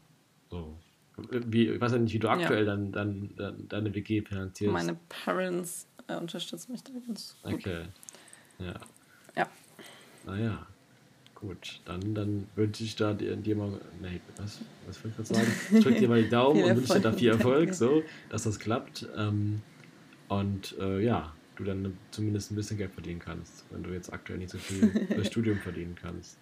[0.51, 0.77] So.
[1.31, 4.73] Wie, ich weiß ja nicht, wie du aktuell dann, dann, dann deine WG finanzierst.
[4.73, 7.55] Meine Parents äh, unterstützen mich da ganz gut.
[7.55, 7.85] Okay.
[8.59, 8.75] Ja.
[9.37, 9.49] Ja.
[10.27, 10.67] Naja.
[11.35, 13.81] Gut, dann, dann wünsche ich da dir, dir mal.
[14.03, 15.53] Nee, was, was wollte ich gerade sagen?
[15.73, 18.59] Ich drück dir mal die Daumen und wünsche dir da viel Erfolg, so, dass das
[18.59, 19.09] klappt.
[19.17, 19.63] Ähm,
[20.29, 24.39] und äh, ja, du dann zumindest ein bisschen Geld verdienen kannst, wenn du jetzt aktuell
[24.39, 26.37] nicht so viel durch Studium verdienen kannst.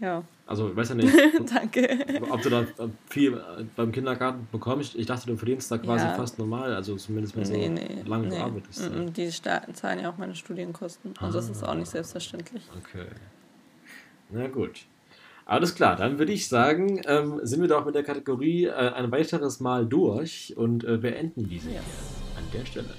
[0.00, 1.12] Ja, Also, ich weiß ja nicht,
[1.54, 1.88] danke.
[2.30, 2.64] ob du da
[3.08, 4.94] viel äh, beim Kindergarten bekommst.
[4.94, 6.14] Ich dachte, du verdienst da quasi Ja.
[6.14, 8.02] fast normal, also zumindest wenn Nee, so nee.
[8.06, 8.36] lange nee.
[8.36, 8.90] du arbeitest.
[8.92, 11.14] Mm, mm, Die sta- zahlen ja auch meine Studienkosten.
[11.20, 12.62] Und das ist auch nicht selbstverständlich.
[12.78, 13.06] Okay.
[14.30, 14.82] Na gut.
[15.46, 19.10] Alles klar, dann würde ich sagen, ähm, sind wir doch mit der Kategorie äh, ein
[19.10, 21.80] weiteres Mal durch und äh, beenden diese Ja.
[22.36, 22.90] an der Stelle.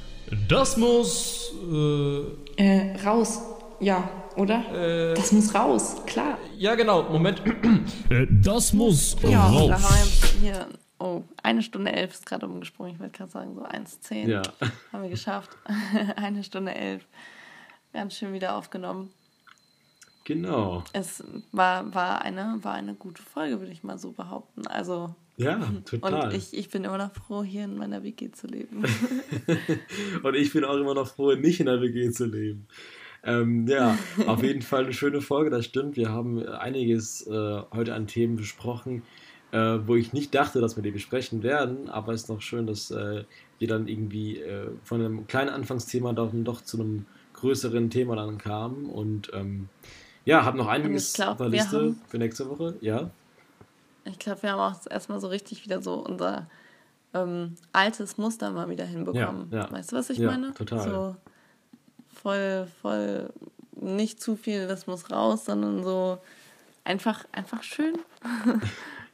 [0.48, 1.54] Das muss.
[1.72, 2.24] Äh,
[2.58, 3.40] Äh, raus.
[3.80, 5.14] Ja, oder?
[5.16, 6.38] das muss raus, klar.
[6.58, 7.42] ja, genau, Moment.
[8.10, 9.68] Äh, das muss Ja, raus.
[9.70, 10.68] da haben wir jetzt hier.
[11.02, 12.94] Oh, eine Stunde elf ist gerade umgesprungen.
[12.94, 14.42] Ich wollte gerade sagen, so 1,10 Ja.
[14.92, 15.50] haben wir geschafft.
[16.18, 17.06] eine Stunde elf.
[17.94, 19.12] Ganz schön wieder aufgenommen.
[20.26, 20.84] Genau.
[20.94, 21.24] Es
[21.54, 24.68] war, war, eine, war eine gute Folge, würde ich mal so behaupten.
[24.68, 25.16] Also.
[25.38, 26.26] Ja, total.
[26.26, 28.84] Und ich, ich bin immer noch froh, hier in meiner WG zu leben.
[30.24, 32.68] und ich bin auch immer noch froh, nicht in der WG zu leben.
[33.24, 33.98] Ähm, ja,
[34.28, 35.96] auf jeden Fall eine schöne Folge, das stimmt.
[35.96, 39.04] Wir haben einiges äh, heute an Themen besprochen,
[39.52, 42.68] äh, wo ich nicht dachte, dass wir die besprechen werden, aber es ist noch schön,
[42.68, 43.24] dass äh,
[43.58, 48.38] wir dann irgendwie äh, von einem kleinen Anfangsthema doch, doch zu einem größeren Thema dann
[48.38, 49.70] kamen und ähm,
[50.26, 53.10] ja, habe noch einiges glaub, auf der Liste für nächste Woche, ja.
[54.06, 56.48] Ich glaube, wir haben auch erstmal so richtig wieder so unser
[57.14, 59.48] ähm, altes Muster mal wieder hinbekommen.
[59.52, 59.72] Ja, ja.
[59.72, 60.54] Weißt du, was ich ja, meine?
[60.54, 60.84] Total.
[60.84, 61.16] So
[62.22, 63.30] voll, voll
[63.72, 66.20] nicht zu viel, das muss raus, sondern so
[66.84, 67.98] einfach, einfach schön.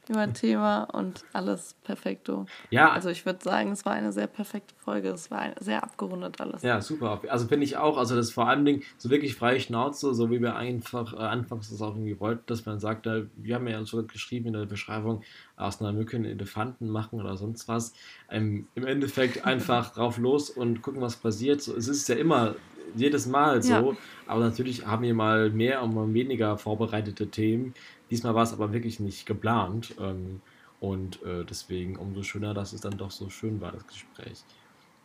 [0.08, 2.46] über ein Thema und alles perfekto.
[2.70, 2.92] Ja.
[2.92, 5.08] Also ich würde sagen, es war eine sehr perfekte Folge.
[5.08, 6.62] Es war sehr abgerundet alles.
[6.62, 7.20] Ja, super.
[7.28, 10.40] Also finde ich auch, also das vor allem Ding, so wirklich freie Schnauze, so wie
[10.40, 13.84] wir einfach äh, anfangs das auch irgendwie wollten, dass man sagt, äh, wir haben ja
[13.84, 15.22] sogar geschrieben in der Beschreibung,
[15.56, 17.92] aus einer Mücke einen Elefanten machen oder sonst was.
[18.30, 21.62] Ähm, Im Endeffekt einfach drauf los und gucken, was passiert.
[21.62, 22.54] So, es ist ja immer
[22.96, 23.96] jedes Mal so, ja.
[24.26, 27.74] aber natürlich haben wir mal mehr und mal weniger vorbereitete Themen.
[28.10, 29.94] Diesmal war es aber wirklich nicht geplant.
[30.00, 30.40] Ähm,
[30.80, 34.44] und äh, deswegen umso schöner, dass es dann doch so schön war, das Gespräch.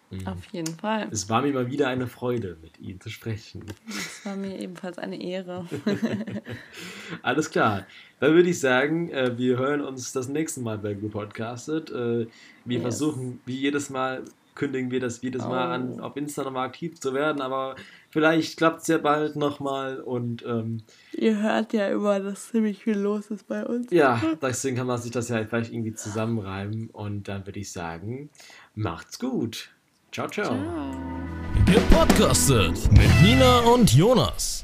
[0.09, 0.27] Mhm.
[0.27, 1.07] Auf jeden Fall.
[1.09, 3.63] Es war mir mal wieder eine Freude, mit Ihnen zu sprechen.
[3.88, 5.65] Es war mir ebenfalls eine Ehre.
[7.22, 7.88] Alles klar.
[8.19, 11.89] Dann würde ich sagen, äh, wir hören uns das nächste Mal bei Good Podcasted.
[11.91, 12.27] Äh,
[12.65, 12.81] wir yes.
[12.81, 14.26] versuchen, wie jedes Mal,
[14.62, 16.04] kündigen wir das jedes Mal an, oh.
[16.04, 17.76] auf Insta nochmal aktiv zu werden, aber
[18.12, 20.84] vielleicht klappt es ja bald nochmal und ähm,
[21.14, 23.90] ihr hört ja immer, dass ziemlich viel los ist bei uns.
[23.90, 28.30] Ja, deswegen kann man sich das ja vielleicht irgendwie zusammenreimen und dann würde ich sagen,
[28.76, 29.72] macht's gut.
[30.12, 30.46] Ciao, ciao.
[30.46, 30.96] ciao.
[31.66, 34.64] Gepodcastet mit Nina und Jonas.